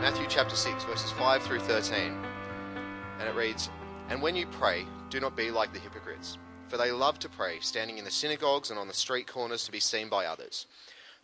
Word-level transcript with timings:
Matthew 0.00 0.26
chapter 0.28 0.54
6, 0.54 0.84
verses 0.84 1.10
5 1.10 1.42
through 1.42 1.58
13. 1.58 2.16
And 3.18 3.28
it 3.28 3.34
reads 3.34 3.68
And 4.08 4.22
when 4.22 4.36
you 4.36 4.46
pray, 4.46 4.86
do 5.10 5.18
not 5.18 5.36
be 5.36 5.50
like 5.50 5.72
the 5.72 5.80
hypocrites, 5.80 6.38
for 6.68 6.76
they 6.76 6.92
love 6.92 7.18
to 7.18 7.28
pray, 7.28 7.58
standing 7.60 7.98
in 7.98 8.04
the 8.04 8.10
synagogues 8.12 8.70
and 8.70 8.78
on 8.78 8.86
the 8.86 8.94
street 8.94 9.26
corners 9.26 9.64
to 9.64 9.72
be 9.72 9.80
seen 9.80 10.08
by 10.08 10.24
others. 10.24 10.66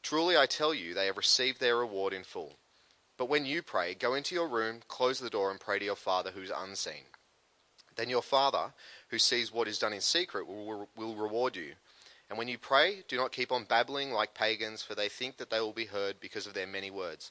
Truly 0.02 0.37
I 0.37 0.46
tell 0.46 0.75
you, 0.75 0.93
they 0.93 1.07
have 1.07 1.16
received 1.16 1.61
their 1.61 1.77
reward 1.77 2.12
in 2.12 2.25
full. 2.25 2.57
But 3.16 3.29
when 3.29 3.46
you 3.46 3.62
pray, 3.62 3.95
go 3.95 4.14
into 4.14 4.34
your 4.34 4.48
room, 4.48 4.80
close 4.88 5.20
the 5.20 5.30
door, 5.30 5.52
and 5.52 5.61
pray 5.61 5.79
to 5.79 5.84
your 5.84 5.95
Father 5.95 6.32
who's 6.34 6.50
unseen. 6.50 7.04
Then 7.95 8.11
your 8.11 8.22
Father, 8.22 8.72
who 9.09 9.20
sees 9.20 9.52
what 9.52 9.68
is 9.68 9.79
done 9.79 9.93
in 9.93 10.00
secret, 10.00 10.48
will, 10.48 10.88
will 10.96 11.14
reward 11.14 11.54
you. 11.54 11.75
And 12.29 12.36
when 12.36 12.48
you 12.48 12.59
pray, 12.59 13.04
do 13.06 13.16
not 13.16 13.30
keep 13.30 13.52
on 13.52 13.64
babbling 13.64 14.11
like 14.11 14.34
pagans, 14.34 14.82
for 14.82 14.96
they 14.96 15.09
think 15.09 15.36
that 15.36 15.50
they 15.50 15.61
will 15.61 15.72
be 15.72 15.85
heard 15.85 16.18
because 16.18 16.49
of 16.49 16.54
their 16.54 16.67
many 16.67 16.91
words. 16.91 17.31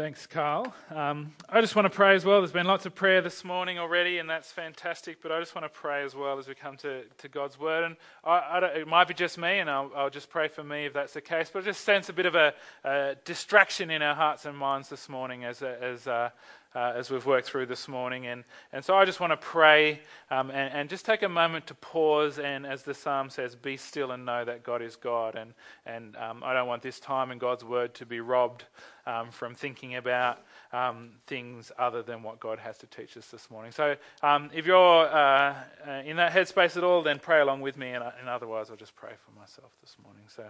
Thanks, 0.00 0.26
Carl. 0.26 0.72
Um, 0.88 1.34
I 1.50 1.60
just 1.60 1.76
want 1.76 1.84
to 1.84 1.90
pray 1.90 2.14
as 2.14 2.24
well. 2.24 2.40
There's 2.40 2.52
been 2.52 2.64
lots 2.64 2.86
of 2.86 2.94
prayer 2.94 3.20
this 3.20 3.44
morning 3.44 3.78
already, 3.78 4.16
and 4.16 4.30
that's 4.30 4.50
fantastic. 4.50 5.20
But 5.20 5.30
I 5.30 5.38
just 5.40 5.54
want 5.54 5.66
to 5.66 5.68
pray 5.68 6.04
as 6.04 6.14
well 6.14 6.38
as 6.38 6.48
we 6.48 6.54
come 6.54 6.78
to, 6.78 7.02
to 7.18 7.28
God's 7.28 7.60
word. 7.60 7.84
And 7.84 7.96
I, 8.24 8.38
I 8.38 8.66
it 8.78 8.88
might 8.88 9.08
be 9.08 9.12
just 9.12 9.36
me, 9.36 9.58
and 9.58 9.68
I'll, 9.68 9.90
I'll, 9.94 10.08
just 10.08 10.30
pray 10.30 10.48
for 10.48 10.64
me 10.64 10.86
if 10.86 10.94
that's 10.94 11.12
the 11.12 11.20
case. 11.20 11.50
But 11.52 11.64
I 11.64 11.66
just 11.66 11.84
sense 11.84 12.08
a 12.08 12.14
bit 12.14 12.24
of 12.24 12.34
a, 12.34 12.54
a 12.82 13.16
distraction 13.26 13.90
in 13.90 14.00
our 14.00 14.14
hearts 14.14 14.46
and 14.46 14.56
minds 14.56 14.88
this 14.88 15.06
morning 15.06 15.44
as, 15.44 15.60
as 15.60 16.06
uh, 16.06 16.30
uh, 16.74 16.92
as 16.94 17.10
we've 17.10 17.26
worked 17.26 17.48
through 17.48 17.66
this 17.66 17.88
morning. 17.88 18.26
And, 18.26 18.44
and 18.72 18.84
so 18.84 18.94
I 18.94 19.04
just 19.04 19.18
want 19.18 19.32
to 19.32 19.36
pray 19.36 20.00
um, 20.30 20.50
and, 20.50 20.72
and, 20.72 20.88
just 20.88 21.04
take 21.04 21.22
a 21.22 21.28
moment 21.28 21.66
to 21.66 21.74
pause 21.74 22.38
and, 22.38 22.66
as 22.66 22.82
the 22.84 22.94
psalm 22.94 23.28
says, 23.30 23.56
be 23.56 23.76
still 23.76 24.12
and 24.12 24.24
know 24.24 24.44
that 24.44 24.62
God 24.62 24.80
is 24.80 24.94
God. 24.94 25.34
And, 25.34 25.54
and 25.84 26.16
um, 26.16 26.42
I 26.44 26.52
don't 26.52 26.68
want 26.68 26.82
this 26.82 27.00
time 27.00 27.32
in 27.32 27.38
God's 27.38 27.64
word 27.64 27.94
to 27.94 28.06
be 28.06 28.20
robbed 28.20 28.64
um, 29.06 29.30
from 29.30 29.54
thinking 29.54 29.96
about 29.96 30.38
um, 30.72 31.10
things 31.26 31.72
other 31.78 32.02
than 32.02 32.22
what 32.22 32.38
God 32.38 32.60
has 32.60 32.78
to 32.78 32.86
teach 32.86 33.16
us 33.16 33.26
this 33.26 33.50
morning. 33.50 33.72
So 33.72 33.96
um, 34.22 34.50
if 34.54 34.66
you're 34.66 35.06
uh, 35.08 35.54
uh, 35.86 35.90
in 36.04 36.16
that 36.16 36.32
headspace 36.32 36.76
at 36.76 36.84
all, 36.84 37.02
then 37.02 37.18
pray 37.18 37.40
along 37.40 37.62
with 37.62 37.76
me. 37.76 37.88
And, 37.88 38.04
and 38.20 38.28
otherwise, 38.28 38.70
I'll 38.70 38.76
just 38.76 38.94
pray 38.94 39.12
for 39.24 39.38
myself 39.38 39.72
this 39.80 39.96
morning. 40.02 40.24
So, 40.28 40.44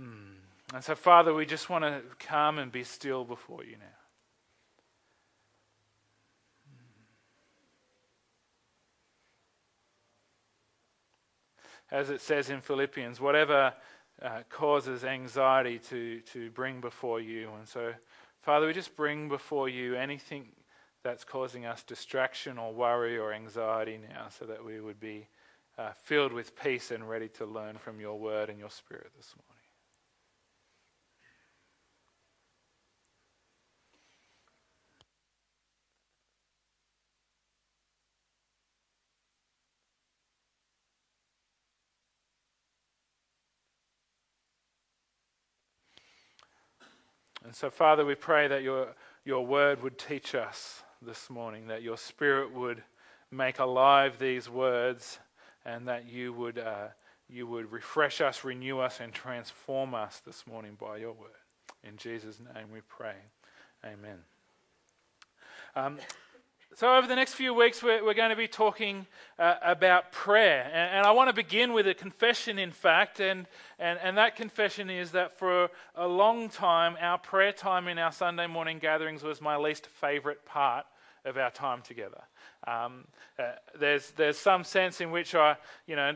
mm. 0.00 0.34
And 0.74 0.82
so, 0.82 0.96
Father, 0.96 1.32
we 1.32 1.46
just 1.46 1.70
want 1.70 1.84
to 1.84 2.00
come 2.18 2.58
and 2.58 2.72
be 2.72 2.82
still 2.82 3.24
before 3.24 3.62
you 3.62 3.72
now. 3.72 4.03
As 11.94 12.10
it 12.10 12.20
says 12.20 12.50
in 12.50 12.60
Philippians, 12.60 13.20
whatever 13.20 13.72
uh, 14.20 14.40
causes 14.50 15.04
anxiety 15.04 15.78
to, 15.78 16.20
to 16.32 16.50
bring 16.50 16.80
before 16.80 17.20
you. 17.20 17.50
And 17.56 17.68
so, 17.68 17.94
Father, 18.42 18.66
we 18.66 18.72
just 18.72 18.96
bring 18.96 19.28
before 19.28 19.68
you 19.68 19.94
anything 19.94 20.48
that's 21.04 21.22
causing 21.22 21.66
us 21.66 21.84
distraction 21.84 22.58
or 22.58 22.74
worry 22.74 23.16
or 23.16 23.32
anxiety 23.32 24.00
now, 24.08 24.26
so 24.28 24.44
that 24.44 24.64
we 24.64 24.80
would 24.80 24.98
be 24.98 25.28
uh, 25.78 25.90
filled 25.92 26.32
with 26.32 26.60
peace 26.60 26.90
and 26.90 27.08
ready 27.08 27.28
to 27.28 27.46
learn 27.46 27.78
from 27.78 28.00
your 28.00 28.18
word 28.18 28.50
and 28.50 28.58
your 28.58 28.70
spirit 28.70 29.12
this 29.16 29.32
morning. 29.38 29.53
And 47.54 47.58
so, 47.60 47.70
Father, 47.70 48.04
we 48.04 48.16
pray 48.16 48.48
that 48.48 48.64
your, 48.64 48.88
your 49.24 49.46
word 49.46 49.80
would 49.84 49.96
teach 49.96 50.34
us 50.34 50.82
this 51.00 51.30
morning, 51.30 51.68
that 51.68 51.84
your 51.84 51.96
spirit 51.96 52.52
would 52.52 52.82
make 53.30 53.60
alive 53.60 54.18
these 54.18 54.50
words, 54.50 55.20
and 55.64 55.86
that 55.86 56.04
you 56.10 56.32
would, 56.32 56.58
uh, 56.58 56.88
you 57.28 57.46
would 57.46 57.70
refresh 57.70 58.20
us, 58.20 58.42
renew 58.42 58.80
us, 58.80 58.98
and 58.98 59.12
transform 59.12 59.94
us 59.94 60.20
this 60.26 60.48
morning 60.48 60.76
by 60.80 60.96
your 60.96 61.12
word. 61.12 61.30
In 61.84 61.96
Jesus' 61.96 62.40
name 62.40 62.72
we 62.72 62.80
pray. 62.88 63.14
Amen. 63.84 64.18
Um, 65.76 65.98
so, 66.76 66.96
over 66.96 67.06
the 67.06 67.14
next 67.14 67.34
few 67.34 67.54
weeks, 67.54 67.84
we're, 67.84 68.04
we're 68.04 68.14
going 68.14 68.30
to 68.30 68.36
be 68.36 68.48
talking 68.48 69.06
uh, 69.38 69.54
about 69.62 70.10
prayer. 70.10 70.64
And, 70.64 70.96
and, 70.96 71.06
I 71.06 71.12
want 71.12 71.28
to 71.28 71.32
begin 71.32 71.72
with 71.72 71.86
a 71.86 71.94
confession, 71.94 72.58
in 72.58 72.72
fact. 72.72 73.20
And, 73.20 73.46
and, 73.78 73.96
and 74.02 74.18
that 74.18 74.34
confession 74.34 74.90
is 74.90 75.12
that 75.12 75.38
for 75.38 75.70
a 75.94 76.08
long 76.08 76.48
time, 76.48 76.96
our 77.00 77.16
prayer 77.16 77.52
time 77.52 77.86
in 77.86 77.96
our 77.98 78.10
Sunday 78.10 78.48
morning 78.48 78.80
gatherings 78.80 79.22
was 79.22 79.40
my 79.40 79.56
least 79.56 79.86
favorite 79.86 80.44
part 80.46 80.84
of 81.24 81.36
our 81.36 81.52
time 81.52 81.80
together. 81.80 82.22
Um, 82.66 83.04
uh, 83.38 83.52
there's, 83.78 84.10
there's 84.12 84.38
some 84.38 84.64
sense 84.64 85.00
in 85.00 85.12
which 85.12 85.36
I, 85.36 85.56
you 85.86 85.94
know, 85.94 86.14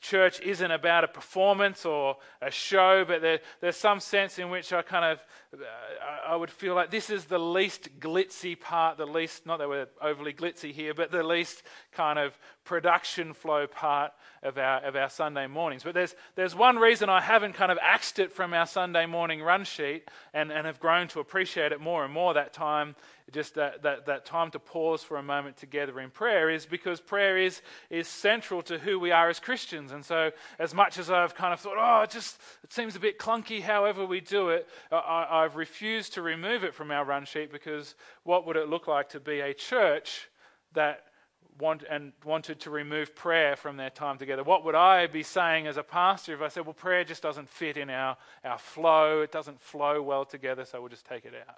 church 0.00 0.40
isn't 0.40 0.70
about 0.70 1.04
a 1.04 1.08
performance 1.08 1.84
or 1.84 2.16
a 2.40 2.50
show, 2.50 3.04
but 3.06 3.20
there, 3.20 3.40
there's 3.60 3.76
some 3.76 4.00
sense 4.00 4.38
in 4.38 4.50
which 4.50 4.72
I 4.72 4.82
kind 4.82 5.04
of 5.04 5.20
uh, 5.52 6.28
I 6.28 6.36
would 6.36 6.50
feel 6.50 6.74
like 6.74 6.90
this 6.90 7.10
is 7.10 7.24
the 7.24 7.38
least 7.38 7.98
glitzy 7.98 8.58
part, 8.58 8.98
the 8.98 9.06
least 9.06 9.46
not 9.46 9.58
that 9.58 9.68
we're 9.68 9.88
overly 10.00 10.32
glitzy 10.32 10.72
here, 10.72 10.94
but 10.94 11.10
the 11.10 11.22
least 11.22 11.62
kind 11.92 12.18
of 12.18 12.38
production 12.64 13.34
flow 13.34 13.66
part 13.66 14.12
of 14.42 14.58
our 14.58 14.82
of 14.84 14.96
our 14.96 15.10
Sunday 15.10 15.46
mornings. 15.46 15.82
But 15.82 15.94
there's 15.94 16.14
there's 16.34 16.54
one 16.54 16.76
reason 16.76 17.08
I 17.08 17.20
haven't 17.20 17.54
kind 17.54 17.72
of 17.72 17.78
axed 17.82 18.18
it 18.18 18.32
from 18.32 18.54
our 18.54 18.66
Sunday 18.66 19.06
morning 19.06 19.42
run 19.42 19.64
sheet 19.64 20.08
and, 20.32 20.50
and 20.52 20.66
have 20.66 20.80
grown 20.80 21.08
to 21.08 21.20
appreciate 21.20 21.72
it 21.72 21.80
more 21.80 22.04
and 22.04 22.14
more 22.14 22.34
that 22.34 22.52
time 22.52 22.94
just 23.32 23.54
that, 23.54 23.82
that, 23.82 24.06
that 24.06 24.24
time 24.24 24.50
to 24.50 24.58
pause 24.58 25.02
for 25.02 25.16
a 25.16 25.22
moment 25.22 25.56
together 25.56 26.00
in 26.00 26.10
prayer 26.10 26.50
is 26.50 26.66
because 26.66 27.00
prayer 27.00 27.38
is, 27.38 27.62
is 27.88 28.08
central 28.08 28.62
to 28.62 28.78
who 28.78 28.98
we 28.98 29.10
are 29.10 29.28
as 29.28 29.40
Christians. 29.40 29.92
And 29.92 30.04
so, 30.04 30.30
as 30.58 30.74
much 30.74 30.98
as 30.98 31.10
I've 31.10 31.34
kind 31.34 31.52
of 31.52 31.60
thought, 31.60 31.76
oh, 31.78 32.02
it 32.02 32.10
just 32.10 32.40
it 32.62 32.72
seems 32.72 32.96
a 32.96 33.00
bit 33.00 33.18
clunky 33.18 33.60
however 33.62 34.04
we 34.04 34.20
do 34.20 34.50
it, 34.50 34.68
I, 34.92 35.26
I've 35.30 35.56
refused 35.56 36.14
to 36.14 36.22
remove 36.22 36.64
it 36.64 36.74
from 36.74 36.90
our 36.90 37.04
run 37.04 37.24
sheet 37.24 37.52
because 37.52 37.94
what 38.24 38.46
would 38.46 38.56
it 38.56 38.68
look 38.68 38.86
like 38.86 39.08
to 39.10 39.20
be 39.20 39.40
a 39.40 39.54
church 39.54 40.28
that 40.72 41.04
want, 41.60 41.84
and 41.88 42.12
wanted 42.24 42.60
to 42.60 42.70
remove 42.70 43.14
prayer 43.14 43.54
from 43.56 43.76
their 43.76 43.90
time 43.90 44.18
together. 44.18 44.42
What 44.42 44.64
would 44.64 44.74
I 44.74 45.06
be 45.06 45.22
saying 45.22 45.66
as 45.66 45.76
a 45.76 45.82
pastor 45.82 46.34
if 46.34 46.40
I 46.40 46.48
said, 46.48 46.64
well, 46.64 46.74
prayer 46.74 47.04
just 47.04 47.22
doesn't 47.22 47.48
fit 47.48 47.76
in 47.76 47.90
our, 47.90 48.16
our 48.44 48.58
flow, 48.58 49.20
it 49.20 49.30
doesn't 49.30 49.60
flow 49.60 50.02
well 50.02 50.24
together, 50.24 50.64
so 50.64 50.80
we'll 50.80 50.88
just 50.88 51.06
take 51.06 51.24
it 51.24 51.34
out? 51.48 51.56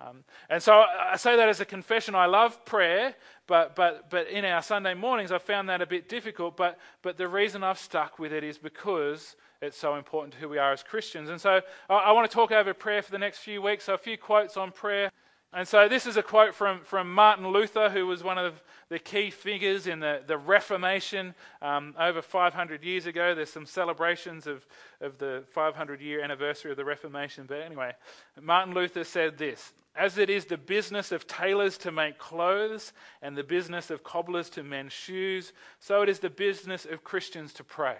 Um, 0.00 0.24
and 0.48 0.62
so 0.62 0.72
I 0.72 1.16
say 1.16 1.36
that 1.36 1.48
as 1.48 1.60
a 1.60 1.64
confession. 1.64 2.14
I 2.14 2.26
love 2.26 2.64
prayer, 2.64 3.14
but, 3.46 3.76
but, 3.76 4.08
but 4.08 4.28
in 4.28 4.44
our 4.44 4.62
Sunday 4.62 4.94
mornings, 4.94 5.30
I 5.30 5.38
found 5.38 5.68
that 5.68 5.82
a 5.82 5.86
bit 5.86 6.08
difficult. 6.08 6.56
But, 6.56 6.78
but 7.02 7.16
the 7.16 7.28
reason 7.28 7.62
I've 7.62 7.78
stuck 7.78 8.18
with 8.18 8.32
it 8.32 8.42
is 8.42 8.56
because 8.56 9.36
it's 9.60 9.76
so 9.76 9.96
important 9.96 10.34
to 10.34 10.40
who 10.40 10.48
we 10.48 10.58
are 10.58 10.72
as 10.72 10.82
Christians. 10.82 11.28
And 11.28 11.40
so 11.40 11.60
I, 11.90 11.94
I 11.94 12.12
want 12.12 12.30
to 12.30 12.34
talk 12.34 12.50
over 12.50 12.72
prayer 12.72 13.02
for 13.02 13.10
the 13.10 13.18
next 13.18 13.38
few 13.38 13.60
weeks. 13.60 13.84
So, 13.84 13.94
a 13.94 13.98
few 13.98 14.16
quotes 14.16 14.56
on 14.56 14.72
prayer. 14.72 15.10
And 15.52 15.66
so, 15.66 15.88
this 15.88 16.06
is 16.06 16.16
a 16.16 16.22
quote 16.22 16.54
from, 16.54 16.80
from 16.80 17.12
Martin 17.12 17.46
Luther, 17.48 17.90
who 17.90 18.06
was 18.06 18.22
one 18.22 18.38
of 18.38 18.62
the 18.88 18.98
key 18.98 19.30
figures 19.30 19.86
in 19.86 20.00
the, 20.00 20.22
the 20.26 20.38
Reformation 20.38 21.34
um, 21.60 21.94
over 21.98 22.22
500 22.22 22.82
years 22.84 23.04
ago. 23.06 23.34
There's 23.34 23.52
some 23.52 23.66
celebrations 23.66 24.46
of, 24.46 24.64
of 25.00 25.18
the 25.18 25.44
500 25.50 26.00
year 26.00 26.22
anniversary 26.22 26.70
of 26.70 26.76
the 26.76 26.84
Reformation. 26.84 27.44
But 27.46 27.62
anyway, 27.62 27.92
Martin 28.40 28.74
Luther 28.74 29.04
said 29.04 29.36
this 29.36 29.72
As 29.96 30.18
it 30.18 30.30
is 30.30 30.44
the 30.44 30.56
business 30.56 31.10
of 31.10 31.26
tailors 31.26 31.76
to 31.78 31.90
make 31.90 32.18
clothes 32.18 32.92
and 33.22 33.36
the 33.36 33.42
business 33.42 33.90
of 33.90 34.04
cobblers 34.04 34.48
to 34.50 34.62
mend 34.62 34.92
shoes, 34.92 35.52
so 35.80 36.02
it 36.02 36.08
is 36.08 36.20
the 36.20 36.30
business 36.30 36.84
of 36.84 37.02
Christians 37.02 37.52
to 37.54 37.64
pray. 37.64 37.96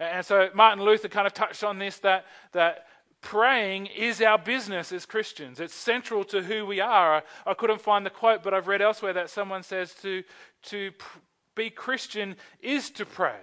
And 0.00 0.26
so 0.26 0.50
Martin 0.54 0.84
Luther 0.84 1.08
kind 1.08 1.26
of 1.26 1.32
touched 1.32 1.64
on 1.64 1.78
this 1.78 1.98
that, 2.00 2.26
that 2.52 2.86
praying 3.20 3.86
is 3.86 4.20
our 4.20 4.38
business 4.38 4.92
as 4.92 5.06
Christians. 5.06 5.58
It's 5.60 5.74
central 5.74 6.24
to 6.24 6.42
who 6.42 6.66
we 6.66 6.80
are. 6.80 7.22
I 7.46 7.54
couldn't 7.54 7.80
find 7.80 8.04
the 8.04 8.10
quote, 8.10 8.42
but 8.42 8.52
I've 8.52 8.68
read 8.68 8.82
elsewhere 8.82 9.14
that 9.14 9.30
someone 9.30 9.62
says 9.62 9.94
to, 10.02 10.22
to 10.64 10.92
be 11.54 11.70
Christian 11.70 12.36
is 12.60 12.90
to 12.90 13.06
pray. 13.06 13.38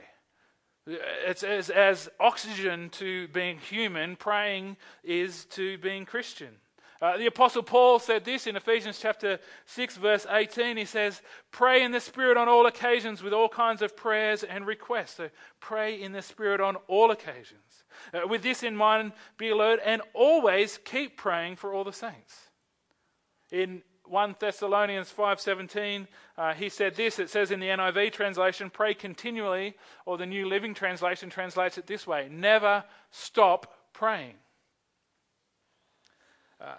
It's 0.86 1.44
as, 1.44 1.70
as 1.70 2.10
oxygen 2.20 2.90
to 2.92 3.30
being 3.30 3.58
human, 3.58 4.16
praying 4.16 4.78
is 5.04 5.46
to 5.52 5.78
being 5.78 6.06
Christian. 6.06 6.56
Uh, 7.04 7.18
the 7.18 7.26
Apostle 7.26 7.64
Paul 7.64 8.00
said 8.00 8.24
this 8.24 8.48
in 8.48 8.56
Ephesians 8.56 8.98
chapter 8.98 9.38
6, 9.66 9.98
verse 9.98 10.26
18. 10.30 10.78
He 10.78 10.86
says, 10.86 11.22
Pray 11.52 11.84
in 11.84 11.92
the 11.92 12.00
Spirit 12.00 12.38
on 12.38 12.48
all 12.48 12.66
occasions 12.66 13.22
with 13.22 13.34
all 13.34 13.50
kinds 13.50 13.82
of 13.82 13.98
prayers 13.98 14.46
and 14.46 14.66
requests. 14.66 15.16
So 15.16 15.30
pray 15.60 16.02
in 16.02 16.14
the 16.14 16.22
Spirit 16.22 16.62
on 16.62 16.78
all 16.88 17.12
occasions. 17.12 17.84
Uh, 18.14 18.26
with 18.26 18.42
this 18.42 18.64
in 18.64 18.78
mind, 18.78 19.12
be 19.38 19.50
alert 19.50 19.82
and 19.84 20.02
always 20.14 20.80
keep 20.86 21.18
praying 21.18 21.58
for 21.58 21.74
all 21.74 21.84
the 21.84 21.92
saints. 21.92 22.38
In 23.52 23.82
1 24.06 24.36
Thessalonians 24.40 25.12
5:17 25.12 26.08
uh, 26.38 26.54
he 26.54 26.70
said 26.70 26.96
this 26.96 27.20
it 27.20 27.30
says 27.30 27.52
in 27.52 27.60
the 27.60 27.68
NIV 27.68 28.12
translation 28.12 28.70
pray 28.70 28.94
continually 28.94 29.76
or 30.06 30.18
the 30.18 30.26
New 30.26 30.48
Living 30.48 30.74
Translation 30.74 31.30
translates 31.30 31.78
it 31.78 31.88
this 31.88 32.06
way 32.06 32.28
never 32.30 32.84
stop 33.12 33.74
praying 33.94 34.36
uh, 36.60 36.76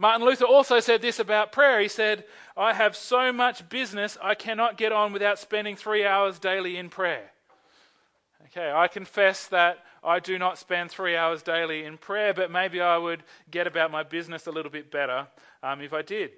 Martin 0.00 0.26
Luther 0.26 0.46
also 0.46 0.80
said 0.80 1.02
this 1.02 1.18
about 1.18 1.52
prayer. 1.52 1.78
He 1.78 1.86
said, 1.86 2.24
I 2.56 2.72
have 2.72 2.96
so 2.96 3.34
much 3.34 3.68
business 3.68 4.16
I 4.22 4.34
cannot 4.34 4.78
get 4.78 4.92
on 4.92 5.12
without 5.12 5.38
spending 5.38 5.76
three 5.76 6.06
hours 6.06 6.38
daily 6.38 6.78
in 6.78 6.88
prayer. 6.88 7.30
Okay, 8.46 8.72
I 8.74 8.88
confess 8.88 9.46
that 9.48 9.84
I 10.02 10.18
do 10.18 10.38
not 10.38 10.56
spend 10.56 10.90
three 10.90 11.16
hours 11.16 11.42
daily 11.42 11.84
in 11.84 11.98
prayer, 11.98 12.32
but 12.32 12.50
maybe 12.50 12.80
I 12.80 12.96
would 12.96 13.22
get 13.50 13.66
about 13.66 13.90
my 13.90 14.02
business 14.02 14.46
a 14.46 14.50
little 14.50 14.72
bit 14.72 14.90
better 14.90 15.26
um, 15.62 15.82
if 15.82 15.92
I 15.92 16.00
did. 16.00 16.30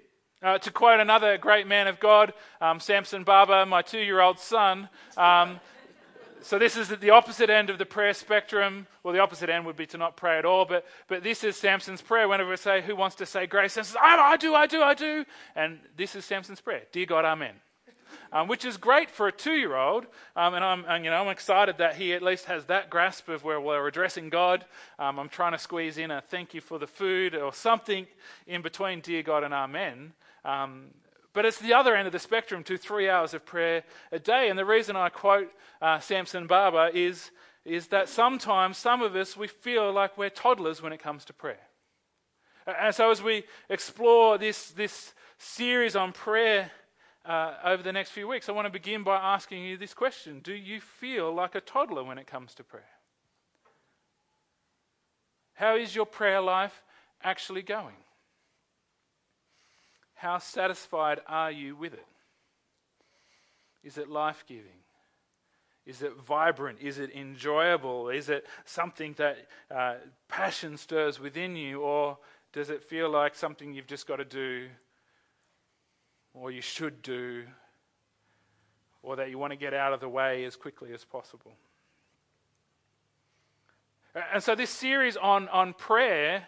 Uh, 0.43 0.59
to 0.59 0.73
quote 0.73 0.99
another 0.99 1.39
great 1.39 1.69
man 1.69 1.87
of 1.87 2.01
God, 2.01 2.35
um, 2.61 2.81
Samson 2.81 3.23
Barber, 3.23 3.65
my 3.65 3.81
two 3.81 4.01
year 4.01 4.21
old 4.21 4.41
son, 4.41 4.89
um, 5.17 5.61
so 6.43 6.59
this 6.59 6.77
is 6.77 6.89
the 6.89 7.11
opposite 7.11 7.51
end 7.51 7.71
of 7.71 7.79
the 7.79 7.87
prayer 7.87 8.13
spectrum. 8.13 8.87
Well, 9.03 9.15
the 9.15 9.21
opposite 9.21 9.49
end 9.49 9.67
would 9.67 9.77
be 9.77 9.87
to 9.87 9.99
not 9.99 10.17
pray 10.17 10.39
at 10.39 10.45
all, 10.45 10.65
but, 10.65 10.87
but 11.09 11.23
this 11.23 11.45
is 11.45 11.57
Samson's 11.57 12.03
prayer. 12.03 12.29
Whenever 12.29 12.51
we 12.51 12.57
say, 12.57 12.83
Who 12.83 12.97
wants 12.97 13.17
to 13.17 13.27
say 13.27 13.47
grace? 13.47 13.75
Samson 13.75 13.95
says, 13.95 14.03
I, 14.03 14.37
do, 14.37 14.55
I 14.55 14.67
do, 14.67 14.83
I 14.83 14.95
do. 14.95 15.25
And 15.55 15.79
this 15.97 16.15
is 16.15 16.25
Samson's 16.25 16.61
prayer 16.61 16.83
Dear 16.93 17.07
God, 17.07 17.25
Amen. 17.25 17.55
Um, 18.31 18.49
which 18.49 18.65
is 18.65 18.77
great 18.77 19.11
for 19.11 19.29
a 19.29 19.33
two 19.33 19.53
year 19.53 19.77
old. 19.77 20.07
Um, 20.37 20.55
and, 20.55 20.65
I'm, 20.65 20.85
and, 20.87 21.05
you 21.05 21.11
know, 21.11 21.23
I'm 21.23 21.29
excited 21.29 21.79
that 21.79 21.97
he 21.97 22.13
at 22.15 22.23
least 22.23 22.47
has 22.47 22.67
that 22.67 22.91
grasp 22.91 23.29
of 23.29 23.45
where 23.45 23.61
we're 23.61 23.87
addressing 23.87 24.29
God. 24.29 24.65
Um, 24.99 25.19
I'm 25.19 25.29
trying 25.29 25.53
to 25.53 25.59
squeeze 25.59 25.99
in 25.99 26.11
a 26.11 26.21
thank 26.21 26.55
you 26.55 26.61
for 26.61 26.79
the 26.79 26.87
food 26.87 27.35
or 27.35 27.53
something 27.53 28.07
in 28.47 28.63
between 28.63 29.01
Dear 29.01 29.23
God 29.23 29.45
and 29.45 29.55
Amen. 29.55 30.13
But 31.35 31.47
it's 31.47 31.59
the 31.59 31.73
other 31.73 31.95
end 31.95 32.07
of 32.07 32.13
the 32.13 32.19
spectrum 32.19 32.63
to 32.65 32.77
three 32.77 33.09
hours 33.09 33.33
of 33.33 33.47
prayer 33.47 33.85
a 34.11 34.19
day. 34.19 34.51
And 34.51 34.59
the 34.59 34.65
reason 34.65 34.97
I 34.97 35.09
quote 35.09 35.51
uh, 35.81 35.99
Samson 35.99 36.47
Barber 36.47 36.91
is, 36.93 37.31
is 37.65 37.87
that 37.89 38.09
sometimes 38.09 38.77
some 38.77 39.03
of 39.03 39.17
us, 39.17 39.37
we 39.37 39.47
feel 39.47 39.93
like 39.93 40.19
we're 40.19 40.31
toddlers 40.31 40.83
when 40.83 40.93
it 40.93 41.03
comes 41.03 41.25
to 41.27 41.33
prayer. 41.33 41.61
And 42.67 42.95
so 42.95 43.11
as 43.11 43.23
we 43.23 43.45
explore 43.69 44.39
this, 44.39 44.71
this 44.71 45.15
series 45.39 45.97
on 45.97 46.13
prayer 46.13 46.71
uh, 47.25 47.55
over 47.65 47.83
the 47.83 47.93
next 47.93 48.11
few 48.11 48.29
weeks, 48.29 48.49
I 48.49 48.53
want 48.53 48.67
to 48.67 48.73
begin 48.73 49.03
by 49.03 49.17
asking 49.17 49.65
you 49.65 49.77
this 49.77 49.95
question 49.95 50.41
Do 50.41 50.53
you 50.53 50.81
feel 50.81 51.33
like 51.33 51.55
a 51.55 51.61
toddler 51.61 52.05
when 52.05 52.19
it 52.19 52.27
comes 52.27 52.55
to 52.55 52.65
prayer? 52.65 52.85
How 55.55 55.77
is 55.77 55.95
your 55.95 56.07
prayer 56.07 56.41
life 56.41 56.83
actually 57.23 57.63
going? 57.63 57.95
How 60.23 60.39
satisfied 60.39 61.19
are 61.27 61.51
you 61.51 61.75
with 61.75 61.95
it? 61.95 62.07
Is 63.83 63.99
it 63.99 64.09
life 64.09 64.45
giving? 64.47 64.85
Is 65.85 66.01
it 66.01 66.13
vibrant? 66.17 66.79
Is 66.81 67.01
it 67.01 67.11
enjoyable? 67.13 68.09
Is 68.09 68.29
it 68.29 68.47
something 68.65 69.17
that 69.19 69.49
uh, 69.69 69.95
passion 70.29 70.77
stirs 70.77 71.19
within 71.19 71.57
you? 71.57 71.81
Or 71.81 72.19
does 72.53 72.71
it 72.71 72.85
feel 72.85 73.11
like 73.11 73.35
something 73.35 73.75
you've 73.75 73.89
just 73.89 74.07
got 74.07 74.19
to 74.19 74.25
do, 74.25 74.69
or 76.35 76.53
you 76.53 76.61
should 76.61 77.03
do, 77.03 77.43
or 79.03 79.17
that 79.17 79.29
you 79.29 79.39
want 79.39 79.51
to 79.51 79.59
get 79.59 79.75
out 79.75 79.93
of 79.93 79.99
the 79.99 80.09
way 80.09 80.45
as 80.45 80.55
quickly 80.55 80.93
as 80.95 81.05
possible? 81.05 81.51
And 84.33 84.41
so, 84.41 84.55
this 84.55 84.71
series 84.71 85.17
on, 85.17 85.49
on 85.49 85.75
prayer 85.75 86.47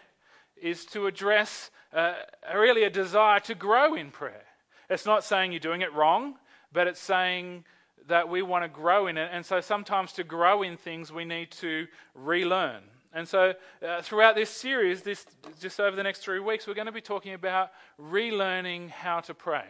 is 0.61 0.85
to 0.85 1.07
address 1.07 1.71
uh, 1.93 2.13
really 2.53 2.83
a 2.83 2.89
desire 2.89 3.39
to 3.41 3.55
grow 3.55 3.95
in 3.95 4.11
prayer. 4.11 4.43
It's 4.89 5.05
not 5.05 5.23
saying 5.23 5.51
you're 5.51 5.59
doing 5.59 5.81
it 5.81 5.93
wrong, 5.93 6.35
but 6.71 6.87
it's 6.87 6.99
saying 6.99 7.65
that 8.07 8.29
we 8.29 8.41
want 8.41 8.63
to 8.63 8.69
grow 8.69 9.07
in 9.07 9.17
it. 9.17 9.29
And 9.31 9.45
so 9.45 9.61
sometimes 9.61 10.13
to 10.13 10.23
grow 10.23 10.61
in 10.61 10.77
things, 10.77 11.11
we 11.11 11.25
need 11.25 11.51
to 11.51 11.87
relearn. 12.13 12.83
And 13.13 13.27
so 13.27 13.53
uh, 13.85 14.01
throughout 14.01 14.35
this 14.35 14.49
series, 14.49 15.01
this, 15.01 15.25
just 15.59 15.79
over 15.79 15.95
the 15.95 16.03
next 16.03 16.19
three 16.19 16.39
weeks, 16.39 16.67
we're 16.67 16.73
going 16.73 16.85
to 16.87 16.91
be 16.91 17.01
talking 17.01 17.33
about 17.33 17.71
relearning 17.99 18.89
how 18.89 19.21
to 19.21 19.33
pray. 19.33 19.65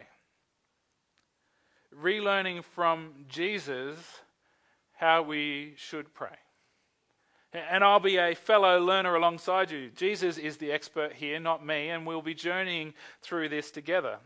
Relearning 1.96 2.64
from 2.64 3.12
Jesus 3.28 3.96
how 4.92 5.22
we 5.22 5.74
should 5.76 6.12
pray 6.12 6.36
and 7.52 7.84
I'll 7.84 8.00
be 8.00 8.16
a 8.16 8.34
fellow 8.34 8.80
learner 8.80 9.14
alongside 9.14 9.70
you. 9.70 9.90
Jesus 9.90 10.38
is 10.38 10.56
the 10.56 10.72
expert 10.72 11.12
here, 11.12 11.38
not 11.40 11.64
me, 11.64 11.90
and 11.90 12.06
we'll 12.06 12.22
be 12.22 12.34
journeying 12.34 12.94
through 13.22 13.48
this 13.48 13.70
together. 13.70 14.18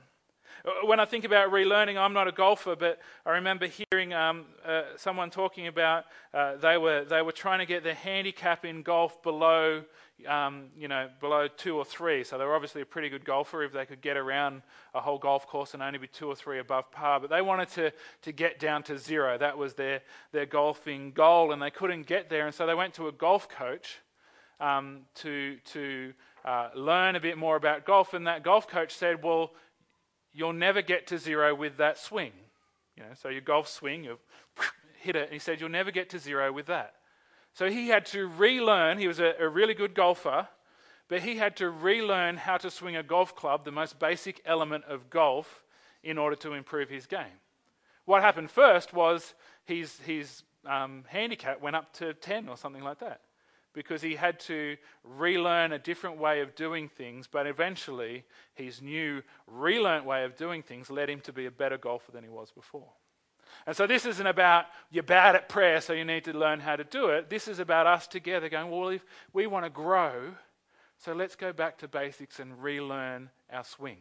Uh, 0.65 0.87
when 0.87 1.01
I 1.01 1.05
think 1.05 1.25
about 1.25 1.51
relearning, 1.51 1.97
I'm 1.97 2.13
not 2.13 2.29
a 2.29 2.33
golfer, 2.33 2.77
but 2.77 2.99
I 3.25 3.31
remember 3.31 3.67
hearing 3.67 4.13
um, 4.13 4.45
uh, 4.65 4.83
someone 4.97 5.31
talking 5.31 5.67
about 5.67 6.05
uh, 6.35 6.57
they 6.57 6.77
were 6.77 7.05
they 7.05 7.23
were 7.23 7.33
trying 7.33 7.61
to 7.61 7.67
get 7.67 7.83
their 7.83 7.95
handicap 7.95 8.65
in 8.65 8.83
golf 8.83 9.23
below 9.23 9.85
um, 10.27 10.67
you 10.77 10.89
know, 10.89 11.09
below 11.21 11.49
two 11.49 11.77
or 11.77 11.85
three. 11.85 12.25
So 12.25 12.39
they 12.39 12.45
were 12.45 12.55
obviously 12.55 12.83
a 12.83 12.87
pretty 12.87 13.09
good 13.09 13.25
golfer 13.25 13.63
if 13.63 13.73
they 13.73 13.87
could 13.87 14.01
get 14.01 14.17
around 14.17 14.63
a 14.95 15.01
whole 15.01 15.19
golf 15.19 15.47
course 15.47 15.75
and 15.75 15.83
only 15.83 15.99
be 15.99 16.07
two 16.07 16.29
or 16.29 16.35
three 16.35 16.59
above 16.59 16.91
par. 16.91 17.21
But 17.21 17.31
they 17.31 17.43
wanted 17.43 17.69
to, 17.71 17.93
to 18.23 18.33
get 18.33 18.59
down 18.59 18.83
to 18.85 18.99
zero. 18.99 19.39
That 19.39 19.59
was 19.59 19.75
their, 19.75 20.03
their 20.33 20.47
golfing 20.47 21.13
goal, 21.13 21.53
and 21.53 21.61
they 21.61 21.71
couldn't 21.71 22.07
get 22.07 22.31
there. 22.31 22.47
And 22.47 22.55
so 22.55 22.67
they 22.67 22.75
went 22.75 22.95
to 22.95 23.09
a 23.09 23.13
golf 23.13 23.49
coach 23.49 23.99
um, 24.61 25.01
to, 25.17 25.57
to 25.73 26.13
uh, 26.45 26.69
learn 26.75 27.17
a 27.17 27.21
bit 27.21 27.39
more 27.39 27.57
about 27.57 27.87
golf. 27.87 28.15
And 28.15 28.27
that 28.27 28.43
golf 28.43 28.69
coach 28.69 28.95
said, 28.95 29.23
Well, 29.23 29.53
you'll 30.33 30.53
never 30.53 30.83
get 30.83 31.07
to 31.09 31.19
zero 31.19 31.55
with 31.55 31.77
that 31.79 31.99
swing. 31.99 32.33
You 32.97 33.05
know, 33.05 33.11
so 33.15 33.29
your 33.29 33.41
golf 33.41 33.69
swing, 33.69 34.05
you 34.05 34.19
hit 35.01 35.17
it, 35.17 35.25
and 35.25 35.33
he 35.33 35.39
said, 35.39 35.61
You'll 35.61 35.71
never 35.71 35.91
get 35.91 36.11
to 36.11 36.19
zero 36.19 36.53
with 36.53 36.67
that. 36.67 36.95
So 37.55 37.69
he 37.69 37.89
had 37.89 38.07
to 38.07 38.27
relearn, 38.27 38.99
he 38.99 39.09
was 39.09 39.21
a, 39.21 39.35
a 39.39 39.49
really 39.49 39.75
good 39.75 39.95
golfer, 39.95 40.49
but 41.09 41.23
he 41.23 41.37
had 41.37 41.57
to 41.57 41.71
relearn 41.71 42.37
how 42.37 42.57
to 42.59 42.71
swing 42.71 42.97
a 42.97 43.03
golf 43.03 43.35
club, 43.35 43.65
the 43.65 43.73
most 43.73 43.99
basic 43.99 44.41
element 44.45 44.85
of 44.85 45.11
golf, 45.11 45.65
in 46.03 46.19
order 46.19 46.37
to 46.37 46.55
improve 46.55 46.89
his 46.89 47.07
game. 47.07 47.41
What 48.05 48.23
happened 48.23 48.51
first 48.51 48.93
was 48.93 49.35
his, 49.65 49.99
his 50.01 50.43
um, 50.67 51.05
handicap 51.09 51.61
went 51.61 51.77
up 51.77 51.93
to 51.95 52.15
10 52.15 52.49
or 52.49 52.57
something 52.57 52.83
like 52.83 53.01
that 53.01 53.21
because 53.73 54.03
he 54.03 54.17
had 54.17 54.41
to 54.41 54.77
relearn 55.05 55.73
a 55.73 55.79
different 55.79 56.19
way 56.19 56.41
of 56.41 56.55
doing 56.55 56.89
things, 56.89 57.29
but 57.31 57.47
eventually 57.47 58.25
his 58.55 58.83
new 58.83 59.23
relearned 59.47 60.05
way 60.05 60.25
of 60.25 60.37
doing 60.37 60.63
things 60.63 60.91
led 60.91 61.09
him 61.09 61.21
to 61.21 61.33
be 61.33 61.47
a 61.47 61.51
better 61.51 61.79
golfer 61.79 62.11
than 62.11 62.25
he 62.25 62.31
was 62.31 62.51
before. 62.51 62.89
And 63.67 63.77
so 63.77 63.87
this 63.87 64.07
isn't 64.07 64.27
about 64.27 64.67
you're 64.91 65.03
bad 65.03 65.37
at 65.37 65.49
prayer, 65.49 65.81
so 65.81 65.93
you 65.93 66.05
need 66.05 66.25
to 66.25 66.33
learn 66.33 66.61
how 66.61 66.77
to 66.77 66.85
do 66.85 67.09
it. 67.09 67.31
This 67.31 67.49
is 67.49 67.59
about 67.59 67.87
us 67.87 68.07
together 68.07 68.49
going, 68.49 68.71
well, 68.71 68.89
if 68.89 69.05
we 69.33 69.47
want 69.47 69.65
to 69.65 69.71
grow, 69.71 70.35
so 70.99 71.13
let's 71.13 71.37
go 71.37 71.53
back 71.53 71.79
to 71.79 71.89
basics 71.89 72.41
and 72.41 72.63
relearn 72.63 73.31
our 73.53 73.65
swing. 73.65 73.99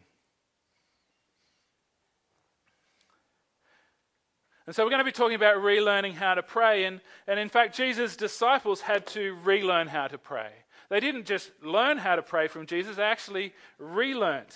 And 4.65 4.75
so 4.75 4.83
we're 4.83 4.91
going 4.91 4.99
to 4.99 5.05
be 5.05 5.11
talking 5.11 5.35
about 5.35 5.57
relearning 5.57 6.13
how 6.13 6.35
to 6.35 6.43
pray. 6.43 6.83
And, 6.83 7.01
and 7.25 7.39
in 7.39 7.49
fact, 7.49 7.75
Jesus' 7.75 8.15
disciples 8.15 8.81
had 8.81 9.07
to 9.07 9.35
relearn 9.43 9.87
how 9.87 10.07
to 10.07 10.19
pray. 10.19 10.51
They 10.89 10.99
didn't 10.99 11.25
just 11.25 11.51
learn 11.63 11.97
how 11.97 12.15
to 12.15 12.21
pray 12.21 12.47
from 12.47 12.65
Jesus, 12.65 12.97
they 12.97 13.03
actually 13.03 13.53
relearned 13.77 14.55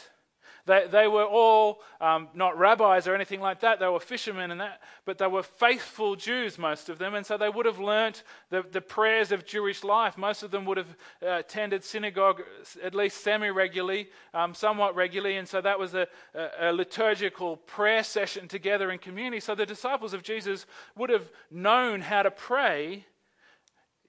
they, 0.65 0.87
they 0.89 1.07
were 1.07 1.25
all 1.25 1.81
um, 1.99 2.29
not 2.33 2.57
rabbis 2.57 3.07
or 3.07 3.15
anything 3.15 3.41
like 3.41 3.59
that. 3.61 3.79
They 3.79 3.87
were 3.87 3.99
fishermen 3.99 4.49
and 4.51 4.61
that, 4.61 4.81
but 5.03 5.17
they 5.17 5.27
were 5.27 5.43
faithful 5.43 6.15
Jews, 6.15 6.57
most 6.57 6.87
of 6.87 6.97
them, 6.97 7.15
and 7.15 7.25
so 7.25 7.37
they 7.37 7.49
would 7.49 7.65
have 7.65 7.79
learnt 7.79 8.23
the, 8.49 8.63
the 8.71 8.79
prayers 8.79 9.33
of 9.33 9.45
Jewish 9.45 9.83
life. 9.83 10.17
Most 10.17 10.41
of 10.41 10.51
them 10.51 10.63
would 10.65 10.77
have 10.77 10.95
uh, 11.21 11.39
attended 11.39 11.83
synagogue 11.83 12.43
at 12.81 12.95
least 12.95 13.23
semi 13.23 13.49
regularly, 13.49 14.07
um, 14.33 14.53
somewhat 14.53 14.95
regularly, 14.95 15.35
and 15.35 15.47
so 15.47 15.59
that 15.59 15.77
was 15.77 15.95
a, 15.95 16.07
a, 16.33 16.69
a 16.69 16.73
liturgical 16.73 17.57
prayer 17.57 18.03
session 18.03 18.47
together 18.47 18.91
in 18.91 18.99
community. 18.99 19.41
So 19.41 19.55
the 19.55 19.65
disciples 19.65 20.13
of 20.13 20.23
Jesus 20.23 20.65
would 20.95 21.09
have 21.09 21.29
known 21.51 21.99
how 21.99 22.23
to 22.23 22.31
pray 22.31 23.05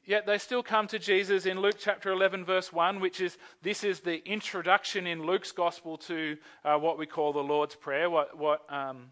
Yet 0.06 0.26
they 0.26 0.36
still 0.36 0.62
come 0.62 0.86
to 0.88 0.98
Jesus 0.98 1.46
in 1.46 1.60
Luke 1.60 1.76
chapter 1.78 2.10
11, 2.10 2.44
verse 2.44 2.70
1, 2.70 3.00
which 3.00 3.22
is 3.22 3.38
this 3.62 3.82
is 3.82 4.00
the 4.00 4.22
introduction 4.28 5.06
in 5.06 5.24
Luke's 5.24 5.52
gospel 5.52 5.96
to 5.98 6.36
uh, 6.62 6.76
what 6.76 6.98
we 6.98 7.06
call 7.06 7.32
the 7.32 7.42
Lord's 7.42 7.74
Prayer, 7.74 8.10
what, 8.10 8.36
what 8.36 8.70
um, 8.70 9.06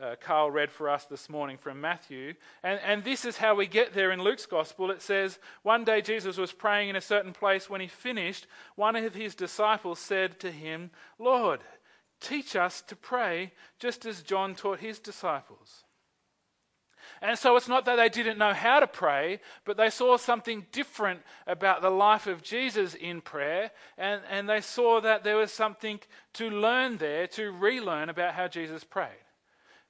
uh, 0.00 0.14
Carl 0.18 0.50
read 0.50 0.72
for 0.72 0.88
us 0.88 1.04
this 1.04 1.28
morning 1.28 1.58
from 1.58 1.80
Matthew. 1.82 2.32
And, 2.62 2.80
and 2.84 3.04
this 3.04 3.26
is 3.26 3.36
how 3.36 3.54
we 3.54 3.66
get 3.66 3.92
there 3.92 4.12
in 4.12 4.22
Luke's 4.22 4.46
gospel. 4.46 4.90
It 4.90 5.02
says, 5.02 5.38
One 5.62 5.84
day 5.84 6.00
Jesus 6.00 6.38
was 6.38 6.52
praying 6.52 6.88
in 6.88 6.96
a 6.96 7.02
certain 7.02 7.34
place. 7.34 7.68
When 7.68 7.82
he 7.82 7.88
finished, 7.88 8.46
one 8.76 8.96
of 8.96 9.14
his 9.14 9.34
disciples 9.34 9.98
said 9.98 10.40
to 10.40 10.50
him, 10.50 10.90
Lord, 11.18 11.60
teach 12.18 12.56
us 12.56 12.80
to 12.82 12.96
pray, 12.96 13.52
just 13.78 14.06
as 14.06 14.22
John 14.22 14.54
taught 14.54 14.80
his 14.80 14.98
disciples. 14.98 15.84
And 17.22 17.38
so 17.38 17.56
it's 17.56 17.68
not 17.68 17.84
that 17.84 17.96
they 17.96 18.08
didn't 18.08 18.38
know 18.38 18.54
how 18.54 18.80
to 18.80 18.86
pray, 18.86 19.40
but 19.64 19.76
they 19.76 19.90
saw 19.90 20.16
something 20.16 20.66
different 20.72 21.20
about 21.46 21.82
the 21.82 21.90
life 21.90 22.26
of 22.26 22.42
Jesus 22.42 22.94
in 22.94 23.20
prayer, 23.20 23.70
and, 23.98 24.22
and 24.30 24.48
they 24.48 24.60
saw 24.60 25.00
that 25.00 25.22
there 25.22 25.36
was 25.36 25.52
something 25.52 26.00
to 26.34 26.48
learn 26.48 26.96
there, 26.96 27.26
to 27.28 27.50
relearn 27.50 28.08
about 28.08 28.34
how 28.34 28.48
Jesus 28.48 28.84
prayed. 28.84 29.10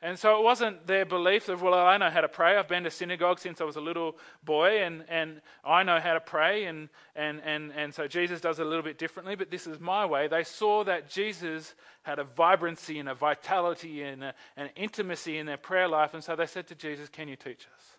And 0.02 0.19
so 0.19 0.38
it 0.38 0.42
wasn't 0.42 0.87
their 0.87 1.04
belief 1.04 1.50
of, 1.50 1.61
well, 1.61 1.75
I 1.75 1.99
know 1.99 2.09
how 2.09 2.23
to 2.23 2.28
pray. 2.28 2.57
I've 2.57 2.69
been 2.69 2.85
to 2.85 2.90
synagogue 2.90 3.38
since 3.38 3.61
I 3.61 3.64
was 3.64 3.76
a 3.76 3.83
little 3.83 4.16
boy, 4.42 4.83
and, 4.83 5.04
and 5.09 5.42
I 5.62 5.83
know 5.83 6.00
how 6.00 6.14
to 6.14 6.21
pray. 6.21 6.64
And, 6.64 6.88
and, 7.14 7.42
and, 7.45 7.71
and 7.76 7.92
so 7.92 8.09
Jesus 8.09 8.40
does 8.40 8.59
it 8.59 8.66
a 8.66 8.69
little 8.69 8.83
bit 8.83 8.97
differently, 8.97 9.35
but 9.35 9.50
this 9.50 9.66
is 9.66 9.78
my 9.78 10.07
way. 10.07 10.26
They 10.26 10.42
saw 10.42 10.85
that 10.85 11.11
Jesus 11.11 11.75
had 12.02 12.19
a 12.19 12.25
vibrancy 12.25 12.99
and 12.99 13.11
a 13.11 13.14
vitality 13.14 14.02
and 14.02 14.25
a, 14.25 14.35
an 14.57 14.71
intimacy 14.75 15.37
in 15.37 15.45
their 15.45 15.59
prayer 15.59 15.87
life. 15.87 16.14
And 16.14 16.25
so 16.25 16.35
they 16.35 16.47
said 16.47 16.66
to 16.69 16.75
Jesus, 16.75 17.11
Can 17.11 17.28
you 17.28 17.37
teach 17.37 17.66
us? 17.76 17.99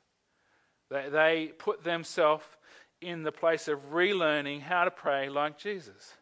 They, 0.89 1.10
they 1.10 1.53
put 1.55 1.84
themselves 1.84 2.46
in 3.00 3.22
the 3.22 3.31
place 3.31 3.67
of 3.67 3.91
relearning 3.91 4.62
how 4.62 4.86
to 4.86 4.91
pray 4.91 5.29
like 5.29 5.60
Jesus. 5.60 6.13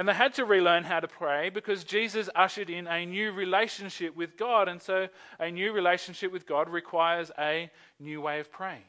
And 0.00 0.08
they 0.08 0.14
had 0.14 0.32
to 0.36 0.46
relearn 0.46 0.84
how 0.84 1.00
to 1.00 1.06
pray 1.06 1.50
because 1.50 1.84
Jesus 1.84 2.30
ushered 2.34 2.70
in 2.70 2.86
a 2.86 3.04
new 3.04 3.32
relationship 3.32 4.16
with 4.16 4.38
God. 4.38 4.66
And 4.66 4.80
so 4.80 5.08
a 5.38 5.50
new 5.50 5.72
relationship 5.72 6.32
with 6.32 6.46
God 6.46 6.70
requires 6.70 7.30
a 7.38 7.70
new 7.98 8.22
way 8.22 8.40
of 8.40 8.50
praying. 8.50 8.88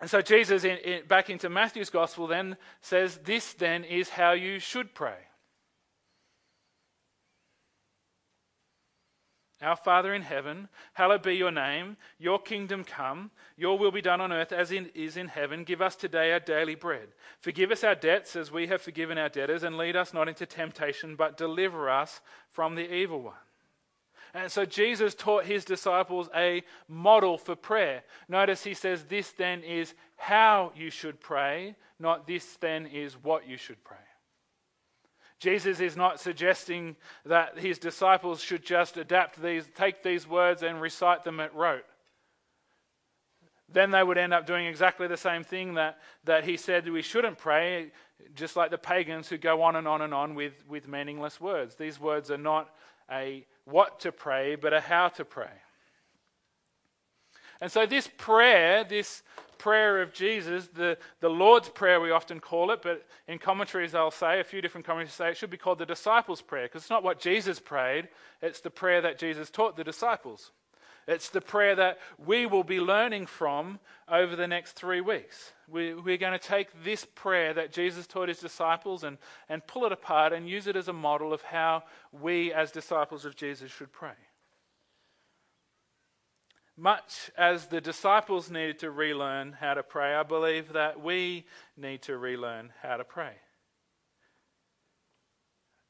And 0.00 0.08
so 0.08 0.22
Jesus, 0.22 0.62
in, 0.62 0.76
in, 0.76 1.04
back 1.08 1.30
into 1.30 1.48
Matthew's 1.48 1.90
gospel, 1.90 2.28
then 2.28 2.56
says, 2.80 3.18
This 3.24 3.54
then 3.54 3.82
is 3.82 4.08
how 4.08 4.34
you 4.34 4.60
should 4.60 4.94
pray. 4.94 5.18
Our 9.62 9.76
Father 9.76 10.12
in 10.12 10.22
heaven, 10.22 10.68
hallowed 10.94 11.22
be 11.22 11.34
your 11.34 11.52
name. 11.52 11.96
Your 12.18 12.38
kingdom 12.38 12.84
come. 12.84 13.30
Your 13.56 13.78
will 13.78 13.92
be 13.92 14.02
done 14.02 14.20
on 14.20 14.32
earth 14.32 14.52
as 14.52 14.72
it 14.72 14.94
is 14.94 15.16
in 15.16 15.28
heaven. 15.28 15.64
Give 15.64 15.80
us 15.80 15.96
today 15.96 16.32
our 16.32 16.40
daily 16.40 16.74
bread. 16.74 17.08
Forgive 17.40 17.70
us 17.70 17.84
our 17.84 17.94
debts 17.94 18.36
as 18.36 18.50
we 18.50 18.66
have 18.66 18.82
forgiven 18.82 19.16
our 19.16 19.28
debtors, 19.28 19.62
and 19.62 19.78
lead 19.78 19.96
us 19.96 20.12
not 20.12 20.28
into 20.28 20.44
temptation, 20.44 21.14
but 21.16 21.36
deliver 21.36 21.88
us 21.88 22.20
from 22.50 22.74
the 22.74 22.92
evil 22.92 23.22
one. 23.22 23.34
And 24.34 24.50
so 24.50 24.64
Jesus 24.64 25.14
taught 25.14 25.44
his 25.44 25.64
disciples 25.64 26.28
a 26.34 26.64
model 26.88 27.38
for 27.38 27.54
prayer. 27.54 28.02
Notice 28.28 28.64
he 28.64 28.74
says, 28.74 29.04
This 29.04 29.30
then 29.30 29.62
is 29.62 29.94
how 30.16 30.72
you 30.74 30.90
should 30.90 31.20
pray, 31.20 31.76
not 32.00 32.26
this 32.26 32.56
then 32.56 32.86
is 32.86 33.14
what 33.14 33.48
you 33.48 33.56
should 33.56 33.82
pray. 33.84 33.96
Jesus 35.44 35.78
is 35.78 35.94
not 35.94 36.20
suggesting 36.20 36.96
that 37.26 37.58
his 37.58 37.78
disciples 37.78 38.40
should 38.40 38.64
just 38.64 38.96
adapt 38.96 39.42
these, 39.42 39.68
take 39.74 40.02
these 40.02 40.26
words 40.26 40.62
and 40.62 40.80
recite 40.80 41.22
them 41.22 41.38
at 41.38 41.54
rote. 41.54 41.84
Then 43.70 43.90
they 43.90 44.02
would 44.02 44.16
end 44.16 44.32
up 44.32 44.46
doing 44.46 44.64
exactly 44.64 45.06
the 45.06 45.18
same 45.18 45.44
thing 45.44 45.74
that, 45.74 45.98
that 46.24 46.44
he 46.44 46.56
said 46.56 46.88
we 46.88 47.02
shouldn't 47.02 47.36
pray, 47.36 47.92
just 48.34 48.56
like 48.56 48.70
the 48.70 48.78
pagans 48.78 49.28
who 49.28 49.36
go 49.36 49.60
on 49.60 49.76
and 49.76 49.86
on 49.86 50.00
and 50.00 50.14
on 50.14 50.34
with, 50.34 50.54
with 50.66 50.88
meaningless 50.88 51.38
words. 51.38 51.74
These 51.74 52.00
words 52.00 52.30
are 52.30 52.38
not 52.38 52.74
a 53.12 53.44
what 53.66 54.00
to 54.00 54.12
pray, 54.12 54.54
but 54.54 54.72
a 54.72 54.80
how 54.80 55.08
to 55.08 55.26
pray. 55.26 55.52
And 57.60 57.70
so, 57.70 57.84
this 57.84 58.08
prayer, 58.16 58.82
this 58.82 59.22
prayer 59.64 60.02
of 60.02 60.12
Jesus, 60.12 60.68
the, 60.74 60.98
the 61.20 61.28
Lord's 61.30 61.70
Prayer, 61.70 61.98
we 61.98 62.10
often 62.10 62.38
call 62.38 62.70
it, 62.70 62.82
but 62.82 63.06
in 63.26 63.38
commentaries, 63.38 63.94
I'll 63.94 64.10
say, 64.10 64.38
a 64.38 64.44
few 64.44 64.60
different 64.60 64.86
commentaries 64.86 65.14
say 65.14 65.30
it 65.30 65.38
should 65.38 65.48
be 65.48 65.56
called 65.56 65.78
the 65.78 65.86
disciples' 65.86 66.42
prayer, 66.42 66.66
because 66.66 66.82
it's 66.82 66.90
not 66.90 67.02
what 67.02 67.18
Jesus 67.18 67.58
prayed, 67.60 68.08
it's 68.42 68.60
the 68.60 68.68
prayer 68.68 69.00
that 69.00 69.18
Jesus 69.18 69.48
taught 69.48 69.74
the 69.74 69.82
disciples. 69.82 70.50
It's 71.08 71.30
the 71.30 71.40
prayer 71.40 71.74
that 71.76 71.98
we 72.18 72.44
will 72.44 72.62
be 72.62 72.78
learning 72.78 73.24
from 73.24 73.78
over 74.06 74.36
the 74.36 74.46
next 74.46 74.72
three 74.72 75.00
weeks. 75.00 75.52
We, 75.66 75.92
are 75.92 76.18
going 76.18 76.38
to 76.38 76.38
take 76.38 76.68
this 76.84 77.06
prayer 77.14 77.54
that 77.54 77.72
Jesus 77.72 78.06
taught 78.06 78.28
his 78.28 78.40
disciples 78.40 79.02
and, 79.02 79.16
and 79.48 79.66
pull 79.66 79.86
it 79.86 79.92
apart 79.92 80.34
and 80.34 80.46
use 80.46 80.66
it 80.66 80.76
as 80.76 80.88
a 80.88 80.92
model 80.92 81.32
of 81.32 81.40
how 81.40 81.84
we, 82.12 82.52
as 82.52 82.70
disciples 82.70 83.24
of 83.24 83.34
Jesus, 83.34 83.70
should 83.70 83.92
pray. 83.92 84.12
Much 86.76 87.30
as 87.38 87.66
the 87.66 87.80
disciples 87.80 88.50
needed 88.50 88.80
to 88.80 88.90
relearn 88.90 89.52
how 89.52 89.74
to 89.74 89.82
pray, 89.82 90.14
I 90.14 90.24
believe 90.24 90.72
that 90.72 91.00
we 91.00 91.46
need 91.76 92.02
to 92.02 92.18
relearn 92.18 92.72
how 92.82 92.96
to 92.96 93.04
pray. 93.04 93.34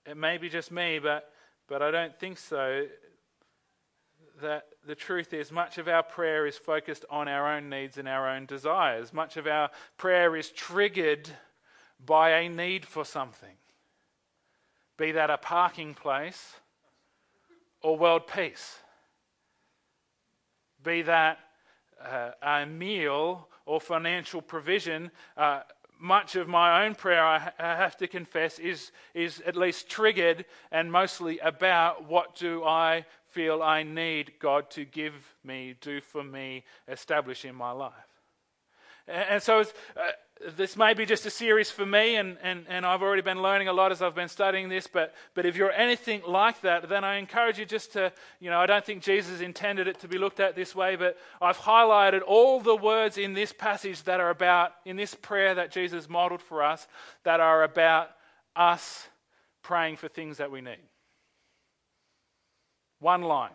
It 0.04 0.18
may 0.18 0.36
be 0.36 0.50
just 0.50 0.70
me, 0.70 0.98
but, 0.98 1.32
but 1.68 1.80
I 1.80 1.90
don't 1.90 2.18
think 2.18 2.36
so. 2.36 2.86
That 4.42 4.66
the 4.86 4.94
truth 4.94 5.32
is, 5.32 5.50
much 5.50 5.78
of 5.78 5.88
our 5.88 6.02
prayer 6.02 6.46
is 6.46 6.58
focused 6.58 7.06
on 7.08 7.28
our 7.28 7.56
own 7.56 7.70
needs 7.70 7.96
and 7.96 8.06
our 8.06 8.28
own 8.28 8.44
desires. 8.44 9.12
Much 9.12 9.38
of 9.38 9.46
our 9.46 9.70
prayer 9.96 10.36
is 10.36 10.50
triggered 10.50 11.30
by 12.04 12.30
a 12.40 12.48
need 12.48 12.84
for 12.84 13.04
something, 13.06 13.56
be 14.98 15.12
that 15.12 15.30
a 15.30 15.38
parking 15.38 15.94
place 15.94 16.56
or 17.80 17.96
world 17.96 18.26
peace 18.26 18.80
be 20.84 21.02
that 21.02 21.38
uh, 22.00 22.30
a 22.42 22.66
meal 22.66 23.48
or 23.66 23.80
financial 23.80 24.42
provision. 24.42 25.10
Uh, 25.36 25.60
much 25.98 26.36
of 26.36 26.48
my 26.48 26.84
own 26.84 26.94
prayer, 26.94 27.24
I, 27.24 27.50
I 27.58 27.76
have 27.76 27.96
to 27.96 28.06
confess, 28.06 28.58
is, 28.58 28.92
is 29.14 29.42
at 29.46 29.56
least 29.56 29.88
triggered 29.88 30.44
and 30.70 30.92
mostly 30.92 31.38
about 31.38 32.06
what 32.06 32.36
do 32.36 32.62
I 32.64 33.06
feel 33.30 33.62
I 33.62 33.82
need 33.82 34.34
God 34.38 34.70
to 34.72 34.84
give 34.84 35.14
me, 35.42 35.74
do 35.80 36.00
for 36.00 36.22
me, 36.22 36.64
establish 36.88 37.44
in 37.44 37.54
my 37.54 37.72
life. 37.72 38.13
And, 39.06 39.42
so 39.42 39.61
uh, 39.61 39.64
this 40.56 40.76
may 40.76 40.94
be 40.94 41.04
just 41.04 41.26
a 41.26 41.30
series 41.30 41.70
for 41.70 41.84
me, 41.84 42.16
and, 42.16 42.38
and, 42.42 42.64
and 42.68 42.87
I've 42.87 43.02
already 43.02 43.23
been 43.23 43.42
learning 43.42 43.68
a 43.68 43.73
lot 43.73 43.92
as 43.92 44.02
I've 44.02 44.14
been 44.14 44.28
studying 44.28 44.68
this. 44.68 44.87
But, 44.87 45.14
but 45.34 45.46
if 45.46 45.56
you're 45.56 45.73
anything 45.73 46.23
like 46.26 46.61
that, 46.62 46.88
then 46.88 47.04
I 47.04 47.16
encourage 47.16 47.58
you 47.58 47.66
just 47.66 47.92
to, 47.92 48.12
you 48.40 48.50
know, 48.50 48.58
I 48.58 48.66
don't 48.66 48.84
think 48.84 49.02
Jesus 49.02 49.40
intended 49.40 49.88
it 49.88 50.00
to 50.00 50.08
be 50.08 50.18
looked 50.18 50.40
at 50.40 50.56
this 50.56 50.75
way, 50.75 50.96
but 50.96 51.18
I've 51.40 51.58
highlighted 51.58 52.23
all 52.26 52.61
the 52.61 52.76
words 52.76 53.18
in 53.18 53.34
this 53.34 53.52
passage 53.52 54.02
that 54.04 54.20
are 54.20 54.30
about, 54.30 54.73
in 54.84 54.96
this 54.96 55.14
prayer 55.14 55.54
that 55.54 55.70
Jesus 55.70 56.08
modeled 56.08 56.42
for 56.42 56.62
us, 56.62 56.87
that 57.25 57.40
are 57.40 57.62
about 57.62 58.11
us 58.56 59.08
praying 59.62 59.96
for 59.96 60.08
things 60.08 60.38
that 60.38 60.50
we 60.50 60.61
need. 60.61 60.78
One 63.00 63.23
line. 63.23 63.50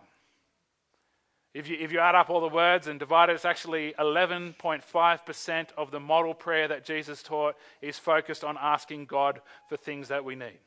If 1.52 1.68
you, 1.68 1.76
if 1.80 1.90
you 1.90 1.98
add 1.98 2.14
up 2.14 2.30
all 2.30 2.40
the 2.40 2.48
words 2.48 2.86
and 2.86 2.98
divide 2.98 3.28
it, 3.28 3.34
it's 3.34 3.44
actually 3.44 3.92
11.5% 3.98 5.66
of 5.76 5.90
the 5.90 5.98
model 5.98 6.32
prayer 6.32 6.68
that 6.68 6.84
Jesus 6.84 7.22
taught 7.22 7.56
is 7.82 7.98
focused 7.98 8.44
on 8.44 8.56
asking 8.60 9.06
God 9.06 9.40
for 9.68 9.76
things 9.76 10.08
that 10.08 10.24
we 10.24 10.36
need. 10.36 10.58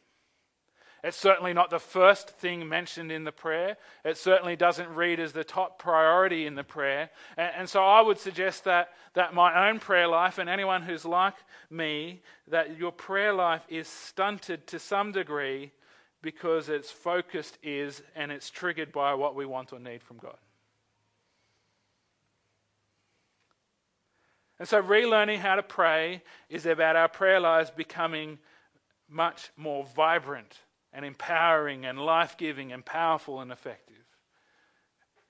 It's 1.03 1.17
certainly 1.17 1.53
not 1.53 1.69
the 1.69 1.79
first 1.79 2.29
thing 2.29 2.67
mentioned 2.67 3.11
in 3.11 3.25
the 3.25 3.31
prayer. 3.31 3.75
It 4.05 4.17
certainly 4.17 4.55
doesn't 4.55 4.87
read 4.89 5.19
as 5.19 5.33
the 5.33 5.43
top 5.43 5.77
priority 5.77 6.45
in 6.45 6.55
the 6.55 6.63
prayer. 6.63 7.09
And, 7.35 7.51
and, 7.57 7.69
so 7.69 7.83
I 7.83 7.99
would 7.99 8.17
suggest 8.19 8.63
that, 8.63 8.91
that 9.13 9.33
my 9.33 9.69
own 9.69 9.79
prayer 9.79 10.07
life, 10.07 10.37
and 10.37 10.49
anyone 10.49 10.81
who's 10.81 11.03
like 11.03 11.35
me, 11.69 12.21
that 12.47 12.77
your 12.77 12.93
prayer 12.93 13.33
life 13.33 13.63
is 13.67 13.89
stunted 13.89 14.65
to 14.67 14.79
some 14.79 15.11
degree 15.11 15.71
because 16.21 16.69
its 16.69 16.89
focused 16.89 17.57
is 17.61 18.01
and 18.15 18.31
it's 18.31 18.49
triggered 18.49 18.93
by 18.93 19.13
what 19.13 19.35
we 19.35 19.45
want 19.45 19.73
or 19.73 19.79
need 19.79 20.01
from 20.01 20.17
God. 20.17 20.37
And 24.63 24.69
so, 24.69 24.81
relearning 24.81 25.39
how 25.39 25.55
to 25.55 25.61
pray 25.61 26.23
is 26.47 26.65
about 26.65 26.95
our 26.95 27.09
prayer 27.09 27.41
lives 27.41 27.69
becoming 27.69 28.39
much 29.09 29.51
more 29.57 29.83
vibrant 29.93 30.57
and 30.93 31.03
empowering 31.03 31.85
and 31.85 31.99
life 31.99 32.37
giving 32.37 32.71
and 32.71 32.85
powerful 32.85 33.41
and 33.41 33.51
effective. 33.51 34.05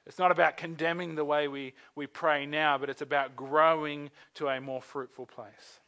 It's 0.05 0.19
not 0.19 0.29
about 0.29 0.55
condemning 0.55 1.15
the 1.15 1.25
way 1.25 1.47
we, 1.47 1.73
we 1.95 2.05
pray 2.05 2.45
now, 2.45 2.77
but 2.77 2.91
it's 2.91 3.01
about 3.01 3.35
growing 3.35 4.11
to 4.35 4.49
a 4.49 4.61
more 4.61 4.83
fruitful 4.83 5.25
place. 5.25 5.79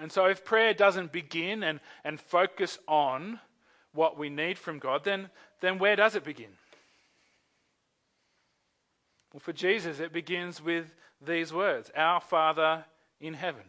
And 0.00 0.10
so, 0.10 0.24
if 0.24 0.44
prayer 0.44 0.74
doesn't 0.74 1.12
begin 1.12 1.62
and, 1.62 1.78
and 2.02 2.20
focus 2.20 2.76
on 2.88 3.38
what 3.92 4.18
we 4.18 4.30
need 4.30 4.58
from 4.58 4.80
God, 4.80 5.04
then, 5.04 5.30
then 5.60 5.78
where 5.78 5.94
does 5.94 6.16
it 6.16 6.24
begin? 6.24 6.56
Well, 9.32 9.38
for 9.38 9.52
Jesus, 9.52 10.00
it 10.00 10.12
begins 10.12 10.60
with 10.60 10.92
these 11.20 11.52
words 11.52 11.90
Our 11.96 12.20
Father 12.20 12.84
in 13.20 13.34
heaven. 13.34 13.62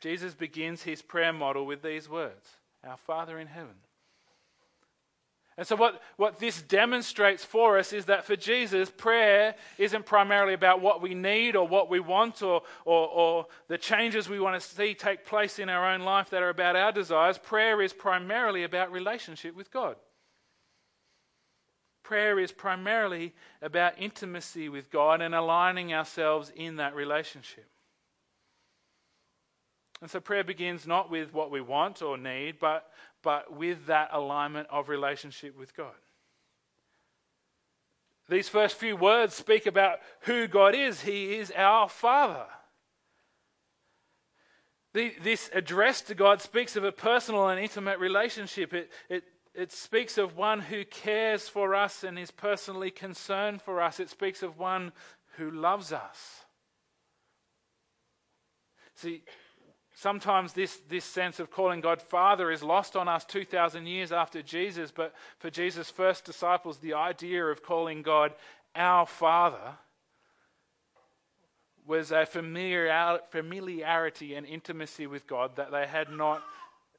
Jesus 0.00 0.34
begins 0.34 0.82
his 0.82 1.00
prayer 1.00 1.32
model 1.32 1.64
with 1.64 1.82
these 1.82 2.08
words 2.08 2.48
Our 2.86 2.96
Father 2.96 3.38
in 3.38 3.46
heaven. 3.46 3.76
And 5.56 5.66
so, 5.66 5.76
what, 5.76 6.02
what 6.16 6.40
this 6.40 6.60
demonstrates 6.62 7.44
for 7.44 7.78
us 7.78 7.92
is 7.92 8.06
that 8.06 8.24
for 8.24 8.34
Jesus, 8.34 8.90
prayer 8.90 9.54
isn't 9.78 10.04
primarily 10.04 10.52
about 10.52 10.80
what 10.80 11.00
we 11.00 11.14
need 11.14 11.54
or 11.54 11.66
what 11.66 11.88
we 11.88 12.00
want 12.00 12.42
or, 12.42 12.62
or, 12.84 13.08
or, 13.08 13.46
the 13.68 13.78
changes 13.78 14.28
we 14.28 14.40
want 14.40 14.60
to 14.60 14.68
see 14.68 14.94
take 14.94 15.24
place 15.24 15.60
in 15.60 15.68
our 15.68 15.92
own 15.92 16.00
life 16.00 16.30
that 16.30 16.42
are 16.42 16.48
about 16.48 16.74
our 16.74 16.90
desires. 16.90 17.38
Prayer 17.38 17.80
is 17.80 17.92
primarily 17.92 18.64
about 18.64 18.90
relationship 18.90 19.54
with 19.54 19.70
God. 19.70 19.94
Prayer 22.04 22.38
is 22.38 22.52
primarily 22.52 23.34
about 23.60 23.94
intimacy 23.98 24.68
with 24.68 24.90
God 24.90 25.20
and 25.20 25.34
aligning 25.34 25.92
ourselves 25.92 26.52
in 26.54 26.76
that 26.76 26.94
relationship. 26.94 27.66
And 30.02 30.10
so 30.10 30.20
prayer 30.20 30.44
begins 30.44 30.86
not 30.86 31.10
with 31.10 31.32
what 31.32 31.50
we 31.50 31.62
want 31.62 32.02
or 32.02 32.18
need, 32.18 32.58
but, 32.60 32.90
but 33.22 33.56
with 33.56 33.86
that 33.86 34.10
alignment 34.12 34.68
of 34.70 34.90
relationship 34.90 35.58
with 35.58 35.74
God. 35.74 35.94
These 38.28 38.50
first 38.50 38.76
few 38.76 38.96
words 38.96 39.34
speak 39.34 39.64
about 39.64 40.00
who 40.20 40.46
God 40.46 40.74
is. 40.74 41.00
He 41.00 41.36
is 41.36 41.50
our 41.56 41.88
Father. 41.88 42.46
The, 44.92 45.12
this 45.22 45.50
address 45.54 46.02
to 46.02 46.14
God 46.14 46.42
speaks 46.42 46.76
of 46.76 46.84
a 46.84 46.92
personal 46.92 47.48
and 47.48 47.58
intimate 47.58 47.98
relationship. 47.98 48.74
It, 48.74 48.90
it, 49.08 49.24
it 49.54 49.72
speaks 49.72 50.18
of 50.18 50.36
one 50.36 50.60
who 50.60 50.84
cares 50.84 51.48
for 51.48 51.74
us 51.74 52.04
and 52.04 52.18
is 52.18 52.30
personally 52.30 52.90
concerned 52.90 53.62
for 53.62 53.80
us. 53.80 54.00
It 54.00 54.10
speaks 54.10 54.42
of 54.42 54.58
one 54.58 54.92
who 55.36 55.50
loves 55.50 55.92
us. 55.92 56.44
See, 58.94 59.22
Sometimes 59.96 60.52
this, 60.52 60.80
this 60.88 61.04
sense 61.04 61.38
of 61.38 61.52
calling 61.52 61.80
God 61.80 62.02
Father 62.02 62.50
is 62.50 62.64
lost 62.64 62.96
on 62.96 63.08
us 63.08 63.24
2,000 63.24 63.86
years 63.86 64.10
after 64.10 64.42
Jesus, 64.42 64.90
but 64.90 65.14
for 65.38 65.50
Jesus' 65.50 65.88
first 65.88 66.24
disciples, 66.24 66.78
the 66.78 66.94
idea 66.94 67.46
of 67.46 67.62
calling 67.62 68.02
God 68.02 68.34
our 68.74 69.06
Father 69.06 69.76
was 71.86 72.10
a 72.10 72.26
familiarity 72.26 74.34
and 74.34 74.46
intimacy 74.46 75.06
with 75.06 75.28
God 75.28 75.54
that 75.56 75.70
they 75.70 75.86
had 75.86 76.10
not 76.10 76.42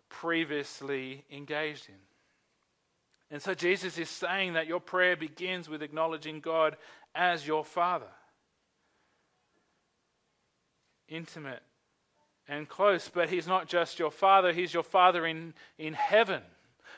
previously 0.08 1.26
engaged 1.30 1.90
in. 1.90 1.96
And 3.36 3.42
so 3.42 3.54
Jesus 3.54 3.98
is 3.98 4.10
saying 4.10 4.54
that 4.54 4.66
your 4.66 4.80
prayer 4.80 5.18
begins 5.18 5.68
with 5.68 5.84
acknowledging 5.84 6.40
God 6.40 6.78
as 7.14 7.46
your 7.46 7.66
Father. 7.66 8.08
Intimate 11.10 11.62
and 12.48 12.70
close, 12.70 13.12
but 13.14 13.30
he's 13.30 13.46
not 13.46 13.68
just 13.68 14.00
your 14.00 14.10
father, 14.10 14.54
he's 14.54 14.74
your 14.74 14.84
father 14.84 15.26
in, 15.26 15.54
in 15.78 15.94
heaven. 15.94 16.44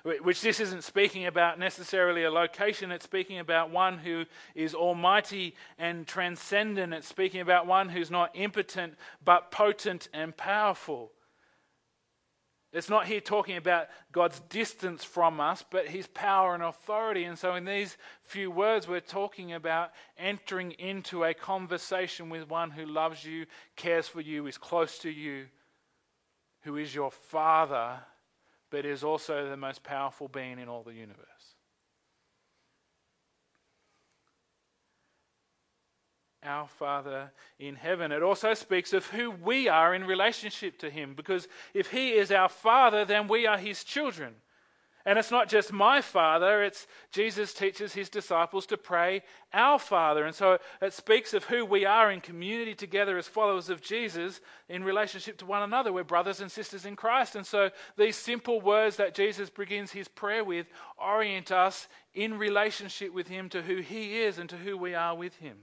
Which 0.03 0.41
this 0.41 0.59
isn't 0.59 0.83
speaking 0.83 1.25
about 1.25 1.57
necessarily 1.57 2.23
a 2.23 2.29
location, 2.29 2.91
it's 2.91 3.05
speaking 3.05 3.39
about 3.39 3.71
one 3.71 3.97
who 3.97 4.25
is 4.53 4.75
almighty 4.75 5.55
and 5.79 6.05
transcendent. 6.05 6.93
It's 6.93 7.07
speaking 7.07 7.41
about 7.41 7.65
one 7.65 7.89
who's 7.89 8.11
not 8.11 8.29
impotent 8.35 8.93
but 9.25 9.49
potent 9.49 10.07
and 10.13 10.37
powerful. 10.37 11.11
It's 12.77 12.89
not 12.89 13.07
here 13.07 13.21
talking 13.21 13.57
about 13.57 13.87
God's 14.11 14.39
distance 14.41 15.03
from 15.03 15.39
us, 15.39 15.65
but 15.71 15.87
his 15.87 16.05
power 16.05 16.53
and 16.53 16.61
authority. 16.61 17.23
And 17.23 17.37
so, 17.37 17.55
in 17.55 17.65
these 17.65 17.97
few 18.21 18.51
words, 18.51 18.87
we're 18.87 18.99
talking 18.99 19.53
about 19.53 19.89
entering 20.15 20.73
into 20.73 21.23
a 21.23 21.33
conversation 21.33 22.29
with 22.29 22.47
one 22.47 22.69
who 22.69 22.85
loves 22.85 23.25
you, 23.25 23.47
cares 23.75 24.07
for 24.07 24.21
you, 24.21 24.45
is 24.45 24.59
close 24.59 24.99
to 24.99 25.09
you, 25.09 25.47
who 26.61 26.77
is 26.77 26.93
your 26.93 27.09
Father, 27.09 27.99
but 28.69 28.85
is 28.85 29.03
also 29.03 29.49
the 29.49 29.57
most 29.57 29.83
powerful 29.83 30.27
being 30.27 30.59
in 30.59 30.69
all 30.69 30.83
the 30.83 30.93
universe. 30.93 31.25
Our 36.47 36.67
Father 36.67 37.31
in 37.59 37.75
heaven. 37.75 38.11
It 38.11 38.23
also 38.23 38.53
speaks 38.53 38.93
of 38.93 39.05
who 39.05 39.29
we 39.29 39.67
are 39.67 39.93
in 39.93 40.05
relationship 40.05 40.79
to 40.79 40.89
Him, 40.89 41.13
because 41.13 41.47
if 41.73 41.91
He 41.91 42.13
is 42.13 42.31
our 42.31 42.49
Father, 42.49 43.05
then 43.05 43.27
we 43.27 43.45
are 43.45 43.57
His 43.57 43.83
children. 43.83 44.33
And 45.07 45.17
it's 45.17 45.31
not 45.31 45.47
just 45.47 45.71
my 45.71 46.01
Father, 46.01 46.63
it's 46.63 46.85
Jesus 47.13 47.53
teaches 47.53 47.93
His 47.93 48.09
disciples 48.09 48.65
to 48.65 48.75
pray, 48.75 49.23
Our 49.53 49.79
Father. 49.79 50.25
And 50.25 50.35
so 50.35 50.57
it 50.81 50.91
speaks 50.91 51.33
of 51.33 51.45
who 51.45 51.63
we 51.63 51.85
are 51.85 52.11
in 52.11 52.19
community 52.19 52.75
together 52.75 53.17
as 53.17 53.25
followers 53.25 53.69
of 53.69 53.81
Jesus 53.81 54.41
in 54.67 54.83
relationship 54.83 55.37
to 55.37 55.45
one 55.45 55.63
another. 55.63 55.93
We're 55.93 56.03
brothers 56.03 56.41
and 56.41 56.51
sisters 56.51 56.85
in 56.85 56.97
Christ. 56.97 57.37
And 57.37 57.45
so 57.45 57.69
these 57.95 58.17
simple 58.17 58.59
words 58.59 58.97
that 58.97 59.15
Jesus 59.15 59.49
begins 59.49 59.91
His 59.91 60.09
prayer 60.09 60.43
with 60.43 60.67
orient 60.97 61.53
us 61.53 61.87
in 62.13 62.37
relationship 62.37 63.13
with 63.13 63.29
Him 63.29 63.47
to 63.51 63.61
who 63.61 63.77
He 63.77 64.19
is 64.19 64.37
and 64.37 64.49
to 64.49 64.57
who 64.57 64.77
we 64.77 64.93
are 64.93 65.15
with 65.15 65.37
Him. 65.37 65.55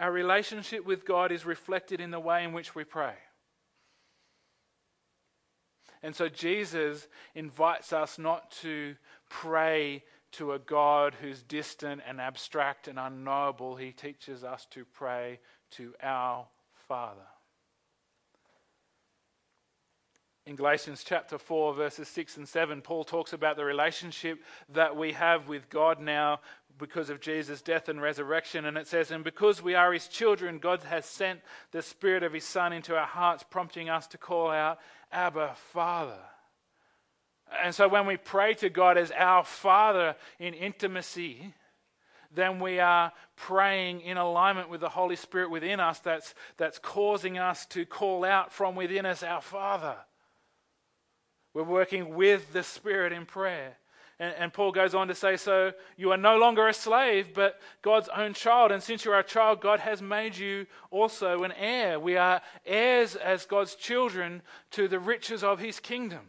Our 0.00 0.10
relationship 0.10 0.86
with 0.86 1.04
God 1.04 1.30
is 1.30 1.44
reflected 1.44 2.00
in 2.00 2.10
the 2.10 2.18
way 2.18 2.42
in 2.42 2.54
which 2.54 2.74
we 2.74 2.84
pray. 2.84 3.12
And 6.02 6.16
so 6.16 6.30
Jesus 6.30 7.06
invites 7.34 7.92
us 7.92 8.18
not 8.18 8.50
to 8.62 8.96
pray 9.28 10.02
to 10.32 10.54
a 10.54 10.58
God 10.58 11.14
who's 11.20 11.42
distant 11.42 12.00
and 12.08 12.18
abstract 12.18 12.88
and 12.88 12.98
unknowable. 12.98 13.76
He 13.76 13.92
teaches 13.92 14.42
us 14.42 14.66
to 14.70 14.86
pray 14.86 15.38
to 15.72 15.92
our 16.02 16.46
Father. 16.88 17.26
In 20.46 20.56
Galatians 20.56 21.04
chapter 21.04 21.38
4, 21.38 21.74
verses 21.74 22.08
6 22.08 22.38
and 22.38 22.48
7, 22.48 22.80
Paul 22.80 23.04
talks 23.04 23.34
about 23.34 23.56
the 23.56 23.64
relationship 23.64 24.42
that 24.72 24.96
we 24.96 25.12
have 25.12 25.48
with 25.48 25.68
God 25.68 26.00
now 26.00 26.40
because 26.78 27.10
of 27.10 27.20
Jesus' 27.20 27.60
death 27.60 27.90
and 27.90 28.00
resurrection. 28.00 28.64
And 28.64 28.78
it 28.78 28.86
says, 28.86 29.10
And 29.10 29.22
because 29.22 29.62
we 29.62 29.74
are 29.74 29.92
his 29.92 30.08
children, 30.08 30.58
God 30.58 30.82
has 30.84 31.04
sent 31.04 31.40
the 31.72 31.82
Spirit 31.82 32.22
of 32.22 32.32
his 32.32 32.44
Son 32.44 32.72
into 32.72 32.96
our 32.96 33.06
hearts, 33.06 33.44
prompting 33.48 33.90
us 33.90 34.06
to 34.08 34.18
call 34.18 34.50
out, 34.50 34.78
Abba, 35.12 35.52
Father. 35.72 36.18
And 37.62 37.74
so 37.74 37.86
when 37.86 38.06
we 38.06 38.16
pray 38.16 38.54
to 38.54 38.70
God 38.70 38.96
as 38.96 39.10
our 39.10 39.44
Father 39.44 40.16
in 40.38 40.54
intimacy, 40.54 41.52
then 42.32 42.60
we 42.60 42.78
are 42.78 43.12
praying 43.36 44.00
in 44.00 44.16
alignment 44.16 44.70
with 44.70 44.80
the 44.80 44.88
Holy 44.88 45.16
Spirit 45.16 45.50
within 45.50 45.80
us 45.80 45.98
that's, 45.98 46.34
that's 46.56 46.78
causing 46.78 47.36
us 47.36 47.66
to 47.66 47.84
call 47.84 48.24
out 48.24 48.52
from 48.52 48.74
within 48.74 49.04
us, 49.04 49.22
Our 49.22 49.42
Father. 49.42 49.96
We're 51.52 51.64
working 51.64 52.14
with 52.14 52.52
the 52.52 52.62
Spirit 52.62 53.12
in 53.12 53.26
prayer. 53.26 53.76
And, 54.20 54.34
and, 54.38 54.52
Paul 54.52 54.70
goes 54.70 54.94
on 54.94 55.08
to 55.08 55.14
say, 55.14 55.36
So 55.36 55.72
you 55.96 56.12
are 56.12 56.18
no 56.18 56.36
longer 56.36 56.68
a 56.68 56.74
slave, 56.74 57.32
but 57.34 57.58
God's 57.80 58.10
own 58.14 58.34
child. 58.34 58.70
And 58.70 58.82
since 58.82 59.04
you 59.04 59.12
are 59.12 59.20
a 59.20 59.24
child, 59.24 59.62
God 59.62 59.80
has 59.80 60.02
made 60.02 60.36
you 60.36 60.66
also 60.90 61.42
an 61.42 61.52
heir. 61.52 61.98
We 61.98 62.18
are 62.18 62.42
heirs 62.66 63.16
as 63.16 63.46
God's 63.46 63.74
children 63.74 64.42
to 64.72 64.88
the 64.88 64.98
riches 64.98 65.42
of 65.42 65.58
his 65.58 65.80
kingdom. 65.80 66.28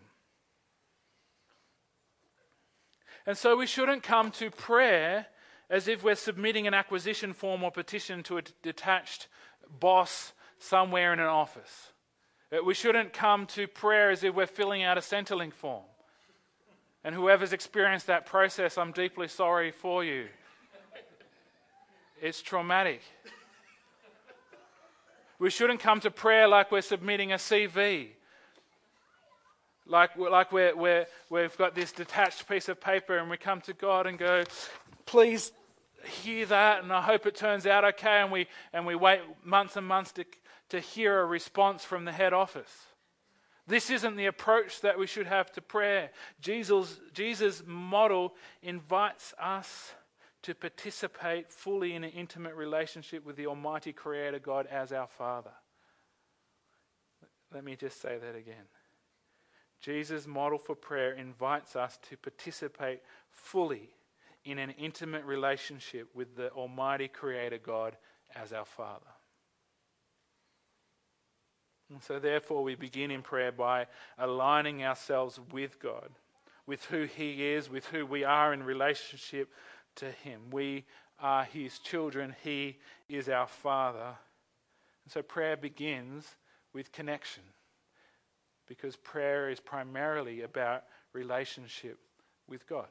And 3.26 3.38
so 3.38 3.58
we 3.58 3.68
shouldn't 3.68 4.04
come 4.04 4.32
to 4.32 4.50
prayer 4.50 5.28
as 5.70 5.88
if 5.88 6.04
we're 6.04 6.16
submitting 6.16 6.68
an 6.68 6.74
acquisition 6.74 7.34
form 7.34 7.64
or 7.64 7.72
petition 7.72 8.24
to 8.24 8.38
a 8.38 8.42
detached 8.64 9.28
boss 9.80 10.34
somewhere 10.60 11.14
in 11.14 11.20
an 11.20 11.28
office. 11.28 11.91
Uh, 12.52 12.64
we 12.64 12.74
shouldn't 12.74 13.14
come 13.14 13.46
to 13.48 13.68
prayer 13.68 14.12
as 14.12 14.24
if 14.24 14.36
we're 14.36 14.46
filling 14.46 14.84
out 14.84 14.98
a 14.98 15.02
Centrelink 15.02 15.54
form. 15.54 15.84
And 17.04 17.16
whoever's 17.16 17.54
experienced 17.54 18.08
that 18.08 18.26
process, 18.26 18.78
I'm 18.78 18.92
deeply 18.92 19.28
sorry 19.28 19.72
for 19.72 20.04
you. 20.04 20.28
It's 22.22 22.42
traumatic. 22.42 23.02
We 25.40 25.50
shouldn't 25.50 25.80
come 25.80 26.00
to 26.02 26.12
prayer 26.12 26.48
like 26.48 26.72
we're 26.72 26.82
submitting 26.82 27.32
a 27.32 27.38
CV. 27.38 28.10
Like, 29.88 30.16
like 30.16 30.52
we're, 30.52 30.76
we're, 30.76 31.08
we've 31.32 31.58
got 31.58 31.74
this 31.74 31.92
detached 31.92 32.48
piece 32.48 32.70
of 32.70 32.80
paper 32.80 33.18
and 33.18 33.30
we 33.30 33.38
come 33.38 33.62
to 33.62 33.74
God 33.74 34.06
and 34.06 34.20
go, 34.20 34.44
please 35.08 35.52
hear 36.06 36.46
that 36.46 36.84
and 36.84 36.94
I 36.94 37.02
hope 37.02 37.26
it 37.26 37.36
turns 37.36 37.66
out 37.66 37.84
okay. 37.86 38.22
And 38.22 38.32
we, 38.32 38.46
and 38.72 38.86
we 38.86 38.94
wait 38.94 39.22
months 39.44 39.76
and 39.78 39.88
months 39.88 40.12
to, 40.14 40.26
to 40.72 40.80
hear 40.80 41.20
a 41.20 41.26
response 41.26 41.84
from 41.84 42.06
the 42.06 42.12
head 42.12 42.34
office. 42.34 42.72
This 43.68 43.90
isn't 43.90 44.16
the 44.16 44.26
approach 44.26 44.82
that 44.82 44.98
we 44.98 45.06
should 45.06 45.28
have 45.28 45.52
to 45.54 45.62
prayer. 45.62 46.12
Jesus, 46.40 47.00
Jesus' 47.14 47.62
model 47.66 48.34
invites 48.64 49.34
us 49.40 49.94
to 50.44 50.56
participate 50.56 51.52
fully 51.52 51.94
in 51.94 52.04
an 52.04 52.12
intimate 52.12 52.56
relationship 52.56 53.26
with 53.26 53.36
the 53.36 53.48
Almighty 53.48 53.94
Creator 53.94 54.40
God 54.40 54.66
as 54.68 54.92
our 54.92 55.08
Father. 55.08 55.52
Let 57.54 57.64
me 57.66 57.76
just 57.76 58.02
say 58.02 58.18
that 58.18 58.36
again. 58.36 58.66
Jesus' 59.82 60.26
model 60.26 60.58
for 60.58 60.76
prayer 60.76 61.12
invites 61.14 61.76
us 61.76 62.00
to 62.10 62.18
participate 62.18 63.02
fully 63.30 63.90
in 64.46 64.58
an 64.58 64.72
intimate 64.72 65.26
relationship 65.26 66.08
with 66.16 66.36
the 66.36 66.50
Almighty 66.52 67.10
Creator 67.10 67.58
God 67.58 67.98
as 68.36 68.54
our 68.54 68.66
Father. 68.66 69.11
And 71.92 72.02
so, 72.02 72.20
therefore, 72.20 72.64
we 72.64 72.76
begin 72.76 73.12
in 73.12 73.22
prayer 73.22 73.52
by 73.52 73.88
aligning 74.18 74.84
ourselves 74.84 75.40
with 75.52 75.80
God, 75.80 76.10
with 76.66 76.86
who 76.86 77.04
He 77.04 77.50
is, 77.50 77.70
with 77.70 77.86
who 77.88 78.06
we 78.06 78.24
are 78.24 78.54
in 78.54 78.64
relationship 78.64 79.52
to 79.96 80.10
Him. 80.10 80.40
We 80.52 80.86
are 81.20 81.44
His 81.44 81.80
children, 81.80 82.34
He 82.44 82.78
is 83.10 83.28
our 83.28 83.48
Father. 83.48 84.16
And 85.04 85.12
so, 85.12 85.22
prayer 85.22 85.58
begins 85.58 86.26
with 86.74 86.94
connection 86.94 87.44
because 88.68 88.96
prayer 88.96 89.50
is 89.50 89.60
primarily 89.60 90.44
about 90.44 90.84
relationship 91.12 92.00
with 92.48 92.66
God. 92.68 92.88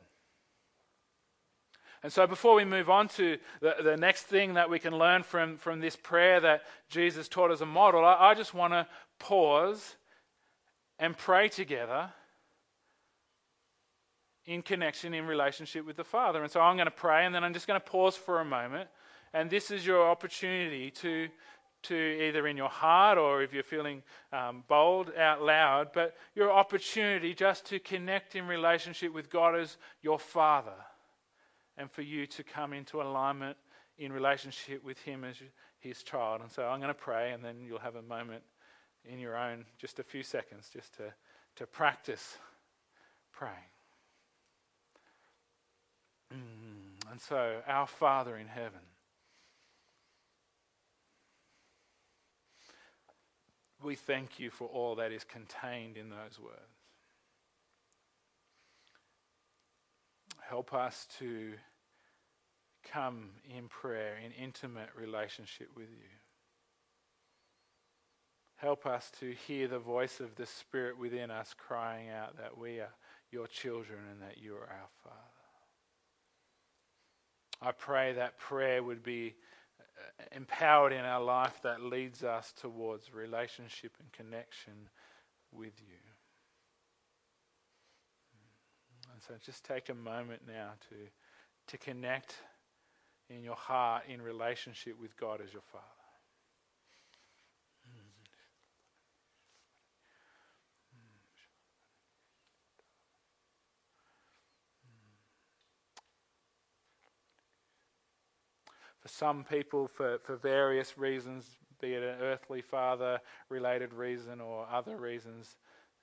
And 2.03 2.11
so, 2.11 2.27
before 2.27 2.55
we 2.55 2.65
move 2.65 2.89
on 2.89 3.09
to 3.09 3.37
the, 3.61 3.77
the 3.83 3.97
next 3.97 4.23
thing 4.23 4.55
that 4.55 4.71
we 4.71 4.79
can 4.79 4.97
learn 4.97 5.23
from, 5.23 5.59
from 5.59 5.81
this 5.81 5.97
prayer 5.97 6.41
that 6.41 6.63
Jesus 6.89 7.29
taught 7.29 7.51
as 7.51 7.61
a 7.61 7.67
model, 7.67 8.05
I, 8.05 8.31
I 8.31 8.35
just 8.35 8.55
want 8.55 8.73
to 8.73 8.87
pause 9.19 9.97
and 10.99 11.17
pray 11.17 11.49
together 11.49 12.11
in 14.47 14.63
connection, 14.63 15.13
in 15.13 15.27
relationship 15.27 15.87
with 15.87 15.97
the 15.97 16.05
Father. 16.05 16.43
And 16.43 16.51
so, 16.51 16.61
I'm 16.61 16.77
going 16.77 16.87
to 16.87 16.91
pray, 16.91 17.27
and 17.27 17.35
then 17.35 17.45
I'm 17.45 17.53
just 17.53 17.67
going 17.67 17.79
to 17.79 17.87
pause 17.87 18.17
for 18.17 18.41
a 18.41 18.45
moment. 18.47 18.89
And 19.35 19.51
this 19.51 19.71
is 19.71 19.85
your 19.85 20.09
opportunity 20.09 20.91
to, 20.91 21.29
to 21.83 21.95
either 21.95 22.47
in 22.47 22.57
your 22.57 22.71
heart 22.71 23.19
or 23.19 23.43
if 23.43 23.53
you're 23.53 23.63
feeling 23.63 24.03
um, 24.33 24.65
bold 24.69 25.13
out 25.19 25.43
loud, 25.43 25.91
but 25.93 26.17
your 26.35 26.51
opportunity 26.51 27.35
just 27.35 27.67
to 27.67 27.79
connect 27.79 28.37
in 28.37 28.47
relationship 28.47 29.13
with 29.13 29.29
God 29.29 29.55
as 29.55 29.77
your 30.03 30.19
Father 30.19 30.73
and 31.81 31.91
for 31.91 32.03
you 32.03 32.27
to 32.27 32.45
come 32.45 32.75
into 32.75 33.01
alignment 33.01 33.57
in 33.97 34.13
relationship 34.13 34.85
with 34.85 34.99
Him 34.99 35.25
as 35.25 35.37
His 35.79 36.03
child. 36.03 36.43
And 36.43 36.53
so 36.53 36.65
I'm 36.65 36.79
going 36.79 36.93
to 36.93 36.95
pray, 36.95 37.33
and 37.33 37.43
then 37.43 37.57
you'll 37.67 37.79
have 37.79 37.97
a 37.97 38.03
moment 38.03 38.43
in 39.07 39.19
your 39.19 39.37
own, 39.37 39.65
just 39.79 39.99
a 39.99 40.03
few 40.03 40.23
seconds, 40.23 40.69
just 40.71 40.95
to, 40.99 41.13
to 41.57 41.67
practice 41.67 42.37
praying. 43.33 43.55
Mm, 46.35 47.11
and 47.11 47.21
so, 47.21 47.63
our 47.67 47.87
Father 47.87 48.37
in 48.37 48.47
heaven, 48.47 48.81
we 53.83 53.95
thank 53.95 54.39
you 54.39 54.51
for 54.51 54.69
all 54.69 54.97
that 54.97 55.13
is 55.13 55.25
contained 55.25 55.97
in 55.97 56.11
those 56.11 56.39
words. 56.39 56.61
Help 60.47 60.75
us 60.75 61.07
to 61.19 61.53
come 62.93 63.31
in 63.57 63.69
prayer, 63.69 64.15
in 64.25 64.33
intimate 64.33 64.89
relationship 64.97 65.69
with 65.77 65.89
you. 65.91 66.09
Help 68.57 68.85
us 68.85 69.11
to 69.21 69.33
hear 69.47 69.69
the 69.69 69.79
voice 69.79 70.21
of 70.21 70.35
the 70.35 70.47
Spirit 70.47 70.99
within 70.99 71.31
us 71.31 71.55
crying 71.57 72.11
out 72.11 72.37
that 72.37 72.59
we 72.59 72.81
are 72.81 72.93
your 73.31 73.47
children 73.47 74.01
and 74.11 74.21
that 74.21 74.39
you 74.39 74.55
are 74.55 74.69
our 74.69 74.89
Father. 75.03 75.17
I 77.63 77.73
pray 77.73 78.13
that 78.15 78.39
prayer 78.39 78.83
would 78.83 79.03
be 79.03 79.35
uh, 79.79 80.25
empowered 80.33 80.93
in 80.93 81.05
our 81.05 81.23
life 81.23 81.61
that 81.63 81.83
leads 81.83 82.25
us 82.25 82.53
towards 82.59 83.15
relationship 83.15 83.93
and 84.01 84.11
connection 84.13 84.73
with 85.53 85.73
you. 85.81 85.97
And 89.13 89.23
so 89.23 89.35
just 89.45 89.65
take 89.65 89.89
a 89.89 89.95
moment 89.95 90.43
now 90.47 90.71
to, 90.89 90.97
to 91.69 91.79
connect 91.79 92.35
in 93.31 93.43
your 93.43 93.55
heart 93.55 94.03
in 94.09 94.21
relationship 94.21 95.01
with 95.01 95.17
God 95.17 95.41
as 95.41 95.53
your 95.53 95.63
Father. 95.63 95.85
For 109.01 109.09
some 109.09 109.45
people, 109.45 109.89
for, 109.89 110.19
for 110.25 110.37
various 110.37 110.99
reasons, 110.99 111.47
be 111.81 111.95
it 111.95 112.03
an 112.03 112.21
earthly 112.21 112.61
father 112.61 113.19
related 113.49 113.95
reason 113.95 114.43
or 114.43 114.67
other 114.71 114.97
reasons, 114.97 115.57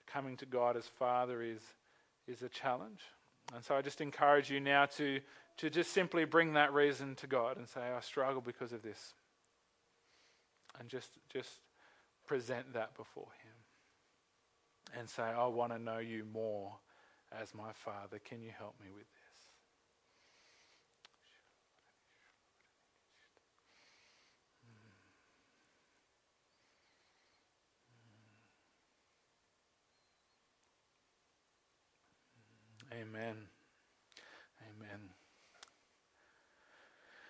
coming 0.08 0.36
to 0.38 0.48
God 0.48 0.76
as 0.76 0.88
Father 0.88 1.44
is, 1.44 1.62
is 2.28 2.42
a 2.42 2.50
challenge. 2.50 3.02
And 3.54 3.64
so 3.64 3.76
I 3.76 3.84
just 3.84 4.02
encourage 4.02 4.50
you 4.50 4.60
now 4.60 4.88
to 4.98 5.20
to 5.58 5.70
just 5.70 5.92
simply 5.92 6.26
bring 6.26 6.54
that 6.54 6.74
reason 6.74 7.16
to 7.16 7.28
God 7.28 7.58
and 7.58 7.68
say, 7.68 7.82
I 7.82 8.00
struggle 8.02 8.42
because 8.42 8.74
of 8.74 8.84
this. 8.84 9.14
And 10.80 10.88
just, 10.88 11.10
just 11.30 11.50
present 12.28 12.74
that 12.74 12.96
before 12.96 13.30
Him. 13.44 15.00
And 15.00 15.10
say, 15.10 15.24
I 15.24 15.48
want 15.48 15.74
to 15.74 15.80
know 15.80 15.98
you 15.98 16.26
more 16.32 16.78
as 17.42 17.54
my 17.56 17.72
Father. 17.74 18.20
Can 18.24 18.42
you 18.42 18.52
help 18.58 18.76
me 18.80 18.88
with 18.92 19.08
this? 19.08 19.14
Amen. 32.94 33.57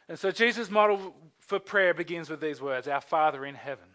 And 0.09 0.17
so 0.17 0.31
Jesus' 0.31 0.69
model 0.69 1.13
for 1.39 1.59
prayer 1.59 1.93
begins 1.93 2.29
with 2.29 2.41
these 2.41 2.61
words 2.61 2.87
Our 2.87 3.01
Father 3.01 3.45
in 3.45 3.55
heaven. 3.55 3.85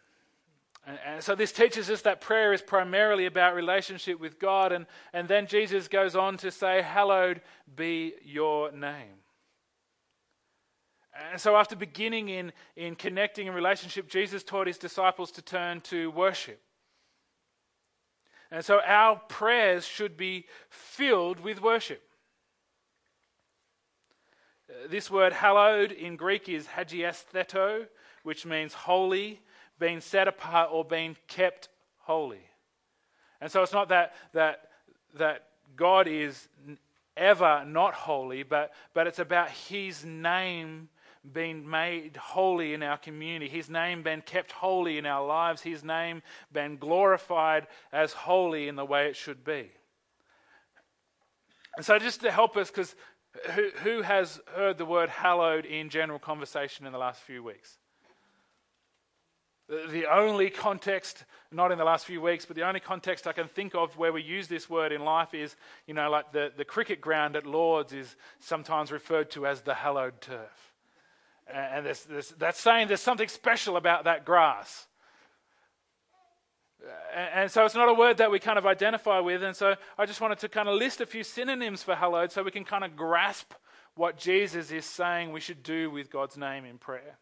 And, 0.87 0.99
and, 1.07 1.23
so 1.23 1.35
this 1.35 1.53
teaches 1.53 1.89
us 1.91 2.03
that 2.03 2.21
prayer 2.21 2.53
is 2.53 2.61
primarily 2.61 3.27
about 3.27 3.55
relationship 3.55 4.19
with 4.19 4.39
God. 4.39 4.73
And, 4.73 4.87
and 5.13 5.29
then 5.29 5.47
Jesus 5.47 5.87
goes 5.87 6.17
on 6.17 6.37
to 6.39 6.51
say, 6.51 6.83
Hallowed 6.83 7.41
be 7.77 8.15
your 8.25 8.73
name. 8.73 9.23
And 11.31 11.41
so 11.41 11.57
after 11.57 11.77
beginning 11.77 12.31
in, 12.31 12.53
in 12.75 12.97
connecting 12.97 13.47
in 13.47 13.55
relationship, 13.55 14.09
Jesus 14.09 14.43
taught 14.43 14.67
his 14.67 14.79
disciples 14.79 15.31
to 15.33 15.43
turn 15.43 15.83
to 15.83 16.11
worship. 16.11 16.61
And 18.51 18.65
so 18.65 18.81
our 18.85 19.17
prayers 19.29 19.87
should 19.87 20.17
be 20.17 20.47
filled 20.69 21.41
with 21.41 21.63
worship. 21.63 22.03
This 24.89 25.11
word 25.11 25.33
hallowed 25.33 25.93
in 25.93 26.17
Greek 26.17 26.49
is 26.49 26.67
hagiastheto, 26.67 27.87
which 28.23 28.47
means 28.47 28.75
holy, 28.75 29.41
being 29.79 30.01
set 30.01 30.29
apart 30.29 30.71
or 30.73 30.85
being 30.85 31.17
kept 31.27 31.69
holy. 31.99 32.47
And 33.41 33.51
so 33.51 33.63
it's 33.63 33.73
not 33.73 33.89
that, 33.89 34.15
that, 34.33 34.71
that 35.15 35.45
God 35.77 36.07
is 36.07 36.49
ever 37.17 37.65
not 37.67 37.95
holy, 37.95 38.43
but, 38.43 38.73
but 38.95 39.07
it's 39.07 39.19
about 39.19 39.51
His 39.51 40.05
name 40.05 40.89
being 41.33 41.69
made 41.69 42.17
holy 42.17 42.75
in 42.75 42.83
our 42.83 42.99
community, 42.99 43.49
His 43.49 43.71
name 43.71 44.03
being 44.03 44.23
kept 44.23 44.53
holy 44.53 44.99
in 44.99 45.07
our 45.07 45.25
lives, 45.27 45.63
His 45.63 45.85
name 45.85 46.23
being 46.53 46.77
glorified 46.77 47.67
as 47.93 48.13
holy 48.13 48.69
in 48.69 48.77
the 48.77 48.85
way 48.85 49.09
it 49.09 49.17
should 49.17 49.45
be. 49.45 49.71
And 51.77 51.87
so, 51.87 51.99
just 51.99 52.21
to 52.21 52.31
help 52.31 52.57
us, 52.57 52.71
because 52.71 52.95
who, 53.83 54.03
has 54.03 54.41
heard 54.55 54.79
the 54.79 54.85
word 54.85 55.09
hallowed 55.09 55.65
in 55.65 55.89
general 55.89 56.19
conversation 56.19 56.87
in 56.87 56.93
the 56.93 56.99
last 56.99 57.21
few 57.23 57.43
weeks? 57.43 57.79
The, 59.69 59.87
the 59.91 60.07
only 60.13 60.51
context, 60.51 61.25
not 61.51 61.73
in 61.73 61.79
the 61.79 61.85
last 61.85 62.05
few 62.05 62.21
weeks, 62.21 62.45
but 62.45 62.57
the 62.57 62.67
only 62.67 62.81
context 62.81 63.27
I 63.27 63.33
can 63.33 63.49
think 63.49 63.75
of 63.75 63.97
where 63.97 64.13
we 64.13 64.23
use 64.23 64.49
this 64.49 64.69
word 64.69 64.93
in 64.93 65.03
life 65.03 65.33
is, 65.33 65.57
you 65.87 65.95
know, 65.95 66.11
like 66.11 66.33
the, 66.33 66.53
the 66.57 66.65
cricket 66.65 67.01
ground 67.01 67.37
at 67.37 67.47
Lords 67.47 67.93
is 67.93 68.17
sometimes 68.39 68.93
referred 68.93 69.31
to 69.31 69.47
as 69.47 69.63
the 69.63 69.75
hallowed 69.75 70.21
turf. 70.21 70.75
And 71.53 71.87
there's, 71.87 72.05
there's, 72.05 72.29
that's 72.31 72.61
saying 72.61 72.89
there's 72.89 73.01
something 73.01 73.29
special 73.29 73.77
about 73.77 74.05
that 74.05 74.25
grass. 74.25 74.87
And 77.15 77.51
so 77.51 77.65
it's 77.65 77.75
not 77.75 77.89
a 77.89 77.95
word 77.95 78.17
that 78.19 78.31
we 78.31 78.39
kind 78.39 78.59
of 78.59 78.67
identify 78.67 79.21
with. 79.21 79.43
And 79.43 79.55
so 79.55 79.77
I 79.99 80.07
just 80.07 80.21
wanted 80.21 80.39
to 80.41 80.49
kind 80.49 80.69
of 80.69 80.75
list 80.75 81.01
a 81.01 81.07
few 81.07 81.23
synonyms 81.23 81.83
for 81.83 81.95
hallowed 81.95 82.33
so 82.33 82.43
we 82.43 82.51
can 82.51 82.65
kind 82.65 82.85
of 82.85 82.97
grasp 82.97 83.53
what 83.95 84.17
Jesus 84.17 84.71
is 84.71 84.85
saying 84.85 85.33
we 85.33 85.41
should 85.41 85.63
do 85.63 85.91
with 85.91 86.11
God's 86.11 86.37
name 86.37 86.65
in 86.65 86.79
prayer. 86.79 87.19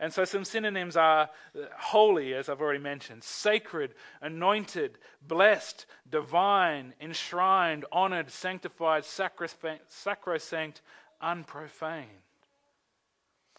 And 0.00 0.12
so 0.12 0.24
some 0.24 0.44
synonyms 0.44 0.98
are 0.98 1.30
holy, 1.78 2.34
as 2.34 2.48
I've 2.48 2.60
already 2.60 2.82
mentioned, 2.82 3.24
sacred, 3.24 3.94
anointed, 4.20 4.98
blessed, 5.26 5.86
divine, 6.10 6.92
enshrined, 7.00 7.86
honored, 7.90 8.30
sanctified, 8.30 9.04
sacrosanct, 9.06 10.82
unprofaned. 11.22 12.25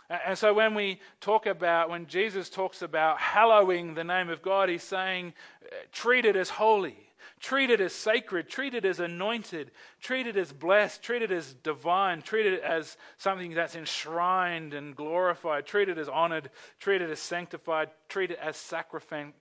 And 0.09 0.37
so 0.37 0.53
when 0.53 0.73
we 0.73 1.01
talk 1.19 1.45
about, 1.45 1.89
when 1.89 2.07
Jesus 2.07 2.49
talks 2.49 2.81
about 2.81 3.19
hallowing 3.19 3.93
the 3.93 4.05
name 4.05 4.29
of 4.29 4.41
God, 4.41 4.69
he's 4.69 4.83
saying, 4.83 5.33
uh, 5.65 5.75
treat 5.91 6.23
it 6.23 6.37
as 6.37 6.49
holy, 6.49 6.95
treat 7.41 7.69
it 7.69 7.81
as 7.81 7.91
sacred, 7.91 8.47
treat 8.47 8.73
it 8.73 8.85
as 8.85 9.01
anointed, 9.01 9.71
treat 9.99 10.25
it 10.25 10.37
as 10.37 10.53
blessed, 10.53 11.03
treat 11.03 11.21
it 11.23 11.31
as 11.31 11.53
divine, 11.55 12.21
treat 12.21 12.45
it 12.45 12.61
as 12.61 12.95
something 13.17 13.53
that's 13.53 13.75
enshrined 13.75 14.73
and 14.73 14.95
glorified, 14.95 15.65
treat 15.65 15.89
it 15.89 15.97
as 15.97 16.07
honored, 16.07 16.49
treat 16.79 17.01
it 17.01 17.09
as 17.09 17.19
sanctified, 17.19 17.89
treat 18.07 18.31
it 18.31 18.39
as 18.41 18.55
sacrosanct. 18.55 19.35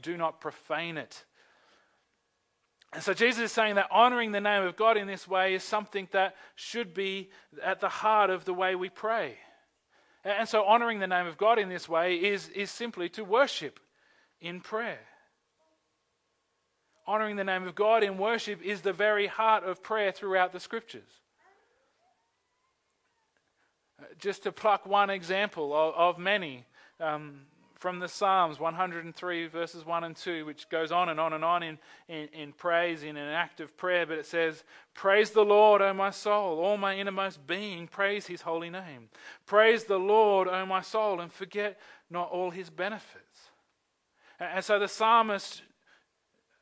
Do 0.00 0.16
not 0.16 0.40
profane 0.40 0.96
it. 0.96 1.24
And 2.92 3.02
so 3.02 3.14
Jesus 3.14 3.44
is 3.44 3.52
saying 3.52 3.76
that 3.76 3.88
honoring 3.90 4.32
the 4.32 4.40
name 4.40 4.64
of 4.64 4.76
God 4.76 4.96
in 4.96 5.06
this 5.06 5.26
way 5.26 5.54
is 5.54 5.64
something 5.64 6.08
that 6.12 6.34
should 6.56 6.92
be 6.92 7.30
at 7.62 7.80
the 7.80 7.88
heart 7.88 8.28
of 8.28 8.44
the 8.44 8.52
way 8.52 8.74
we 8.74 8.90
pray. 8.90 9.36
And 10.24 10.48
so 10.48 10.64
honoring 10.64 11.00
the 11.00 11.06
name 11.06 11.26
of 11.26 11.38
God 11.38 11.58
in 11.58 11.68
this 11.68 11.88
way 11.88 12.16
is, 12.16 12.48
is 12.50 12.70
simply 12.70 13.08
to 13.10 13.24
worship 13.24 13.80
in 14.40 14.60
prayer. 14.60 15.00
Honoring 17.06 17.36
the 17.36 17.44
name 17.44 17.66
of 17.66 17.74
God 17.74 18.04
in 18.04 18.18
worship 18.18 18.62
is 18.62 18.82
the 18.82 18.92
very 18.92 19.26
heart 19.26 19.64
of 19.64 19.82
prayer 19.82 20.12
throughout 20.12 20.52
the 20.52 20.60
scriptures. 20.60 21.08
Just 24.18 24.44
to 24.44 24.52
pluck 24.52 24.86
one 24.86 25.10
example 25.10 25.74
of, 25.74 25.94
of 25.94 26.18
many, 26.18 26.66
um, 27.00 27.46
from 27.82 27.98
the 27.98 28.06
Psalms 28.06 28.60
103, 28.60 29.48
verses 29.48 29.84
1 29.84 30.04
and 30.04 30.14
2, 30.14 30.46
which 30.46 30.68
goes 30.68 30.92
on 30.92 31.08
and 31.08 31.18
on 31.18 31.32
and 31.32 31.44
on 31.44 31.64
in, 31.64 31.78
in, 32.08 32.28
in, 32.28 32.52
praise, 32.52 33.02
in 33.02 33.16
an 33.16 33.28
act 33.28 33.58
of 33.58 33.76
prayer. 33.76 34.06
But 34.06 34.18
it 34.18 34.26
says, 34.26 34.62
Praise 34.94 35.32
the 35.32 35.44
Lord, 35.44 35.82
O 35.82 35.92
my 35.92 36.10
soul, 36.10 36.60
all 36.60 36.76
my 36.76 36.96
innermost 36.96 37.44
being, 37.44 37.88
praise 37.88 38.28
his 38.28 38.42
holy 38.42 38.70
name. 38.70 39.08
Praise 39.46 39.82
the 39.82 39.98
Lord, 39.98 40.46
O 40.46 40.64
my 40.64 40.80
soul, 40.80 41.18
and 41.18 41.32
forget 41.32 41.76
not 42.08 42.30
all 42.30 42.50
his 42.50 42.70
benefits. 42.70 43.50
And 44.38 44.64
so 44.64 44.78
the 44.78 44.86
psalmist 44.86 45.62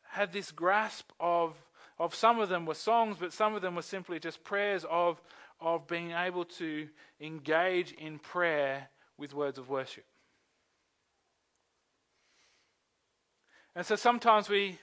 had 0.09 0.33
this 0.33 0.51
grasp 0.51 1.11
of, 1.21 1.55
of 1.99 2.15
some 2.15 2.41
of 2.41 2.49
them 2.49 2.65
were 2.65 2.73
songs, 2.73 3.19
but 3.21 3.35
some 3.35 3.55
of 3.55 3.61
them 3.61 3.75
were 3.75 3.83
simply 3.83 4.21
just 4.21 4.43
prayers 4.43 4.87
of, 4.89 5.21
of 5.61 5.87
being 5.87 6.13
able 6.13 6.47
to 6.47 6.89
engage 7.21 7.93
in 7.93 8.19
prayer 8.19 8.89
with 9.19 9.35
words 9.35 9.59
of 9.59 9.69
worship. 9.69 10.07
And 13.77 13.87
so 13.87 13.97
sometimes 13.97 14.49
we 14.49 14.79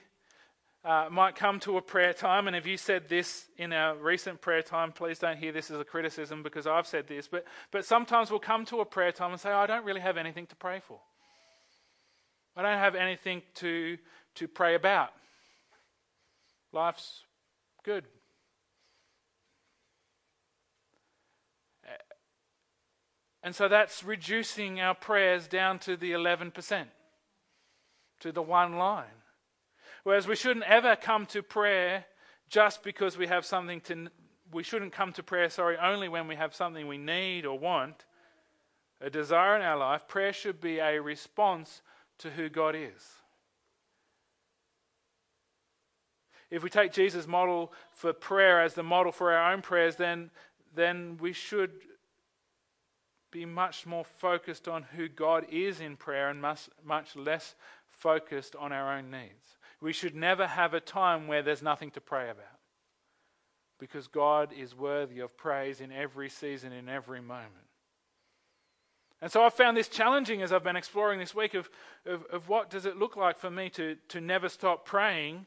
uh, 0.84 1.08
might 1.10 1.34
come 1.34 1.60
to 1.60 1.76
a 1.76 1.82
prayer 1.82 2.12
time, 2.12 2.46
and 2.46 2.56
if 2.56 2.66
you 2.66 2.76
said 2.76 3.08
this 3.08 3.46
in 3.58 3.72
our 3.72 3.94
recent 3.96 4.40
prayer 4.40 4.62
time, 4.62 4.92
please 4.92 5.18
don't 5.18 5.36
hear 5.36 5.52
this 5.52 5.70
as 5.70 5.80
a 5.80 5.84
criticism 5.84 6.42
because 6.42 6.66
I've 6.66 6.86
said 6.86 7.06
this, 7.06 7.28
but, 7.28 7.44
but 7.70 7.84
sometimes 7.84 8.30
we'll 8.30 8.40
come 8.40 8.64
to 8.66 8.80
a 8.80 8.84
prayer 8.84 9.12
time 9.12 9.32
and 9.32 9.40
say, 9.40 9.50
oh, 9.50 9.58
I 9.58 9.66
don't 9.66 9.84
really 9.84 10.00
have 10.00 10.16
anything 10.16 10.46
to 10.46 10.56
pray 10.56 10.80
for. 10.86 10.98
I 12.56 12.62
don't 12.62 12.78
have 12.78 12.94
anything 12.94 13.42
to, 13.56 13.98
to 14.36 14.48
pray 14.48 14.74
about. 14.74 15.10
Life's 16.72 17.22
good. 17.84 18.04
And 23.42 23.54
so 23.54 23.68
that's 23.68 24.02
reducing 24.02 24.80
our 24.80 24.94
prayers 24.94 25.46
down 25.46 25.78
to 25.80 25.96
the 25.96 26.12
11% 26.12 26.86
to 28.20 28.32
the 28.32 28.42
one 28.42 28.76
line. 28.76 29.06
Whereas 30.04 30.26
we 30.26 30.36
shouldn't 30.36 30.66
ever 30.66 30.96
come 30.96 31.26
to 31.26 31.42
prayer 31.42 32.06
just 32.48 32.82
because 32.82 33.18
we 33.18 33.26
have 33.26 33.44
something 33.44 33.80
to, 33.82 34.08
we 34.52 34.62
shouldn't 34.62 34.92
come 34.92 35.12
to 35.12 35.22
prayer, 35.22 35.50
sorry, 35.50 35.76
only 35.76 36.08
when 36.08 36.28
we 36.28 36.36
have 36.36 36.54
something 36.54 36.88
we 36.88 36.98
need 36.98 37.44
or 37.44 37.58
want, 37.58 38.06
a 39.00 39.10
desire 39.10 39.56
in 39.56 39.62
our 39.62 39.76
life. 39.76 40.08
Prayer 40.08 40.32
should 40.32 40.60
be 40.60 40.78
a 40.78 41.00
response 41.00 41.82
to 42.18 42.30
who 42.30 42.48
God 42.48 42.74
is. 42.74 43.04
If 46.50 46.62
we 46.62 46.70
take 46.70 46.92
Jesus' 46.92 47.26
model 47.26 47.72
for 47.92 48.12
prayer 48.12 48.62
as 48.62 48.74
the 48.74 48.82
model 48.82 49.12
for 49.12 49.32
our 49.32 49.52
own 49.52 49.60
prayers, 49.60 49.96
then, 49.96 50.30
then 50.74 51.18
we 51.20 51.32
should 51.32 51.72
be 53.30 53.44
much 53.44 53.84
more 53.84 54.04
focused 54.04 54.66
on 54.66 54.82
who 54.82 55.08
God 55.08 55.44
is 55.50 55.80
in 55.80 55.96
prayer 55.96 56.30
and 56.30 56.40
much, 56.40 56.70
much 56.82 57.14
less 57.14 57.54
focused 57.98 58.56
on 58.56 58.72
our 58.72 58.96
own 58.96 59.10
needs. 59.10 59.56
We 59.80 59.92
should 59.92 60.14
never 60.14 60.46
have 60.46 60.74
a 60.74 60.80
time 60.80 61.28
where 61.28 61.42
there's 61.42 61.62
nothing 61.62 61.90
to 61.92 62.00
pray 62.00 62.30
about. 62.30 62.46
Because 63.78 64.08
God 64.08 64.52
is 64.52 64.74
worthy 64.74 65.20
of 65.20 65.36
praise 65.36 65.80
in 65.80 65.92
every 65.92 66.28
season, 66.28 66.72
in 66.72 66.88
every 66.88 67.20
moment. 67.20 67.52
And 69.20 69.30
so 69.30 69.44
I 69.44 69.50
found 69.50 69.76
this 69.76 69.88
challenging 69.88 70.42
as 70.42 70.52
I've 70.52 70.64
been 70.64 70.76
exploring 70.76 71.18
this 71.18 71.34
week 71.34 71.54
of, 71.54 71.68
of, 72.06 72.24
of, 72.26 72.48
what 72.48 72.70
does 72.70 72.86
it 72.86 72.96
look 72.96 73.16
like 73.16 73.36
for 73.36 73.50
me 73.50 73.68
to, 73.70 73.96
to 74.08 74.20
never 74.20 74.48
stop 74.48 74.84
praying, 74.84 75.46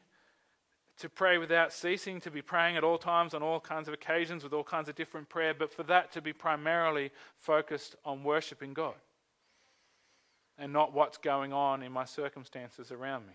to 0.98 1.08
pray 1.08 1.38
without 1.38 1.72
ceasing, 1.72 2.20
to 2.20 2.30
be 2.30 2.42
praying 2.42 2.76
at 2.76 2.84
all 2.84 2.98
times 2.98 3.32
on 3.32 3.42
all 3.42 3.60
kinds 3.60 3.88
of 3.88 3.94
occasions 3.94 4.44
with 4.44 4.52
all 4.52 4.64
kinds 4.64 4.90
of 4.90 4.94
different 4.94 5.28
prayer, 5.30 5.54
but 5.58 5.72
for 5.72 5.84
that 5.84 6.12
to 6.12 6.20
be 6.20 6.34
primarily 6.34 7.10
focused 7.38 7.96
on 8.04 8.24
worshiping 8.24 8.74
God 8.74 8.94
and 10.58 10.72
not 10.72 10.92
what's 10.92 11.18
going 11.18 11.52
on 11.52 11.82
in 11.82 11.92
my 11.92 12.04
circumstances 12.04 12.92
around 12.92 13.26
me. 13.26 13.32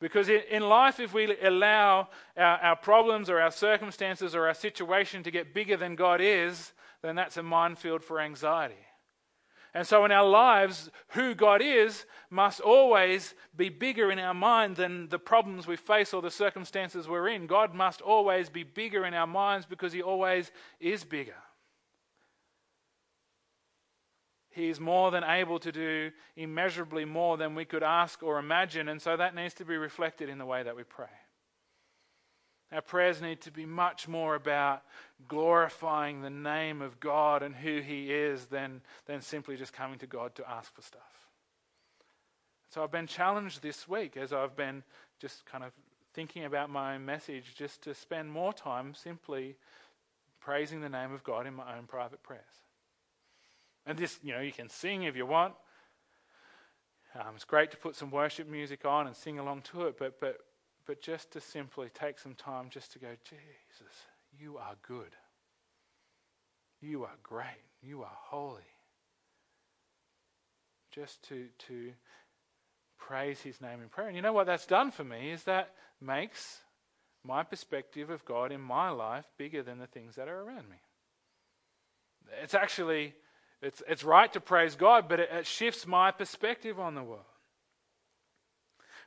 Because 0.00 0.28
in 0.28 0.62
life, 0.62 0.98
if 0.98 1.14
we 1.14 1.36
allow 1.42 2.08
our, 2.36 2.58
our, 2.58 2.76
problems 2.76 3.30
or 3.30 3.40
our 3.40 3.52
circumstances 3.52 4.34
or 4.34 4.48
our 4.48 4.54
situation 4.54 5.22
to 5.22 5.30
get 5.30 5.54
bigger 5.54 5.76
than 5.76 5.94
God 5.94 6.20
is, 6.20 6.72
then 7.02 7.14
that's 7.14 7.36
a 7.36 7.42
minefield 7.42 8.02
for 8.02 8.20
anxiety. 8.20 8.74
And 9.74 9.86
so 9.86 10.04
in 10.04 10.12
our 10.12 10.28
lives, 10.28 10.90
who 11.10 11.34
God 11.34 11.62
is 11.62 12.04
must 12.30 12.60
always 12.60 13.34
be 13.56 13.68
bigger 13.68 14.10
in 14.10 14.18
our 14.18 14.34
mind 14.34 14.76
than 14.76 15.08
the 15.08 15.18
problems 15.18 15.66
we 15.66 15.76
face 15.76 16.12
or 16.12 16.20
the 16.20 16.30
circumstances 16.30 17.08
we're 17.08 17.28
in. 17.28 17.46
God 17.46 17.72
must 17.72 18.02
always 18.02 18.50
be 18.50 18.64
bigger 18.64 19.06
in 19.06 19.14
our 19.14 19.26
minds 19.26 19.66
because 19.66 19.92
He 19.92 20.02
always 20.02 20.50
is 20.78 21.04
bigger. 21.04 21.36
He 24.52 24.68
is 24.68 24.78
more 24.78 25.10
than 25.10 25.24
able 25.24 25.58
to 25.60 25.72
do 25.72 26.10
immeasurably 26.36 27.04
more 27.04 27.36
than 27.36 27.54
we 27.54 27.64
could 27.64 27.82
ask 27.82 28.22
or 28.22 28.38
imagine, 28.38 28.88
and 28.88 29.00
so 29.00 29.16
that 29.16 29.34
needs 29.34 29.54
to 29.54 29.64
be 29.64 29.76
reflected 29.76 30.28
in 30.28 30.38
the 30.38 30.46
way 30.46 30.62
that 30.62 30.76
we 30.76 30.84
pray. 30.84 31.06
Our 32.70 32.80
prayers 32.80 33.20
need 33.20 33.42
to 33.42 33.50
be 33.50 33.66
much 33.66 34.08
more 34.08 34.34
about 34.34 34.82
glorifying 35.28 36.22
the 36.22 36.30
name 36.30 36.80
of 36.80 37.00
God 37.00 37.42
and 37.42 37.54
who 37.54 37.80
He 37.80 38.12
is 38.12 38.46
than, 38.46 38.80
than 39.06 39.20
simply 39.20 39.56
just 39.56 39.72
coming 39.72 39.98
to 39.98 40.06
God 40.06 40.34
to 40.36 40.50
ask 40.50 40.74
for 40.74 40.82
stuff. 40.82 41.02
So 42.70 42.82
I've 42.82 42.90
been 42.90 43.06
challenged 43.06 43.60
this 43.60 43.86
week 43.86 44.16
as 44.16 44.32
I've 44.32 44.56
been 44.56 44.82
just 45.18 45.44
kind 45.44 45.64
of 45.64 45.72
thinking 46.14 46.44
about 46.44 46.70
my 46.70 46.94
own 46.94 47.04
message, 47.04 47.54
just 47.54 47.82
to 47.82 47.94
spend 47.94 48.30
more 48.30 48.52
time 48.52 48.94
simply 48.94 49.56
praising 50.40 50.80
the 50.80 50.88
name 50.88 51.12
of 51.12 51.22
God 51.22 51.46
in 51.46 51.54
my 51.54 51.76
own 51.76 51.84
private 51.86 52.22
prayers. 52.22 52.61
And 53.86 53.98
this, 53.98 54.18
you 54.22 54.32
know, 54.32 54.40
you 54.40 54.52
can 54.52 54.68
sing 54.68 55.04
if 55.04 55.16
you 55.16 55.26
want. 55.26 55.54
Um, 57.14 57.34
it's 57.34 57.44
great 57.44 57.70
to 57.72 57.76
put 57.76 57.96
some 57.96 58.10
worship 58.10 58.48
music 58.48 58.84
on 58.84 59.06
and 59.06 59.14
sing 59.14 59.38
along 59.38 59.62
to 59.72 59.82
it, 59.82 59.98
but, 59.98 60.18
but, 60.18 60.38
but 60.86 61.02
just 61.02 61.32
to 61.32 61.40
simply 61.40 61.88
take 61.92 62.18
some 62.18 62.34
time 62.34 62.66
just 62.70 62.92
to 62.92 62.98
go, 62.98 63.08
Jesus, 63.24 63.94
you 64.38 64.56
are 64.56 64.76
good. 64.86 65.14
You 66.80 67.04
are 67.04 67.16
great. 67.22 67.46
You 67.82 68.02
are 68.02 68.16
holy. 68.16 68.60
Just 70.90 71.22
to, 71.28 71.46
to 71.66 71.92
praise 72.98 73.40
his 73.40 73.60
name 73.60 73.82
in 73.82 73.88
prayer. 73.88 74.08
And 74.08 74.16
you 74.16 74.22
know 74.22 74.32
what 74.32 74.46
that's 74.46 74.66
done 74.66 74.90
for 74.90 75.04
me 75.04 75.30
is 75.30 75.44
that 75.44 75.74
makes 76.00 76.60
my 77.24 77.42
perspective 77.42 78.10
of 78.10 78.24
God 78.24 78.52
in 78.52 78.60
my 78.60 78.90
life 78.90 79.24
bigger 79.36 79.62
than 79.62 79.78
the 79.78 79.86
things 79.86 80.16
that 80.16 80.28
are 80.28 80.42
around 80.42 80.68
me. 80.68 80.76
It's 82.42 82.54
actually 82.54 83.14
it's, 83.62 83.82
it's 83.88 84.04
right 84.04 84.32
to 84.32 84.40
praise 84.40 84.74
God, 84.74 85.08
but 85.08 85.20
it, 85.20 85.30
it 85.32 85.46
shifts 85.46 85.86
my 85.86 86.10
perspective 86.10 86.80
on 86.80 86.94
the 86.94 87.02
world. 87.02 87.24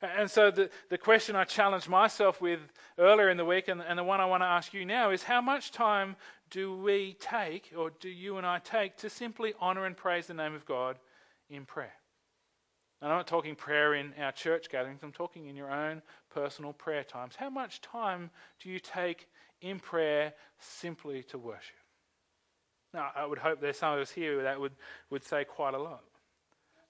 And 0.01 0.29
so 0.29 0.51
the, 0.51 0.69
the 0.89 0.97
question 0.97 1.35
I 1.35 1.43
challenged 1.45 1.89
myself 1.89 2.41
with 2.41 2.59
earlier 2.97 3.29
in 3.29 3.37
the 3.37 3.45
week, 3.45 3.67
and, 3.67 3.81
and 3.81 3.97
the 3.97 4.03
one 4.03 4.19
I 4.19 4.25
want 4.25 4.43
to 4.43 4.47
ask 4.47 4.73
you 4.73 4.85
now, 4.85 5.11
is 5.11 5.23
how 5.23 5.41
much 5.41 5.71
time 5.71 6.15
do 6.49 6.75
we 6.77 7.17
take, 7.19 7.71
or 7.77 7.91
do 7.99 8.09
you 8.09 8.37
and 8.37 8.45
I 8.45 8.59
take, 8.59 8.97
to 8.97 9.09
simply 9.09 9.53
honor 9.59 9.85
and 9.85 9.95
praise 9.95 10.27
the 10.27 10.33
name 10.33 10.53
of 10.53 10.65
God 10.65 10.97
in 11.49 11.65
prayer? 11.65 11.93
And 13.01 13.11
I'm 13.11 13.19
not 13.19 13.27
talking 13.27 13.55
prayer 13.55 13.95
in 13.95 14.13
our 14.19 14.31
church 14.31 14.69
gatherings, 14.69 15.01
I'm 15.03 15.11
talking 15.11 15.47
in 15.47 15.55
your 15.55 15.71
own 15.71 16.01
personal 16.33 16.73
prayer 16.73 17.03
times. 17.03 17.35
How 17.35 17.49
much 17.49 17.81
time 17.81 18.29
do 18.61 18.69
you 18.69 18.79
take 18.79 19.27
in 19.61 19.79
prayer 19.79 20.33
simply 20.59 21.23
to 21.23 21.37
worship? 21.37 21.75
Now, 22.95 23.12
I 23.13 23.25
would 23.25 23.39
hope 23.39 23.60
there's 23.60 23.77
some 23.77 23.93
of 23.93 23.99
us 23.99 24.10
here 24.10 24.41
that 24.43 24.60
would, 24.60 24.71
would 25.10 25.23
say 25.23 25.43
quite 25.43 25.73
a 25.73 25.77
lot. 25.77 26.01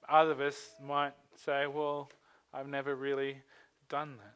Other 0.08 0.32
of 0.32 0.39
us 0.39 0.56
might 0.80 1.13
say, 1.44 1.65
well, 1.65 2.12
I've 2.54 2.68
never 2.68 2.96
really 2.96 3.41
done 3.89 4.18
that. 4.18 4.36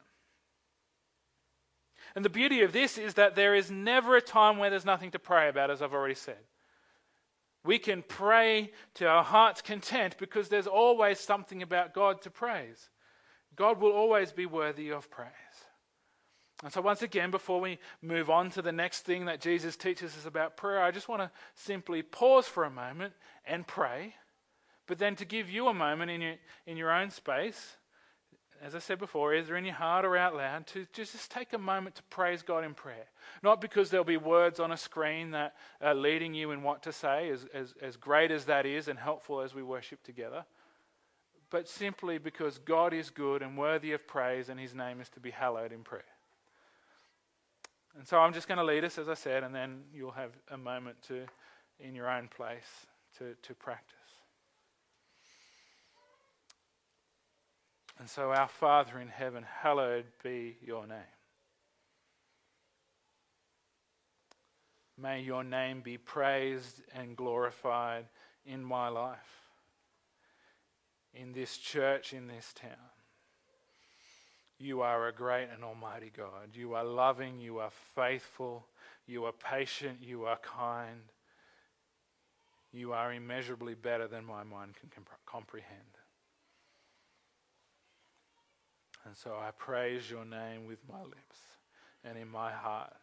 And 2.16 2.26
the 2.26 2.30
beauty 2.30 2.64
of 2.64 2.74
this 2.74 2.98
is 2.98 3.14
that 3.14 3.36
there 3.36 3.54
is 3.54 3.70
never 3.70 4.16
a 4.16 4.22
time 4.22 4.58
where 4.58 4.72
there's 4.72 4.84
nothing 4.84 5.12
to 5.12 5.20
pray 5.20 5.48
about, 5.48 5.70
as 5.70 5.84
I've 5.84 5.94
already 5.94 6.16
said. 6.16 6.40
We 7.64 7.78
can 7.78 8.02
pray 8.02 8.72
to 8.96 9.06
our 9.06 9.24
heart's 9.24 9.62
content 9.62 10.16
because 10.18 10.50
there's 10.50 10.66
always 10.66 11.20
something 11.20 11.62
about 11.62 11.94
God 11.94 12.24
to 12.24 12.32
praise. 12.32 12.90
God 13.56 13.80
will 13.80 13.92
always 13.92 14.32
be 14.32 14.48
worthy 14.48 14.90
of 14.90 15.12
praise. 15.12 15.30
And 16.64 16.74
so, 16.74 16.82
once 16.82 17.02
again, 17.02 17.32
before 17.32 17.62
we 17.62 17.80
move 18.02 18.30
on 18.30 18.50
to 18.52 18.62
the 18.62 18.72
next 18.72 19.02
thing 19.02 19.26
that 19.26 19.40
Jesus 19.40 19.78
teaches 19.78 20.18
us 20.18 20.26
about 20.26 20.58
prayer, 20.58 20.82
I 20.82 20.92
just 20.92 21.08
want 21.08 21.22
to 21.22 21.32
simply 21.56 22.02
pause 22.04 22.48
for 22.48 22.66
a 22.66 22.70
moment 22.70 23.14
and 23.46 23.66
pray 23.66 24.14
But 24.90 24.98
then 24.98 25.16
to 25.18 25.26
give 25.26 25.52
you 25.52 25.68
a 25.68 25.74
moment 25.74 26.10
in 26.10 26.20
your, 26.20 26.36
in 26.66 26.76
your 26.76 26.92
own 26.92 27.12
space, 27.12 27.78
as 28.60 28.74
I 28.74 28.80
said 28.80 28.98
before, 28.98 29.36
either 29.36 29.56
in 29.56 29.64
your 29.64 29.76
heart 29.76 30.04
or 30.04 30.18
out 30.18 30.36
loud, 30.36 30.66
to 30.68 30.88
just 30.94 31.30
take 31.30 31.54
a 31.54 31.60
moment 31.60 31.96
to 31.98 32.04
praise 32.10 32.42
God 32.42 32.64
in 32.64 32.74
prayer. 32.74 33.06
Not 33.44 33.62
because 33.62 33.92
there'll 33.92 34.04
be 34.04 34.18
words 34.18 34.60
on 34.60 34.72
a 34.72 34.78
screen 34.78 35.30
that 35.32 35.54
are 35.80 35.94
leading 35.94 36.34
you 36.34 36.50
in 36.50 36.64
what 36.64 36.82
to 36.84 36.92
say, 36.92 37.30
as, 37.30 37.46
as, 37.54 37.76
as 37.84 37.98
great 37.98 38.32
as 38.32 38.46
that 38.46 38.66
is 38.66 38.88
and 38.88 38.98
helpful 38.98 39.42
as 39.42 39.54
we 39.54 39.62
worship 39.62 40.02
together, 40.02 40.44
but 41.52 41.70
simply 41.70 42.18
because 42.18 42.58
God 42.58 42.92
is 42.92 43.12
good 43.12 43.44
and 43.44 43.56
worthy 43.56 43.92
of 43.92 44.08
praise 44.08 44.50
and 44.50 44.60
his 44.60 44.74
name 44.74 45.02
is 45.02 45.10
to 45.10 45.20
be 45.20 45.30
hallowed 45.30 45.72
in 45.72 45.84
prayer. 45.84 46.02
And 48.00 48.08
so 48.08 48.18
I'm 48.18 48.32
just 48.32 48.48
going 48.48 48.60
to 48.60 48.64
lead 48.64 48.86
us, 48.86 48.98
as 48.98 49.10
I 49.10 49.14
said, 49.14 49.44
and 49.44 49.54
then 49.54 49.82
you'll 49.94 50.12
have 50.12 50.32
a 50.50 50.58
moment 50.58 51.02
to, 51.10 51.26
in 51.82 51.96
your 51.96 52.10
own 52.10 52.30
place, 52.30 52.88
to, 53.18 53.36
to 53.42 53.54
practice. 53.54 53.98
And 58.00 58.10
so, 58.10 58.32
our 58.32 58.48
Father 58.48 59.00
in 59.00 59.10
heaven, 59.10 59.44
hallowed 59.44 60.06
be 60.24 60.56
your 60.66 60.88
name. 60.88 60.98
May 64.98 65.20
your 65.20 65.44
name 65.44 65.82
be 65.82 65.98
praised 65.98 66.82
and 66.96 67.18
glorified 67.18 68.06
in 68.46 68.64
my 68.64 68.88
life, 68.88 69.50
in 71.14 71.34
this 71.34 71.58
church, 71.58 72.14
in 72.14 72.28
this 72.28 72.54
town. 72.54 72.99
You 74.60 74.82
are 74.82 75.08
a 75.08 75.14
great 75.14 75.48
and 75.54 75.64
almighty 75.64 76.12
God. 76.16 76.50
You 76.54 76.74
are 76.74 76.84
loving, 76.84 77.40
you 77.40 77.60
are 77.60 77.72
faithful, 77.96 78.66
you 79.08 79.24
are 79.24 79.32
patient, 79.32 80.00
you 80.02 80.26
are 80.26 80.38
kind. 80.38 81.02
You 82.74 82.92
are 82.94 83.14
immeasurably 83.14 83.74
better 83.74 84.08
than 84.08 84.26
my 84.26 84.44
mind 84.44 84.76
can 84.80 84.90
comp- 84.90 85.26
comprehend. 85.26 85.98
And 89.06 89.16
so 89.16 89.32
I 89.32 89.52
praise 89.58 90.12
your 90.12 90.26
name 90.26 90.68
with 90.68 90.80
my 90.88 91.02
lips 91.02 91.38
and 92.04 92.18
in 92.18 92.28
my 92.28 92.52
heart. 92.52 92.94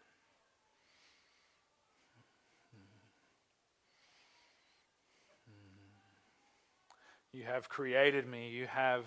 You 7.33 7.45
have 7.45 7.69
created 7.69 8.27
me. 8.27 8.49
You 8.49 8.67
have 8.67 9.05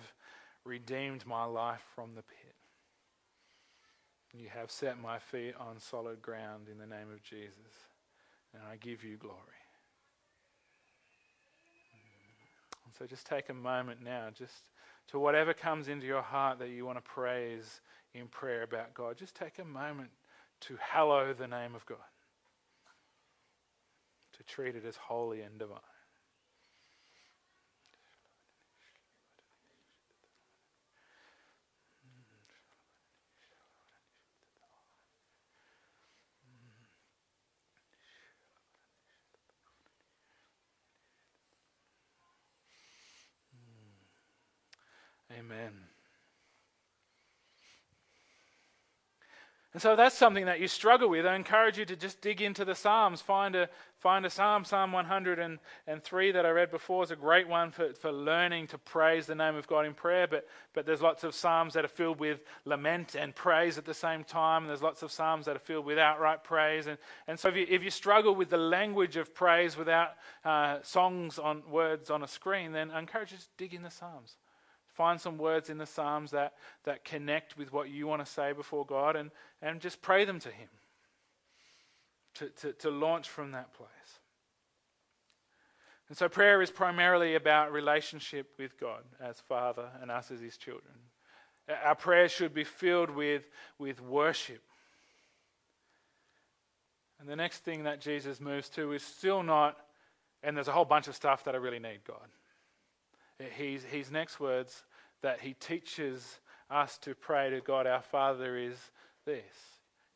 redeemed 0.64 1.26
my 1.26 1.44
life 1.44 1.82
from 1.96 2.14
the 2.14 2.22
pit. 2.22 2.39
You 4.32 4.48
have 4.48 4.70
set 4.70 5.00
my 5.00 5.18
feet 5.18 5.54
on 5.58 5.78
solid 5.78 6.22
ground 6.22 6.68
in 6.70 6.78
the 6.78 6.86
name 6.86 7.10
of 7.12 7.22
Jesus. 7.22 7.88
And 8.54 8.62
I 8.70 8.76
give 8.76 9.04
you 9.04 9.16
glory. 9.16 9.36
And 12.84 12.94
so 12.98 13.06
just 13.06 13.26
take 13.26 13.48
a 13.48 13.54
moment 13.54 14.02
now, 14.02 14.28
just 14.36 14.70
to 15.08 15.18
whatever 15.18 15.54
comes 15.54 15.88
into 15.88 16.06
your 16.06 16.22
heart 16.22 16.58
that 16.58 16.70
you 16.70 16.84
want 16.84 16.98
to 16.98 17.02
praise 17.02 17.80
in 18.14 18.26
prayer 18.26 18.62
about 18.62 18.94
God, 18.94 19.16
just 19.16 19.34
take 19.34 19.58
a 19.58 19.64
moment 19.64 20.10
to 20.62 20.76
hallow 20.80 21.32
the 21.32 21.46
name 21.46 21.74
of 21.74 21.86
God, 21.86 21.98
to 24.36 24.42
treat 24.42 24.74
it 24.74 24.84
as 24.84 24.96
holy 24.96 25.42
and 25.42 25.58
divine. 25.58 25.78
Amen. 45.38 45.72
And 49.72 49.80
so 49.80 49.94
that's 49.94 50.18
something 50.18 50.46
that 50.46 50.58
you 50.58 50.66
struggle 50.66 51.08
with. 51.08 51.24
I 51.24 51.36
encourage 51.36 51.78
you 51.78 51.84
to 51.84 51.94
just 51.94 52.20
dig 52.20 52.42
into 52.42 52.64
the 52.64 52.74
Psalms. 52.74 53.20
Find 53.20 53.54
a, 53.54 53.68
find 54.00 54.26
a 54.26 54.30
Psalm. 54.30 54.64
Psalm 54.64 54.90
103 54.90 56.32
that 56.32 56.44
I 56.44 56.50
read 56.50 56.72
before 56.72 57.04
is 57.04 57.12
a 57.12 57.16
great 57.16 57.46
one 57.46 57.70
for, 57.70 57.94
for 57.94 58.10
learning 58.10 58.66
to 58.68 58.78
praise 58.78 59.26
the 59.26 59.36
name 59.36 59.54
of 59.54 59.68
God 59.68 59.86
in 59.86 59.94
prayer. 59.94 60.26
But, 60.26 60.48
but 60.74 60.86
there's 60.86 61.00
lots 61.00 61.22
of 61.22 61.36
Psalms 61.36 61.74
that 61.74 61.84
are 61.84 61.88
filled 61.88 62.18
with 62.18 62.40
lament 62.64 63.14
and 63.14 63.32
praise 63.32 63.78
at 63.78 63.84
the 63.84 63.94
same 63.94 64.24
time. 64.24 64.64
And 64.64 64.70
there's 64.70 64.82
lots 64.82 65.04
of 65.04 65.12
Psalms 65.12 65.46
that 65.46 65.54
are 65.54 65.60
filled 65.60 65.86
with 65.86 65.98
outright 65.98 66.42
praise. 66.42 66.88
And, 66.88 66.98
and 67.28 67.38
so 67.38 67.48
if 67.48 67.54
you, 67.54 67.66
if 67.70 67.84
you 67.84 67.90
struggle 67.90 68.34
with 68.34 68.50
the 68.50 68.56
language 68.56 69.16
of 69.16 69.32
praise 69.36 69.76
without 69.76 70.14
uh, 70.44 70.78
songs 70.82 71.38
on 71.38 71.62
words 71.70 72.10
on 72.10 72.24
a 72.24 72.28
screen, 72.28 72.72
then 72.72 72.90
I 72.90 72.98
encourage 72.98 73.30
you 73.30 73.38
to 73.38 73.46
dig 73.56 73.72
in 73.72 73.84
the 73.84 73.90
Psalms. 73.90 74.34
Find 74.92 75.20
some 75.20 75.38
words 75.38 75.70
in 75.70 75.78
the 75.78 75.86
Psalms 75.86 76.32
that, 76.32 76.54
that 76.84 77.04
connect 77.04 77.56
with 77.56 77.72
what 77.72 77.90
you 77.90 78.06
want 78.06 78.24
to 78.24 78.30
say 78.30 78.52
before 78.52 78.84
God 78.84 79.16
and, 79.16 79.30
and 79.62 79.80
just 79.80 80.02
pray 80.02 80.24
them 80.24 80.40
to 80.40 80.48
Him 80.48 80.68
to, 82.34 82.48
to, 82.48 82.72
to 82.72 82.90
launch 82.90 83.28
from 83.28 83.52
that 83.52 83.72
place. 83.72 83.88
And 86.08 86.18
so 86.18 86.28
prayer 86.28 86.60
is 86.60 86.72
primarily 86.72 87.36
about 87.36 87.72
relationship 87.72 88.48
with 88.58 88.78
God 88.80 89.04
as 89.20 89.38
Father 89.40 89.88
and 90.02 90.10
us 90.10 90.30
as 90.32 90.40
His 90.40 90.56
children. 90.56 90.94
Our 91.84 91.94
prayers 91.94 92.32
should 92.32 92.52
be 92.52 92.64
filled 92.64 93.10
with, 93.10 93.44
with 93.78 94.00
worship. 94.02 94.60
And 97.20 97.28
the 97.28 97.36
next 97.36 97.58
thing 97.58 97.84
that 97.84 98.00
Jesus 98.00 98.40
moves 98.40 98.68
to 98.70 98.92
is 98.92 99.04
still 99.04 99.42
not, 99.44 99.76
and 100.42 100.56
there's 100.56 100.68
a 100.68 100.72
whole 100.72 100.84
bunch 100.84 101.06
of 101.06 101.14
stuff 101.14 101.44
that 101.44 101.54
I 101.54 101.58
really 101.58 101.78
need 101.78 102.00
God. 102.04 102.26
His, 103.40 103.84
his 103.84 104.10
next 104.10 104.38
words 104.38 104.84
that 105.22 105.40
he 105.40 105.54
teaches 105.54 106.38
us 106.70 106.98
to 106.98 107.14
pray 107.14 107.50
to 107.50 107.60
God 107.60 107.86
our 107.86 108.02
Father 108.02 108.56
is 108.56 108.76
this 109.24 109.42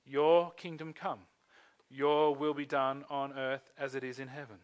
Your 0.04 0.52
kingdom 0.52 0.92
come, 0.92 1.20
your 1.90 2.34
will 2.34 2.54
be 2.54 2.66
done 2.66 3.04
on 3.10 3.32
earth 3.32 3.72
as 3.78 3.94
it 3.94 4.04
is 4.04 4.18
in 4.18 4.28
heaven. 4.28 4.58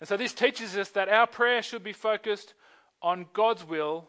And 0.00 0.08
so 0.08 0.16
this 0.16 0.32
teaches 0.32 0.76
us 0.76 0.88
that 0.90 1.10
our 1.10 1.26
prayer 1.26 1.62
should 1.62 1.84
be 1.84 1.92
focused 1.92 2.54
on 3.02 3.26
God's 3.34 3.64
will 3.64 4.08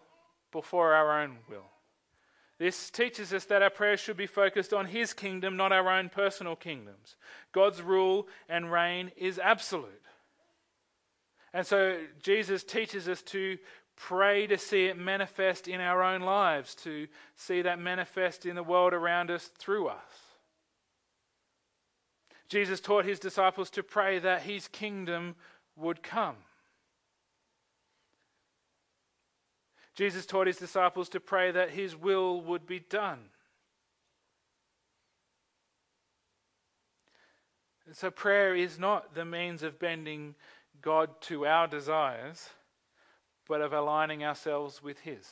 before 0.52 0.93
our 0.93 1.21
own 1.21 1.38
will. 1.50 1.65
This 2.60 2.89
teaches 2.91 3.34
us 3.34 3.45
that 3.45 3.62
our 3.62 3.69
prayer 3.69 3.97
should 3.97 4.17
be 4.17 4.28
focused 4.28 4.71
on 4.71 4.86
His 4.86 5.13
kingdom, 5.13 5.58
not 5.58 5.71
our 5.71 5.89
own 5.89 6.10
personal 6.10 6.56
kingdoms. 6.56 7.15
God's 7.52 7.82
rule 7.82 8.28
and 8.47 8.71
reign 8.71 9.12
is 9.17 9.39
absolute. 9.39 10.02
And 11.54 11.66
so 11.66 11.98
Jesus 12.22 12.64
teaches 12.64 13.08
us 13.08 13.22
to 13.24 13.58
pray 13.96 14.48
to 14.48 14.58
see 14.58 14.86
it 14.86 14.98
manifest 14.98 15.68
in 15.68 15.82
our 15.82 16.02
own 16.02 16.22
lives, 16.22 16.76
to 16.76 17.08
see 17.36 17.62
that 17.62 17.80
manifest 17.80 18.46
in 18.46 18.56
the 18.56 18.64
world 18.64 18.94
around 18.94 19.30
us 19.30 19.50
through 19.58 19.88
us. 19.88 20.32
Jesus 22.48 22.80
taught 22.80 23.06
his 23.06 23.20
disciples 23.20 23.70
to 23.72 23.84
pray 23.84 24.20
that 24.20 24.42
his 24.42 24.68
kingdom 24.68 25.36
would 25.76 26.04
come. 26.04 26.36
Jesus 29.94 30.26
taught 30.26 30.48
his 30.48 30.58
disciples 30.58 31.10
to 31.10 31.20
pray 31.20 31.52
that 31.52 31.70
his 31.70 31.96
will 31.96 32.42
would 32.42 32.66
be 32.66 32.80
done. 32.80 33.20
And 37.86 37.96
so 37.96 38.10
prayer 38.10 38.56
is 38.56 38.80
not 38.80 39.16
the 39.16 39.26
means 39.26 39.64
of 39.64 39.80
bending 39.80 40.36
God 40.82 41.10
to 41.22 41.46
our 41.46 41.67
desires, 41.67 42.50
but 43.48 43.62
of 43.62 43.74
aligning 43.74 44.24
ourselves 44.24 44.82
with 44.82 45.00
His. 45.00 45.28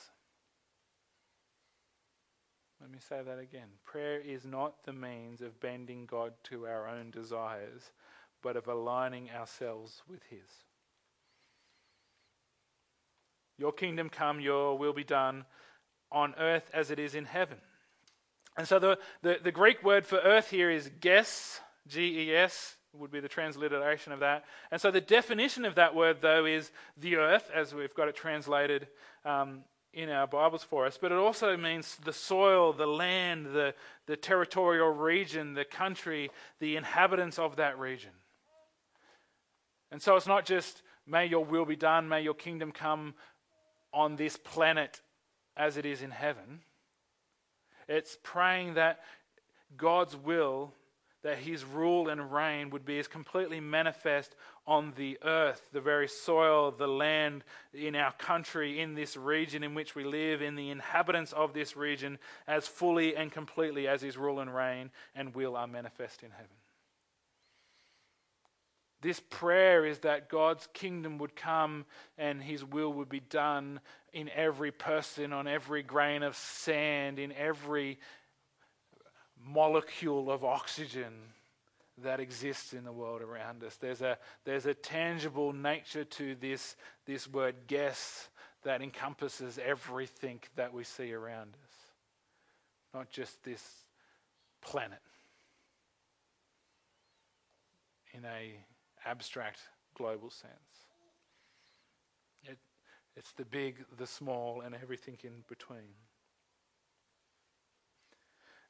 Let 2.82 2.92
me 2.92 3.00
say 3.00 3.22
that 3.26 3.40
again. 3.40 3.68
Prayer 3.84 4.20
is 4.20 4.46
not 4.46 4.84
the 4.86 4.94
means 4.94 5.42
of 5.42 5.60
bending 5.60 6.06
God 6.06 6.34
to 6.46 6.66
our 6.66 6.88
own 6.88 7.12
desires, 7.12 7.92
but 8.42 8.56
of 8.56 8.68
aligning 8.68 9.30
ourselves 9.30 10.02
with 10.10 10.22
His. 10.30 10.50
Your 13.58 13.74
kingdom 13.74 14.10
come, 14.10 14.40
your 14.40 14.78
will 14.78 14.94
be 14.94 15.04
done 15.04 15.46
on 16.12 16.34
earth 16.40 16.70
as 16.74 16.90
it 16.90 17.00
is 17.00 17.14
in 17.16 17.26
heaven. 17.26 17.58
And 18.58 18.68
so 18.68 18.80
the, 18.80 18.98
the, 19.22 19.38
the 19.44 19.52
Greek 19.52 19.84
word 19.84 20.08
for 20.08 20.18
earth 20.20 20.50
here 20.50 20.72
is 20.72 20.90
ges, 21.02 21.60
G 21.88 22.30
E 22.30 22.36
S, 22.36 22.78
would 22.94 23.12
be 23.12 23.20
the 23.20 23.28
transliteration 23.28 24.12
of 24.12 24.20
that. 24.20 24.46
And 24.72 24.82
so 24.82 24.92
the 24.92 25.02
definition 25.02 25.66
of 25.66 25.76
that 25.76 25.94
word, 25.96 26.18
though, 26.22 26.46
is 26.46 26.72
the 26.98 27.18
earth, 27.18 27.50
as 27.54 27.74
we've 27.74 27.94
got 27.94 28.08
it 28.08 28.16
translated 28.16 28.88
um, 29.26 29.64
in 29.94 30.10
our 30.10 30.28
Bibles 30.28 30.64
for 30.64 30.86
us. 30.86 30.98
But 31.00 31.12
it 31.12 31.18
also 31.18 31.56
means 31.56 31.98
the 32.04 32.14
soil, 32.14 32.74
the 32.74 32.88
land, 32.88 33.48
the, 33.48 33.74
the 34.08 34.18
territorial 34.18 34.90
region, 34.90 35.54
the 35.54 35.66
country, 35.66 36.32
the 36.60 36.76
inhabitants 36.78 37.38
of 37.38 37.58
that 37.58 37.78
region. 37.78 38.12
And 39.92 40.02
so 40.02 40.16
it's 40.16 40.28
not 40.28 40.46
just, 40.46 40.82
may 41.08 41.26
your 41.26 41.46
will 41.46 41.66
be 41.66 41.76
done, 41.76 42.10
may 42.10 42.22
your 42.22 42.34
kingdom 42.34 42.72
come 42.72 43.14
on 43.94 44.16
this 44.16 44.38
planet 44.38 45.02
as 45.58 45.78
it 45.78 45.86
is 45.86 46.02
in 46.02 46.12
heaven. 46.12 46.62
It's 47.88 48.18
praying 48.22 48.76
that 48.76 49.00
God's 49.76 50.16
will 50.16 50.74
that 51.24 51.38
his 51.38 51.66
rule 51.66 52.10
and 52.10 52.32
reign 52.32 52.70
would 52.70 52.86
be 52.86 53.00
as 53.00 53.08
completely 53.08 53.60
manifest 53.60 54.36
on 54.66 54.94
the 54.96 55.18
earth, 55.24 55.62
the 55.74 55.82
very 55.82 56.08
soil, 56.08 56.72
the 56.72 56.88
land 56.88 57.44
in 57.74 57.96
our 57.96 58.14
country, 58.14 58.80
in 58.80 58.96
this 58.96 59.18
region 59.18 59.64
in 59.64 59.74
which 59.74 59.96
we 59.96 60.04
live, 60.04 60.42
in 60.42 60.56
the 60.56 60.70
inhabitants 60.70 61.34
of 61.34 61.54
this 61.54 61.76
region, 61.76 62.18
as 62.48 62.68
fully 62.68 63.16
and 63.16 63.32
completely 63.32 63.88
as 63.88 64.02
his 64.02 64.18
rule 64.18 64.40
and 64.40 64.54
reign 64.54 64.90
and 65.14 65.36
will 65.36 65.56
are 65.58 65.68
manifest 65.68 66.24
in 66.24 66.32
heaven. 66.32 66.56
This 69.02 69.22
prayer 69.22 69.86
is 69.86 70.00
that 70.00 70.28
God's 70.28 70.68
kingdom 70.74 71.20
would 71.20 71.36
come 71.36 71.86
and 72.18 72.44
his 72.44 72.66
will 72.66 72.92
would 72.94 73.08
be 73.08 73.22
done 73.22 73.80
in 74.12 74.30
every 74.36 74.72
person, 74.72 75.32
on 75.32 75.48
every 75.48 75.84
grain 75.84 76.22
of 76.22 76.36
sand, 76.36 77.18
in 77.18 77.32
every 77.32 77.98
molecule 79.44 80.32
of 80.32 80.44
oxygen 80.44 81.14
that 82.04 82.20
exists 82.20 82.74
in 82.74 82.84
the 82.84 82.92
world 82.92 83.22
around 83.22 83.64
us. 83.64 83.76
There's 83.76 84.02
a, 84.02 84.18
there's 84.46 84.66
a 84.66 84.74
tangible 84.74 85.54
nature 85.54 86.06
to 86.06 86.36
this, 86.36 86.76
this 87.06 87.28
word 87.28 87.56
ges 87.68 88.30
that 88.64 88.82
encompasses 88.82 89.60
everything 89.64 90.40
that 90.56 90.74
we 90.74 90.84
see 90.84 91.14
around 91.14 91.56
us, 91.66 91.76
not 92.94 93.10
just 93.10 93.44
this 93.44 93.64
planet 94.62 95.00
in 98.14 98.26
a 98.26 98.56
abstract 99.06 99.60
global 99.96 100.30
sense. 100.30 100.54
It, 102.44 102.58
it's 103.16 103.32
the 103.34 103.46
big, 103.46 103.86
the 103.98 104.08
small, 104.08 104.62
and 104.62 104.76
everything 104.76 105.18
in 105.24 105.44
between. 105.48 105.96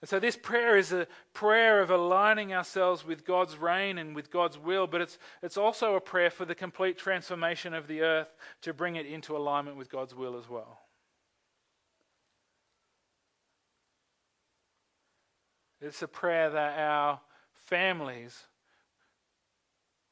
And 0.02 0.08
so, 0.08 0.20
this 0.20 0.38
prayer 0.38 0.78
is 0.78 0.94
a 0.94 1.08
prayer 1.34 1.82
of 1.82 1.92
aligning 1.92 2.54
ourselves 2.54 3.06
with 3.06 3.26
God's 3.26 3.58
reign 3.58 3.98
and 3.98 4.16
with 4.16 4.32
God's 4.32 4.58
will, 4.58 4.88
but 4.88 5.02
it's, 5.02 5.18
it's 5.44 5.58
also 5.58 5.96
a 5.96 6.02
prayer 6.02 6.30
for 6.30 6.46
the 6.46 6.56
complete 6.56 6.98
transformation 6.98 7.74
of 7.74 7.88
the 7.88 8.02
earth 8.02 8.34
to 8.62 8.74
bring 8.74 8.96
it 8.96 9.06
into 9.06 9.36
alignment 9.36 9.76
with 9.76 9.92
God's 9.92 10.16
will 10.16 10.38
as 10.38 10.50
well. 10.50 10.80
It's 15.82 16.02
a 16.02 16.08
prayer 16.08 16.50
that 16.50 16.80
our 16.80 17.20
families 17.54 18.46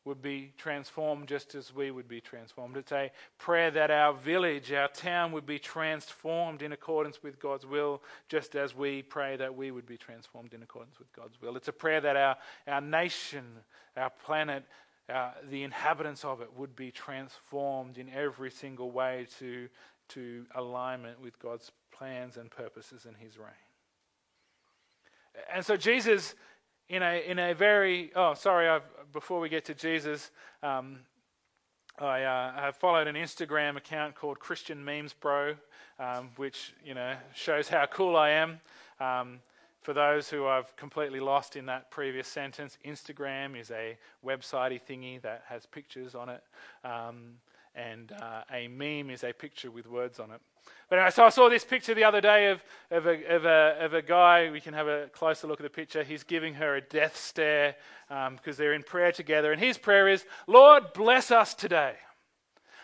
would 0.08 0.22
be 0.22 0.54
transformed 0.58 1.28
just 1.28 1.54
as 1.54 1.74
we 1.76 1.92
would 1.92 2.08
be 2.08 2.22
transformed. 2.22 2.78
It's 2.78 2.92
a 2.92 3.12
prayer 3.38 3.70
that 3.72 3.92
our 3.92 4.14
village, 4.14 4.72
our 4.72 4.88
town 4.88 5.32
would 5.34 5.46
be 5.46 5.60
transformed 5.60 6.62
in 6.62 6.72
accordance 6.72 7.22
with 7.22 7.40
God's 7.40 7.66
will, 7.66 8.02
just 8.30 8.56
as 8.56 8.74
we 8.74 9.02
pray 9.02 9.36
that 9.36 9.56
we 9.56 9.70
would 9.70 9.86
be 9.86 9.98
transformed 9.98 10.54
in 10.54 10.64
accordance 10.64 10.98
with 10.98 11.12
God's 11.14 11.40
will. 11.42 11.56
It's 11.58 11.68
a 11.68 11.74
prayer 11.74 12.02
that 12.02 12.16
our, 12.16 12.38
our 12.68 12.82
nation, 12.82 13.46
our 13.96 14.12
planet, 14.26 14.64
our, 15.10 15.34
the 15.50 15.64
inhabitants 15.64 16.24
of 16.26 16.42
it 16.42 16.50
would 16.58 16.76
be 16.76 16.90
transformed 16.90 17.98
in 17.98 18.10
every 18.10 18.50
single 18.50 18.90
way 18.90 19.28
to, 19.40 19.68
to 20.10 20.46
alignment 20.56 21.22
with 21.22 21.38
God's 21.40 21.72
plans 21.92 22.38
and 22.38 22.50
purposes 22.50 23.06
in 23.06 23.14
His 23.14 23.38
reign. 23.38 23.50
And 25.54 25.66
so 25.66 25.76
Jesus 25.78 26.34
in 26.90 27.04
a, 27.04 27.30
in 27.30 27.40
a 27.40 27.54
very, 27.54 28.12
oh, 28.16 28.34
sorry, 28.34 28.68
I've, 28.68 28.84
before 29.12 29.40
we 29.40 29.50
get 29.50 29.66
to 29.66 29.74
Jesus, 29.74 30.32
um, 30.64 31.00
I 32.00 32.24
uh, 32.24 32.54
have 32.54 32.76
followed 32.76 33.08
an 33.08 33.16
Instagram 33.16 33.76
account 33.76 34.16
called 34.16 34.40
Christian 34.40 34.84
Memes 34.84 35.14
Bro, 35.14 35.56
um, 36.00 36.30
which, 36.36 36.74
you 36.86 36.94
know, 36.94 37.16
shows 37.34 37.68
how 37.68 37.86
cool 37.88 38.16
I 38.16 38.30
am. 38.30 38.60
Um, 39.00 39.40
for 39.82 39.94
those 39.94 40.30
who 40.30 40.46
I've 40.46 40.76
completely 40.76 41.20
lost 41.20 41.56
in 41.56 41.66
that 41.68 41.90
previous 41.92 42.28
sentence, 42.28 42.78
Instagram 42.86 43.60
is 43.60 43.72
a 43.72 43.98
websitey 44.26 44.82
thingy 44.82 45.22
that 45.22 45.44
has 45.48 45.66
pictures 45.66 46.14
on 46.14 46.30
it, 46.30 46.44
um, 46.84 47.36
and 47.74 48.12
uh, 48.12 48.42
a 48.52 48.68
meme 48.68 49.10
is 49.10 49.24
a 49.24 49.32
picture 49.32 49.72
with 49.72 49.88
words 49.88 50.20
on 50.20 50.32
it. 50.32 50.42
But 50.90 51.00
anyway, 51.00 51.12
so 51.12 51.26
I 51.26 51.30
saw 51.30 51.50
this 51.50 51.66
picture 51.66 51.94
the 51.94 52.06
other 52.06 52.22
day 52.22 52.48
of, 52.48 52.64
of, 52.92 53.08
a, 53.08 53.36
of, 53.36 53.46
a, 53.46 53.78
of 53.82 53.94
a 53.94 54.02
guy. 54.02 54.50
We 54.50 54.62
can 54.62 54.74
have 54.74 54.88
a 54.88 55.08
closer 55.12 55.46
look 55.48 55.60
at 55.60 55.64
the 55.64 55.70
picture. 55.70 56.04
He's 56.04 56.24
giving 56.24 56.54
her 56.56 56.78
a 56.78 56.82
death 56.82 57.18
stare 57.18 57.76
because 58.08 58.30
um, 58.30 58.56
they're 58.58 58.74
in 58.74 58.84
prayer 58.84 59.12
together. 59.12 59.52
And 59.52 59.62
his 59.62 59.78
prayer 59.78 60.08
is, 60.08 60.26
Lord, 60.48 60.94
bless 60.94 61.30
us 61.30 61.54
today. 61.54 61.96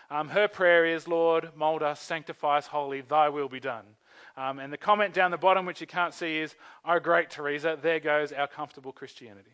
Um, 0.09 0.29
her 0.29 0.49
prayer 0.49 0.85
is, 0.85 1.07
Lord, 1.07 1.51
mold 1.55 1.81
us, 1.81 2.01
sanctify 2.01 2.57
us 2.57 2.67
holy, 2.67 3.01
thy 3.01 3.29
will 3.29 3.49
be 3.49 3.61
done. 3.61 3.85
Um, 4.35 4.59
and 4.59 4.73
the 4.73 4.77
comment 4.77 5.13
down 5.13 5.31
the 5.31 5.37
bottom, 5.37 5.65
which 5.65 5.79
you 5.79 5.87
can't 5.87 6.13
see, 6.13 6.39
is, 6.39 6.55
Oh, 6.83 6.99
great, 6.99 7.29
Teresa, 7.29 7.77
there 7.81 7.99
goes 7.99 8.31
our 8.31 8.47
comfortable 8.47 8.91
Christianity. 8.91 9.51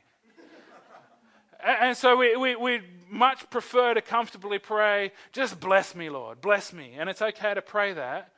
And 1.64 1.96
so 1.98 2.16
we, 2.16 2.36
we, 2.38 2.56
we 2.56 2.82
much 3.10 3.50
prefer 3.50 3.94
to 3.94 4.02
comfortably 4.02 4.60
pray, 4.60 5.12
just 5.34 5.60
bless 5.60 5.94
me, 5.94 6.10
Lord, 6.10 6.42
bless 6.42 6.72
me. 6.72 6.96
And 6.98 7.10
it's 7.10 7.22
okay 7.22 7.54
to 7.54 7.62
pray 7.62 7.94
that, 7.94 8.32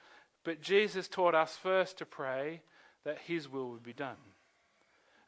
but 0.44 0.62
Jesus 0.62 1.08
taught 1.08 1.36
us 1.36 1.56
first 1.56 2.00
to 2.00 2.06
pray 2.06 2.62
that 3.04 3.20
his 3.20 3.48
will 3.48 3.70
would 3.72 3.84
be 3.84 3.94
done. 3.94 4.18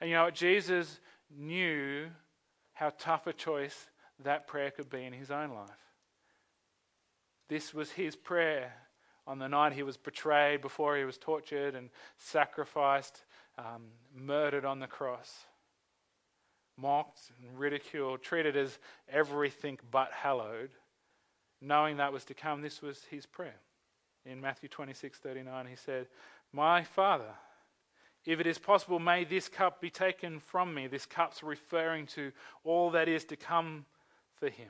And 0.01 0.09
you 0.09 0.15
know 0.15 0.25
what? 0.25 0.35
Jesus 0.35 0.99
knew 1.35 2.07
how 2.73 2.91
tough 2.97 3.27
a 3.27 3.33
choice 3.33 3.87
that 4.23 4.47
prayer 4.47 4.71
could 4.71 4.89
be 4.89 5.03
in 5.03 5.13
his 5.13 5.29
own 5.29 5.51
life. 5.53 5.69
This 7.47 7.73
was 7.73 7.91
his 7.91 8.15
prayer 8.15 8.73
on 9.27 9.37
the 9.37 9.47
night 9.47 9.73
he 9.73 9.83
was 9.83 9.97
betrayed, 9.97 10.61
before 10.61 10.97
he 10.97 11.05
was 11.05 11.17
tortured 11.17 11.75
and 11.75 11.89
sacrificed, 12.17 13.23
um, 13.57 13.83
murdered 14.13 14.65
on 14.65 14.79
the 14.79 14.87
cross 14.87 15.45
mocked 16.77 17.31
and 17.41 17.59
ridiculed, 17.59 18.21
treated 18.21 18.55
as 18.55 18.79
everything 19.09 19.79
but 19.91 20.11
hallowed, 20.11 20.71
knowing 21.61 21.97
that 21.97 22.13
was 22.13 22.25
to 22.25 22.33
come, 22.33 22.61
this 22.61 22.81
was 22.81 23.03
his 23.09 23.25
prayer. 23.25 23.59
In 24.25 24.39
Matthew 24.41 24.69
26 24.69 25.19
39, 25.19 25.65
he 25.67 25.75
said, 25.75 26.07
My 26.51 26.83
Father, 26.83 27.33
if 28.25 28.39
it 28.39 28.47
is 28.47 28.57
possible, 28.57 28.99
may 28.99 29.25
this 29.25 29.49
cup 29.49 29.81
be 29.81 29.89
taken 29.89 30.39
from 30.39 30.73
me. 30.73 30.87
This 30.87 31.05
cup's 31.05 31.43
referring 31.43 32.07
to 32.07 32.31
all 32.63 32.91
that 32.91 33.09
is 33.09 33.25
to 33.25 33.35
come 33.35 33.85
for 34.39 34.49
him 34.49 34.69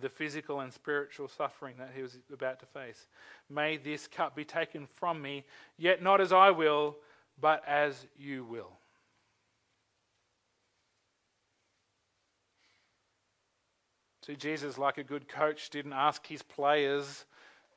the 0.00 0.08
physical 0.08 0.60
and 0.60 0.72
spiritual 0.72 1.28
suffering 1.28 1.74
that 1.78 1.90
he 1.94 2.02
was 2.02 2.18
about 2.32 2.60
to 2.60 2.66
face. 2.66 3.08
May 3.50 3.76
this 3.76 4.06
cup 4.06 4.36
be 4.36 4.44
taken 4.44 4.86
from 4.86 5.20
me, 5.20 5.44
yet 5.76 6.02
not 6.02 6.20
as 6.20 6.32
I 6.32 6.50
will, 6.50 6.96
but 7.40 7.62
as 7.66 8.06
you 8.16 8.44
will. 8.44 8.78
See, 14.28 14.36
Jesus, 14.36 14.76
like 14.76 14.98
a 14.98 15.02
good 15.02 15.26
coach, 15.26 15.70
didn't 15.70 15.94
ask 15.94 16.26
his 16.26 16.42
players 16.42 17.24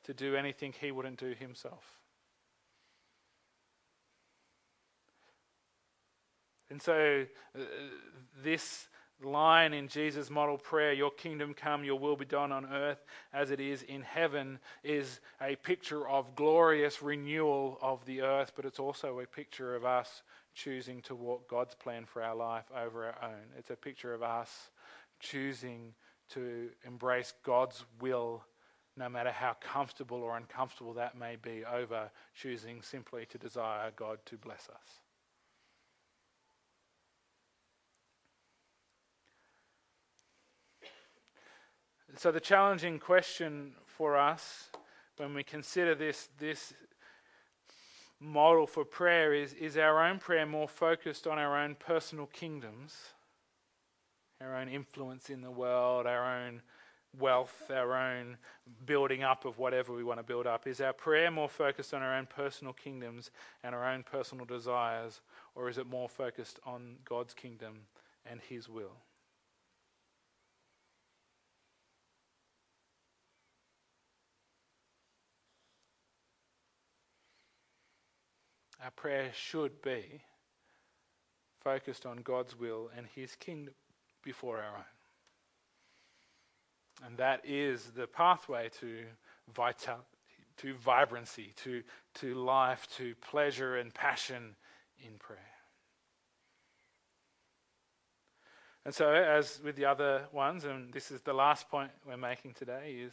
to 0.04 0.12
do 0.12 0.36
anything 0.36 0.74
he 0.78 0.92
wouldn't 0.92 1.18
do 1.18 1.32
himself. 1.32 1.82
And 6.68 6.82
so, 6.82 7.24
uh, 7.58 7.62
this 8.44 8.88
line 9.22 9.72
in 9.72 9.88
Jesus' 9.88 10.28
model 10.28 10.58
prayer, 10.58 10.92
Your 10.92 11.10
kingdom 11.10 11.54
come, 11.54 11.84
your 11.84 11.98
will 11.98 12.16
be 12.16 12.26
done 12.26 12.52
on 12.52 12.66
earth 12.66 13.02
as 13.32 13.50
it 13.50 13.58
is 13.58 13.82
in 13.84 14.02
heaven, 14.02 14.58
is 14.84 15.20
a 15.40 15.56
picture 15.56 16.06
of 16.06 16.36
glorious 16.36 17.00
renewal 17.00 17.78
of 17.80 18.04
the 18.04 18.20
earth, 18.20 18.52
but 18.54 18.66
it's 18.66 18.78
also 18.78 19.20
a 19.20 19.26
picture 19.26 19.74
of 19.74 19.86
us 19.86 20.22
choosing 20.54 21.00
to 21.02 21.14
walk 21.14 21.48
God's 21.48 21.74
plan 21.74 22.04
for 22.04 22.22
our 22.22 22.36
life 22.36 22.70
over 22.76 23.06
our 23.06 23.30
own. 23.30 23.44
It's 23.56 23.70
a 23.70 23.76
picture 23.76 24.12
of 24.12 24.22
us 24.22 24.70
choosing 25.18 25.94
to 26.34 26.68
embrace 26.86 27.34
God's 27.42 27.84
will, 28.00 28.44
no 28.96 29.08
matter 29.08 29.30
how 29.30 29.56
comfortable 29.60 30.22
or 30.22 30.36
uncomfortable 30.36 30.94
that 30.94 31.16
may 31.16 31.36
be, 31.36 31.64
over 31.64 32.10
choosing 32.34 32.82
simply 32.82 33.26
to 33.26 33.38
desire 33.38 33.90
God 33.96 34.18
to 34.26 34.36
bless 34.36 34.68
us. 34.68 35.00
So, 42.16 42.30
the 42.30 42.40
challenging 42.40 42.98
question 42.98 43.72
for 43.86 44.18
us 44.18 44.68
when 45.16 45.32
we 45.32 45.42
consider 45.42 45.94
this, 45.94 46.28
this 46.38 46.74
model 48.20 48.66
for 48.66 48.84
prayer 48.84 49.34
is 49.34 49.52
is 49.54 49.76
our 49.76 50.04
own 50.04 50.18
prayer 50.18 50.46
more 50.46 50.68
focused 50.68 51.26
on 51.26 51.38
our 51.38 51.58
own 51.58 51.74
personal 51.74 52.26
kingdoms? 52.26 52.94
Our 54.42 54.56
own 54.56 54.68
influence 54.68 55.30
in 55.30 55.40
the 55.40 55.50
world, 55.50 56.06
our 56.06 56.44
own 56.44 56.62
wealth, 57.18 57.70
our 57.70 57.94
own 57.94 58.36
building 58.86 59.22
up 59.22 59.44
of 59.44 59.58
whatever 59.58 59.92
we 59.92 60.04
want 60.04 60.18
to 60.18 60.24
build 60.24 60.46
up? 60.46 60.66
Is 60.66 60.80
our 60.80 60.92
prayer 60.92 61.30
more 61.30 61.48
focused 61.48 61.94
on 61.94 62.02
our 62.02 62.14
own 62.14 62.26
personal 62.26 62.72
kingdoms 62.72 63.30
and 63.62 63.74
our 63.74 63.86
own 63.88 64.02
personal 64.02 64.44
desires, 64.44 65.20
or 65.54 65.68
is 65.68 65.78
it 65.78 65.86
more 65.86 66.08
focused 66.08 66.58
on 66.64 66.96
God's 67.04 67.34
kingdom 67.34 67.80
and 68.26 68.40
His 68.40 68.68
will? 68.68 68.96
Our 78.82 78.90
prayer 78.90 79.30
should 79.32 79.80
be 79.80 80.22
focused 81.62 82.04
on 82.04 82.16
God's 82.16 82.58
will 82.58 82.90
and 82.96 83.06
His 83.14 83.36
kingdom 83.36 83.74
before 84.22 84.58
our 84.58 84.76
own. 84.76 84.84
And 87.06 87.18
that 87.18 87.40
is 87.44 87.90
the 87.96 88.06
pathway 88.06 88.70
to 88.80 89.04
vitality, 89.52 90.04
to 90.58 90.74
vibrancy, 90.74 91.52
to, 91.64 91.82
to 92.14 92.34
life, 92.34 92.86
to 92.96 93.14
pleasure 93.16 93.76
and 93.76 93.92
passion 93.92 94.54
in 95.04 95.18
prayer. 95.18 95.38
And 98.84 98.94
so, 98.94 99.12
as 99.12 99.60
with 99.62 99.76
the 99.76 99.84
other 99.84 100.22
ones, 100.32 100.64
and 100.64 100.92
this 100.92 101.10
is 101.10 101.20
the 101.20 101.32
last 101.32 101.68
point 101.68 101.90
we're 102.06 102.16
making 102.16 102.54
today, 102.54 102.96
is 103.00 103.12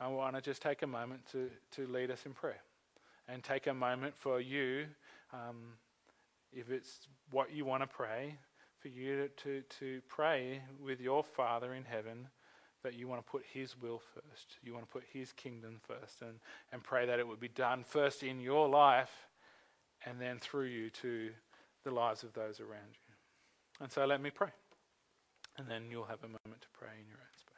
I 0.00 0.08
want 0.08 0.34
to 0.34 0.42
just 0.42 0.62
take 0.62 0.82
a 0.82 0.86
moment 0.86 1.26
to, 1.32 1.48
to 1.72 1.86
lead 1.86 2.10
us 2.10 2.26
in 2.26 2.32
prayer. 2.32 2.62
And 3.28 3.44
take 3.44 3.68
a 3.68 3.74
moment 3.74 4.16
for 4.16 4.40
you, 4.40 4.86
um, 5.32 5.74
if 6.52 6.70
it's 6.70 7.06
what 7.30 7.52
you 7.52 7.64
want 7.64 7.84
to 7.84 7.86
pray, 7.86 8.36
for 8.80 8.88
you 8.88 9.28
to, 9.42 9.62
to 9.78 10.00
pray 10.08 10.62
with 10.82 11.00
your 11.00 11.22
Father 11.22 11.74
in 11.74 11.84
heaven 11.84 12.28
that 12.82 12.94
you 12.94 13.06
want 13.06 13.24
to 13.24 13.30
put 13.30 13.42
His 13.52 13.76
will 13.80 14.00
first. 14.14 14.56
You 14.62 14.72
want 14.72 14.86
to 14.86 14.92
put 14.92 15.04
His 15.12 15.32
kingdom 15.32 15.80
first 15.86 16.22
and, 16.22 16.40
and 16.72 16.82
pray 16.82 17.06
that 17.06 17.18
it 17.18 17.28
would 17.28 17.40
be 17.40 17.48
done 17.48 17.84
first 17.84 18.22
in 18.22 18.40
your 18.40 18.68
life 18.68 19.28
and 20.06 20.20
then 20.20 20.38
through 20.38 20.66
you 20.66 20.88
to 20.90 21.30
the 21.84 21.90
lives 21.90 22.22
of 22.22 22.32
those 22.32 22.60
around 22.60 22.94
you. 22.94 23.14
And 23.80 23.92
so 23.92 24.06
let 24.06 24.22
me 24.22 24.30
pray. 24.30 24.50
And 25.58 25.68
then 25.68 25.84
you'll 25.90 26.04
have 26.04 26.24
a 26.24 26.28
moment 26.28 26.62
to 26.62 26.68
pray 26.72 26.88
in 26.98 27.06
your 27.06 27.18
own 27.18 27.36
space. 27.36 27.56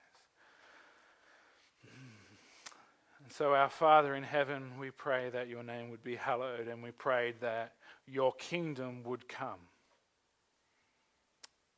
And 3.22 3.32
so, 3.32 3.54
our 3.54 3.70
Father 3.70 4.16
in 4.16 4.24
heaven, 4.24 4.72
we 4.80 4.90
pray 4.90 5.30
that 5.30 5.48
your 5.48 5.62
name 5.62 5.90
would 5.90 6.02
be 6.02 6.16
hallowed, 6.16 6.66
and 6.66 6.82
we 6.82 6.90
pray 6.90 7.34
that 7.40 7.74
your 8.08 8.32
kingdom 8.32 9.04
would 9.04 9.28
come 9.28 9.60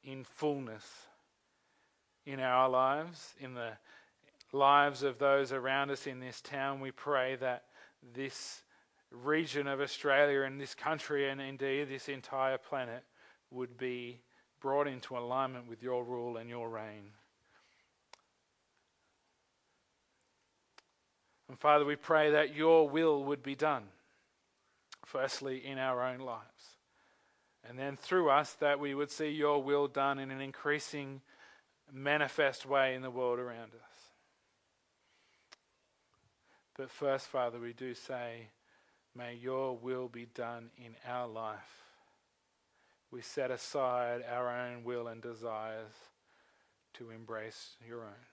in 0.04 0.24
fullness 0.24 0.84
in 2.26 2.40
our 2.40 2.68
lives, 2.68 3.34
in 3.40 3.54
the 3.54 3.72
lives 4.52 5.02
of 5.02 5.18
those 5.18 5.52
around 5.52 5.90
us 5.90 6.06
in 6.06 6.20
this 6.20 6.40
town. 6.40 6.80
We 6.80 6.90
pray 6.90 7.36
that 7.36 7.64
this 8.14 8.62
region 9.10 9.66
of 9.66 9.80
Australia 9.80 10.42
and 10.42 10.60
this 10.60 10.74
country, 10.74 11.28
and 11.28 11.40
indeed 11.40 11.88
this 11.88 12.08
entire 12.08 12.58
planet, 12.58 13.04
would 13.50 13.76
be 13.76 14.20
brought 14.60 14.86
into 14.86 15.16
alignment 15.16 15.68
with 15.68 15.82
your 15.82 16.04
rule 16.04 16.36
and 16.36 16.48
your 16.48 16.68
reign. 16.68 17.10
And 21.48 21.58
Father, 21.58 21.84
we 21.84 21.96
pray 21.96 22.30
that 22.30 22.54
your 22.54 22.88
will 22.88 23.22
would 23.24 23.42
be 23.42 23.54
done, 23.54 23.84
firstly 25.04 25.64
in 25.64 25.78
our 25.78 26.02
own 26.02 26.20
lives, 26.20 26.73
and 27.68 27.78
then 27.78 27.96
through 27.96 28.30
us 28.30 28.52
that 28.54 28.78
we 28.78 28.94
would 28.94 29.10
see 29.10 29.28
your 29.28 29.62
will 29.62 29.88
done 29.88 30.18
in 30.18 30.30
an 30.30 30.40
increasing, 30.40 31.20
manifest 31.92 32.66
way 32.66 32.94
in 32.94 33.02
the 33.02 33.10
world 33.10 33.38
around 33.38 33.72
us. 33.74 34.00
But 36.76 36.90
first, 36.90 37.26
Father, 37.26 37.58
we 37.58 37.72
do 37.72 37.94
say, 37.94 38.48
may 39.16 39.34
your 39.34 39.76
will 39.76 40.08
be 40.08 40.26
done 40.34 40.70
in 40.76 40.96
our 41.06 41.28
life 41.28 41.84
we 43.14 43.22
set 43.22 43.52
aside 43.52 44.24
our 44.28 44.50
own 44.50 44.82
will 44.82 45.06
and 45.06 45.22
desires 45.22 45.92
to 46.94 47.10
embrace 47.10 47.76
your 47.86 48.02
own. 48.02 48.26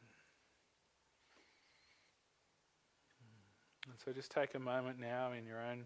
And 3.85 3.93
so 4.03 4.11
just 4.11 4.31
take 4.31 4.55
a 4.55 4.59
moment 4.59 4.99
now 4.99 5.33
in 5.33 5.45
your 5.45 5.61
own 5.61 5.85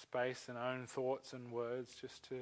space 0.00 0.44
and 0.48 0.56
own 0.56 0.86
thoughts 0.86 1.32
and 1.32 1.50
words 1.50 1.96
just 2.00 2.28
to, 2.28 2.36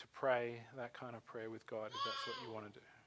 to 0.00 0.06
pray 0.08 0.60
that 0.76 0.94
kind 0.94 1.14
of 1.14 1.24
prayer 1.26 1.50
with 1.50 1.66
God 1.66 1.92
if 1.94 2.04
that's 2.04 2.26
what 2.26 2.36
you 2.42 2.52
want 2.52 2.72
to 2.72 2.80
do. 2.80 2.99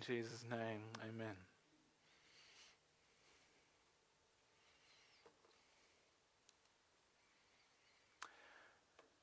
In 0.00 0.14
Jesus' 0.16 0.44
name, 0.50 0.80
amen. 1.02 1.34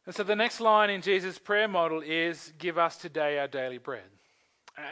And 0.06 0.14
so 0.14 0.24
the 0.24 0.36
next 0.36 0.60
line 0.62 0.92
in 0.92 1.02
Jesus' 1.02 1.40
prayer 1.40 1.68
model 1.68 2.02
is 2.06 2.54
Give 2.60 2.78
us 2.78 2.98
today 2.98 3.40
our 3.40 3.48
daily 3.48 3.80
bread. 3.80 4.04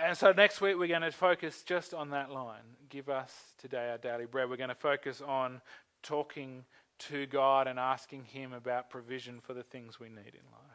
And 0.04 0.18
so 0.18 0.32
next 0.32 0.60
week 0.60 0.76
we're 0.78 0.88
going 0.88 1.02
to 1.02 1.12
focus 1.12 1.62
just 1.62 1.94
on 1.94 2.10
that 2.10 2.32
line 2.32 2.64
Give 2.90 3.08
us 3.10 3.32
today 3.60 3.92
our 3.92 4.00
daily 4.00 4.26
bread. 4.26 4.50
We're 4.50 4.58
going 4.58 4.70
to 4.70 4.76
focus 4.76 5.22
on 5.22 5.62
talking 6.02 6.66
to 7.10 7.28
God 7.28 7.68
and 7.68 7.78
asking 7.78 8.24
Him 8.24 8.54
about 8.54 8.90
provision 8.90 9.40
for 9.40 9.54
the 9.54 9.64
things 9.64 10.00
we 10.00 10.10
need 10.10 10.34
in 10.34 10.52
life. 10.52 10.75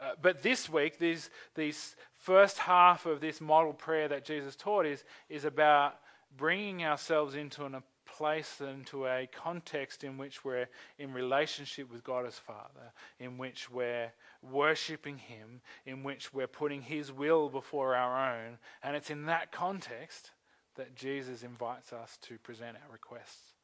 Uh, 0.00 0.12
but 0.22 0.42
this 0.42 0.68
week, 0.68 0.98
these 0.98 1.96
first 2.14 2.58
half 2.58 3.06
of 3.06 3.20
this 3.20 3.40
model 3.40 3.72
prayer 3.72 4.08
that 4.08 4.24
Jesus 4.24 4.56
taught 4.56 4.86
is, 4.86 5.04
is 5.28 5.44
about 5.44 5.96
bringing 6.36 6.84
ourselves 6.84 7.34
into 7.34 7.64
a 7.64 7.82
place, 8.06 8.60
into 8.60 9.06
a 9.06 9.28
context 9.32 10.04
in 10.04 10.18
which 10.18 10.44
we're 10.44 10.68
in 10.98 11.12
relationship 11.12 11.90
with 11.90 12.02
God 12.02 12.26
as 12.26 12.38
Father, 12.38 12.92
in 13.18 13.38
which 13.38 13.70
we're 13.70 14.10
worshipping 14.42 15.18
Him, 15.18 15.60
in 15.86 16.02
which 16.02 16.32
we're 16.32 16.46
putting 16.46 16.82
His 16.82 17.12
will 17.12 17.48
before 17.48 17.94
our 17.94 18.34
own. 18.34 18.58
And 18.82 18.96
it's 18.96 19.10
in 19.10 19.26
that 19.26 19.52
context 19.52 20.30
that 20.76 20.94
Jesus 20.94 21.42
invites 21.42 21.92
us 21.92 22.18
to 22.22 22.38
present 22.38 22.76
our 22.76 22.92
requests 22.92 23.54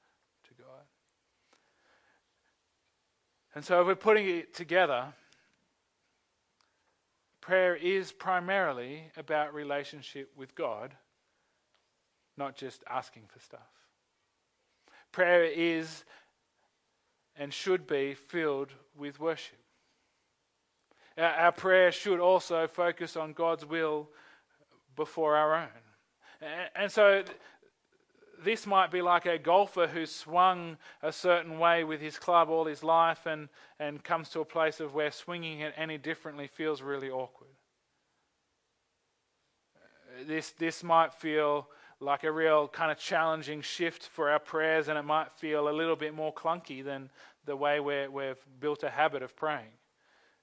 to 0.49 0.55
God. 0.55 0.85
And 3.55 3.65
so 3.65 3.81
if 3.81 3.87
we're 3.87 3.95
putting 3.95 4.29
it 4.29 4.55
together, 4.55 5.07
Prayer 7.47 7.77
is 7.77 8.11
primarily 8.11 9.05
about 9.17 9.55
relationship 9.55 10.33
with 10.35 10.57
God, 10.57 10.93
not 12.37 12.57
just 12.57 12.83
asking 12.91 13.23
for 13.29 13.39
stuff. 13.39 13.61
Prayer 15.13 15.45
is 15.45 16.03
and 17.37 17.55
should 17.55 17.87
be 17.87 18.15
filled 18.15 18.71
with 18.99 19.21
worship. 19.21 19.61
Our 21.17 21.53
prayer 21.53 21.93
should 21.93 22.19
also 22.19 22.67
focus 22.67 23.17
on 23.17 23.33
God's 23.33 23.65
will 23.65 24.09
before 24.97 25.37
our 25.37 25.55
own. 25.55 26.49
And 26.75 26.91
so 26.91 27.23
this 28.45 28.67
might 28.67 28.91
be 28.91 29.03
like 29.03 29.27
a 29.27 29.39
golfer 29.39 29.87
who's 29.87 30.15
swung 30.15 30.77
a 31.03 31.13
certain 31.13 31.59
way 31.59 31.85
with 31.85 32.01
his 32.01 32.19
club 32.19 32.49
all 32.49 32.65
his 32.65 32.83
life 32.83 33.27
and, 33.27 33.49
and 33.79 34.03
comes 34.03 34.29
to 34.31 34.41
a 34.41 34.45
place 34.45 34.81
of 34.81 34.95
where 34.95 35.11
swinging 35.11 35.61
it 35.61 35.75
any 35.77 35.99
differently 35.99 36.47
feels 36.47 36.83
really 36.83 37.11
awkward. 37.11 37.51
This, 40.27 40.51
this 40.53 40.83
might 40.83 41.13
feel 41.15 41.69
like 42.01 42.25
a 42.25 42.33
real 42.33 42.69
kind 42.69 42.91
of 42.91 42.99
challenging 42.99 43.63
shift 43.63 44.05
for 44.09 44.31
our 44.31 44.39
prayers, 44.39 44.89
and 44.89 44.99
it 44.99 45.03
might 45.03 45.33
feel 45.33 45.69
a 45.69 45.71
little 45.71 45.97
bit 45.97 46.15
more 46.15 46.33
clunky 46.33 46.85
than 46.85 47.11
the 47.45 47.57
way 47.57 47.81
we 47.81 48.07
we've 48.09 48.45
built 48.61 48.83
a 48.83 48.91
habit 48.91 49.23
of 49.23 49.37
praying. 49.37 49.73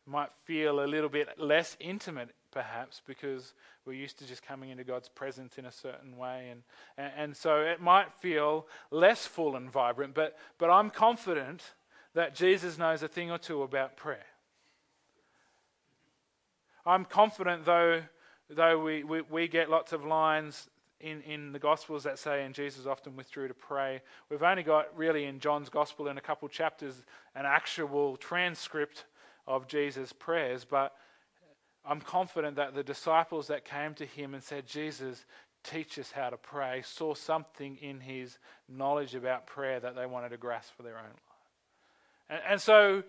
It 0.06 0.10
might 0.10 0.30
feel 0.46 0.84
a 0.84 0.88
little 0.88 1.10
bit 1.10 1.30
less 1.38 1.78
intimate 1.80 2.30
perhaps, 2.54 3.02
because 3.06 3.54
we're 3.86 3.94
used 3.94 4.20
to 4.20 4.28
just 4.28 4.44
coming 4.44 4.70
into 4.70 4.84
God's 4.84 5.10
presence 5.10 5.58
in 5.58 5.66
a 5.66 5.72
certain 5.72 6.16
way. 6.18 6.50
And, 6.52 6.62
and, 6.98 7.14
and, 7.18 7.38
so 7.38 7.62
it 7.62 7.82
might 7.82 8.14
feel 8.14 8.68
less 8.92 9.26
full 9.26 9.56
and 9.56 9.70
vibrant, 9.72 10.14
but, 10.14 10.38
but 10.60 10.70
I'm 10.70 10.90
confident 10.90 11.64
that 12.14 12.36
Jesus 12.36 12.78
knows 12.78 13.02
a 13.02 13.08
thing 13.08 13.32
or 13.32 13.38
two 13.38 13.64
about 13.64 13.98
prayer. 13.98 14.26
I'm 16.86 17.06
confident, 17.06 17.66
though, 17.66 18.04
though 18.50 18.84
we, 18.84 19.04
we, 19.04 19.22
we 19.22 19.48
get 19.48 19.70
lots 19.70 19.94
of 19.94 20.06
lines 20.06 20.70
in, 21.00 21.22
in 21.22 21.52
the 21.52 21.60
Gospels 21.60 22.04
that 22.04 22.20
say, 22.20 22.44
and 22.44 22.54
Jesus 22.54 22.86
often 22.86 23.16
withdrew 23.16 23.48
to 23.48 23.54
pray. 23.54 24.02
We've 24.30 24.44
only 24.44 24.64
got, 24.64 24.96
really, 24.98 25.26
in 25.26 25.40
John's 25.40 25.70
Gospel, 25.70 26.08
in 26.08 26.18
a 26.18 26.22
couple 26.22 26.48
chapters, 26.50 27.04
an 27.36 27.46
actual 27.46 28.16
transcript 28.18 29.06
of 29.48 29.68
Jesus' 29.68 30.14
prayers, 30.14 30.66
but 30.66 30.94
I'm 31.86 32.00
confident 32.00 32.56
that 32.56 32.74
the 32.74 32.84
disciples 32.84 33.48
that 33.48 33.66
came 33.66 33.94
to 33.96 34.06
him 34.06 34.34
and 34.34 34.44
said, 34.44 34.68
Jesus, 34.68 35.26
teach 35.64 36.00
us 36.00 36.12
how 36.12 36.30
to 36.30 36.38
pray, 36.38 36.82
saw 36.86 37.14
something 37.14 37.78
in 37.78 38.00
his 38.00 38.38
knowledge 38.70 39.16
about 39.16 39.48
prayer 39.48 39.80
that 39.80 39.96
they 39.96 40.06
wanted 40.06 40.30
to 40.30 40.38
grasp 40.38 40.76
for 40.76 40.84
their 40.84 40.98
own 40.98 41.04
life. 41.04 41.34
And, 42.30 42.42
and 42.48 42.62
so, 42.62 43.04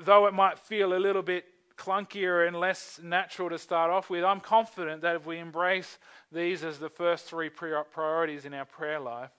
though 0.00 0.26
it 0.26 0.34
might 0.34 0.58
feel 0.58 0.94
a 0.94 0.98
little 0.98 1.22
bit 1.22 1.44
clunkier 1.76 2.46
and 2.46 2.58
less 2.58 2.98
natural 3.02 3.50
to 3.50 3.58
start 3.58 3.90
off 3.90 4.10
with, 4.10 4.24
I'm 4.24 4.40
confident 4.40 5.02
that 5.02 5.16
if 5.16 5.26
we 5.26 5.38
embrace 5.38 5.98
these 6.32 6.64
as 6.64 6.78
the 6.78 6.88
first 6.88 7.26
three 7.26 7.50
priorities 7.50 8.44
in 8.44 8.54
our 8.54 8.64
prayer 8.64 8.98
life, 8.98 9.30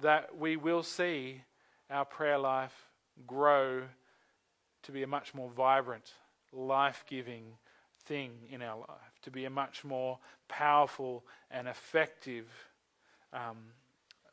that 0.00 0.36
we 0.36 0.56
will 0.56 0.82
see 0.82 1.42
our 1.90 2.04
prayer 2.04 2.38
life 2.38 2.74
grow 3.26 3.82
to 4.82 4.92
be 4.92 5.02
a 5.02 5.06
much 5.06 5.34
more 5.34 5.50
vibrant, 5.50 6.12
life 6.52 7.04
giving 7.08 7.44
thing 8.12 8.32
in 8.50 8.60
our 8.60 8.76
life, 8.76 9.20
to 9.22 9.30
be 9.30 9.46
a 9.46 9.50
much 9.50 9.84
more 9.84 10.18
powerful 10.46 11.24
and 11.50 11.66
effective 11.66 12.46
um, 13.32 13.56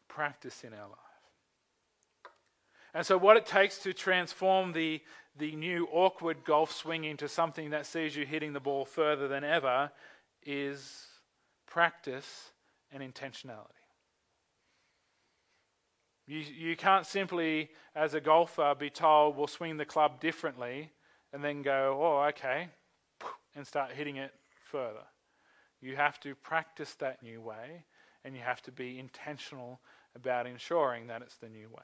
practice 0.09 0.65
in 0.65 0.73
our 0.73 0.89
life. 0.89 0.99
And 2.93 3.05
so, 3.05 3.17
what 3.17 3.37
it 3.37 3.45
takes 3.45 3.77
to 3.83 3.93
transform 3.93 4.73
the, 4.73 5.01
the 5.37 5.55
new 5.55 5.87
awkward 5.93 6.43
golf 6.43 6.73
swing 6.73 7.05
into 7.05 7.29
something 7.29 7.69
that 7.69 7.85
sees 7.85 8.17
you 8.17 8.25
hitting 8.25 8.51
the 8.51 8.59
ball 8.59 8.83
further 8.83 9.29
than 9.29 9.45
ever 9.45 9.91
is 10.45 11.05
practice 11.65 12.49
and 12.91 13.01
intentionality. 13.01 13.85
You, 16.27 16.39
you 16.39 16.75
can't 16.75 17.05
simply, 17.05 17.69
as 17.95 18.13
a 18.13 18.19
golfer, 18.19 18.75
be 18.77 18.89
told, 18.89 19.37
we'll 19.37 19.47
swing 19.47 19.77
the 19.77 19.85
club 19.85 20.19
differently 20.19 20.91
and 21.31 21.41
then 21.41 21.61
go, 21.61 21.97
oh, 22.01 22.27
okay, 22.29 22.67
and 23.55 23.65
start 23.65 23.91
hitting 23.91 24.17
it 24.17 24.33
further. 24.71 25.05
You 25.81 25.95
have 25.95 26.19
to 26.21 26.35
practice 26.35 26.93
that 26.95 27.23
new 27.23 27.41
way 27.41 27.85
and 28.23 28.35
you 28.35 28.41
have 28.41 28.61
to 28.63 28.71
be 28.71 28.99
intentional 28.99 29.79
about 30.15 30.47
ensuring 30.47 31.07
that 31.07 31.21
it's 31.21 31.37
the 31.37 31.49
new 31.49 31.69
way. 31.69 31.83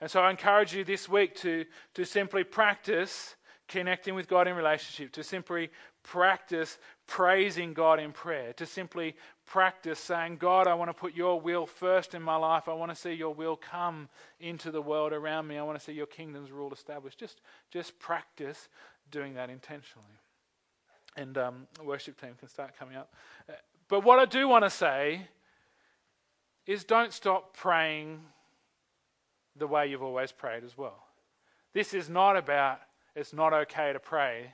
And 0.00 0.10
so 0.10 0.20
I 0.20 0.30
encourage 0.30 0.74
you 0.74 0.84
this 0.84 1.08
week 1.08 1.34
to, 1.36 1.64
to 1.94 2.04
simply 2.04 2.44
practice 2.44 3.36
connecting 3.68 4.14
with 4.14 4.28
God 4.28 4.48
in 4.48 4.56
relationship, 4.56 5.12
to 5.12 5.22
simply 5.22 5.70
practice 6.02 6.78
praising 7.06 7.72
God 7.72 8.00
in 8.00 8.12
prayer, 8.12 8.52
to 8.54 8.66
simply 8.66 9.14
practice 9.46 9.98
saying, 9.98 10.38
God, 10.38 10.66
I 10.66 10.74
want 10.74 10.88
to 10.88 10.94
put 10.94 11.14
your 11.14 11.40
will 11.40 11.66
first 11.66 12.14
in 12.14 12.22
my 12.22 12.36
life. 12.36 12.68
I 12.68 12.72
want 12.72 12.90
to 12.90 12.96
see 12.96 13.12
your 13.12 13.34
will 13.34 13.56
come 13.56 14.08
into 14.40 14.70
the 14.70 14.82
world 14.82 15.12
around 15.12 15.46
me. 15.46 15.58
I 15.58 15.62
want 15.62 15.78
to 15.78 15.84
see 15.84 15.92
your 15.92 16.06
kingdom's 16.06 16.50
rule 16.50 16.72
established. 16.72 17.18
Just, 17.18 17.40
just 17.70 17.98
practice 17.98 18.68
doing 19.10 19.34
that 19.34 19.50
intentionally. 19.50 20.19
And 21.16 21.36
um, 21.38 21.66
worship 21.82 22.20
team 22.20 22.34
can 22.38 22.48
start 22.48 22.78
coming 22.78 22.96
up. 22.96 23.12
But 23.88 24.04
what 24.04 24.18
I 24.18 24.24
do 24.24 24.46
want 24.46 24.64
to 24.64 24.70
say 24.70 25.28
is 26.66 26.84
don't 26.84 27.12
stop 27.12 27.56
praying 27.56 28.20
the 29.56 29.66
way 29.66 29.88
you've 29.88 30.02
always 30.02 30.30
prayed 30.30 30.62
as 30.64 30.78
well. 30.78 31.02
This 31.72 31.94
is 31.94 32.08
not 32.08 32.36
about 32.36 32.80
it's 33.16 33.32
not 33.32 33.52
okay 33.52 33.92
to 33.92 33.98
pray. 33.98 34.52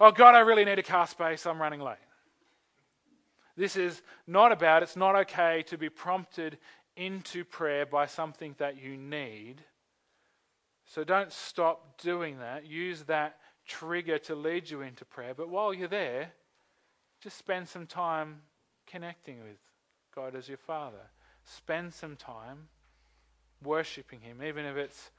Oh, 0.00 0.10
God, 0.10 0.34
I 0.34 0.40
really 0.40 0.64
need 0.64 0.78
a 0.78 0.82
car 0.82 1.06
space. 1.06 1.46
I'm 1.46 1.60
running 1.60 1.80
late. 1.80 1.96
This 3.56 3.76
is 3.76 4.02
not 4.26 4.50
about 4.50 4.82
it's 4.82 4.96
not 4.96 5.14
okay 5.14 5.62
to 5.68 5.78
be 5.78 5.88
prompted 5.88 6.58
into 6.96 7.44
prayer 7.44 7.86
by 7.86 8.06
something 8.06 8.54
that 8.58 8.82
you 8.82 8.96
need. 8.96 9.56
So 10.86 11.04
don't 11.04 11.32
stop 11.32 12.00
doing 12.00 12.38
that. 12.38 12.66
Use 12.66 13.02
that 13.02 13.38
trigger 13.66 14.18
to 14.18 14.34
lead 14.34 14.68
you 14.70 14.82
into 14.82 15.04
prayer. 15.04 15.34
But 15.34 15.48
while 15.48 15.72
you're 15.72 15.88
there, 15.88 16.32
just 17.20 17.38
spend 17.38 17.68
some 17.68 17.86
time 17.86 18.42
connecting 18.86 19.42
with 19.42 19.58
God 20.14 20.34
as 20.34 20.48
your 20.48 20.58
Father. 20.58 21.10
Spend 21.44 21.92
some 21.92 22.16
time 22.16 22.68
worshiping 23.62 24.20
Him, 24.20 24.42
even 24.42 24.64
if 24.64 24.76
it's 24.76 25.10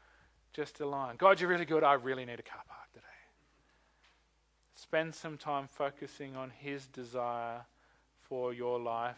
just 0.53 0.79
a 0.79 0.85
line. 0.85 1.15
God, 1.17 1.39
you're 1.39 1.49
really 1.49 1.65
good. 1.65 1.83
I 1.83 1.93
really 1.93 2.25
need 2.25 2.39
a 2.39 2.43
car 2.43 2.61
park 2.67 2.91
today. 2.93 3.05
Spend 4.75 5.13
some 5.13 5.37
time 5.37 5.67
focusing 5.67 6.35
on 6.35 6.51
His 6.51 6.87
desire 6.87 7.65
for 8.21 8.53
your 8.53 8.79
life 8.79 9.17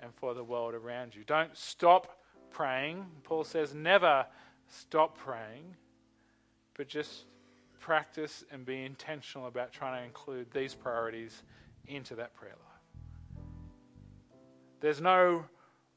and 0.00 0.12
for 0.14 0.34
the 0.34 0.44
world 0.44 0.74
around 0.74 1.14
you. 1.14 1.24
Don't 1.24 1.56
stop 1.56 2.20
praying. 2.50 3.06
Paul 3.22 3.44
says, 3.44 3.74
never 3.74 4.26
stop 4.68 5.18
praying, 5.18 5.76
but 6.76 6.88
just 6.88 7.24
practice 7.84 8.44
and 8.50 8.64
be 8.64 8.82
intentional 8.82 9.46
about 9.46 9.70
trying 9.70 10.00
to 10.00 10.06
include 10.06 10.50
these 10.52 10.74
priorities 10.74 11.42
into 11.86 12.14
that 12.14 12.34
prayer 12.34 12.54
life. 12.56 13.44
There's 14.80 15.02
no 15.02 15.44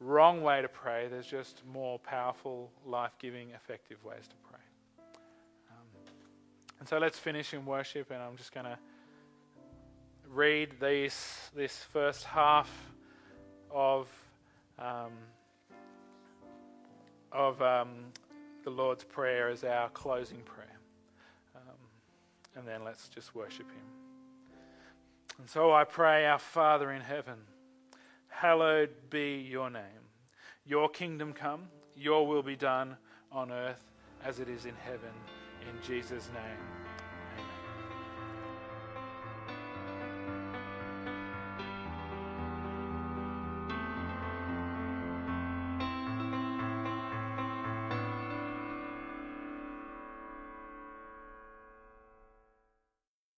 wrong 0.02 0.42
way 0.42 0.62
to 0.62 0.68
pray, 0.68 1.08
there's 1.10 1.26
just 1.26 1.66
more 1.66 1.98
powerful, 1.98 2.70
life 2.86 3.14
giving, 3.20 3.52
effective 3.52 4.04
ways 4.04 4.28
to 4.28 4.36
pray. 4.50 4.60
Um, 5.72 5.88
and 6.82 6.90
so 6.90 6.98
let's 6.98 7.18
finish 7.18 7.54
in 7.54 7.66
worship, 7.66 8.12
and 8.12 8.22
I'm 8.22 8.36
just 8.36 8.54
going 8.54 8.66
to 8.66 8.78
read 10.30 10.74
these, 10.82 11.50
this 11.56 11.78
first 11.94 12.26
half 12.26 12.70
of, 13.72 14.10
um, 14.78 15.14
of 17.32 17.62
um, 17.62 18.12
the 18.66 18.72
Lord's 18.72 19.06
Prayer 19.06 19.48
as 19.48 19.64
our 19.64 19.88
closing 19.92 20.40
prayer. 20.40 20.57
And 22.58 22.68
then 22.68 22.84
let's 22.84 23.08
just 23.08 23.36
worship 23.36 23.70
Him. 23.70 23.86
And 25.40 25.50
so 25.50 25.72
I 25.72 25.84
pray, 25.84 26.26
Our 26.26 26.40
Father 26.40 26.92
in 26.92 27.02
heaven, 27.02 27.38
hallowed 28.28 28.90
be 29.10 29.48
your 29.50 29.70
name. 29.70 29.84
Your 30.66 30.90
kingdom 30.90 31.34
come, 31.34 31.70
your 31.96 32.26
will 32.28 32.44
be 32.44 32.56
done 32.56 32.98
on 33.32 33.52
earth 33.52 33.84
as 34.24 34.40
it 34.40 34.50
is 34.50 34.66
in 34.66 34.76
heaven. 34.84 35.14
In 35.62 35.88
Jesus' 35.88 36.30
name. 36.34 36.77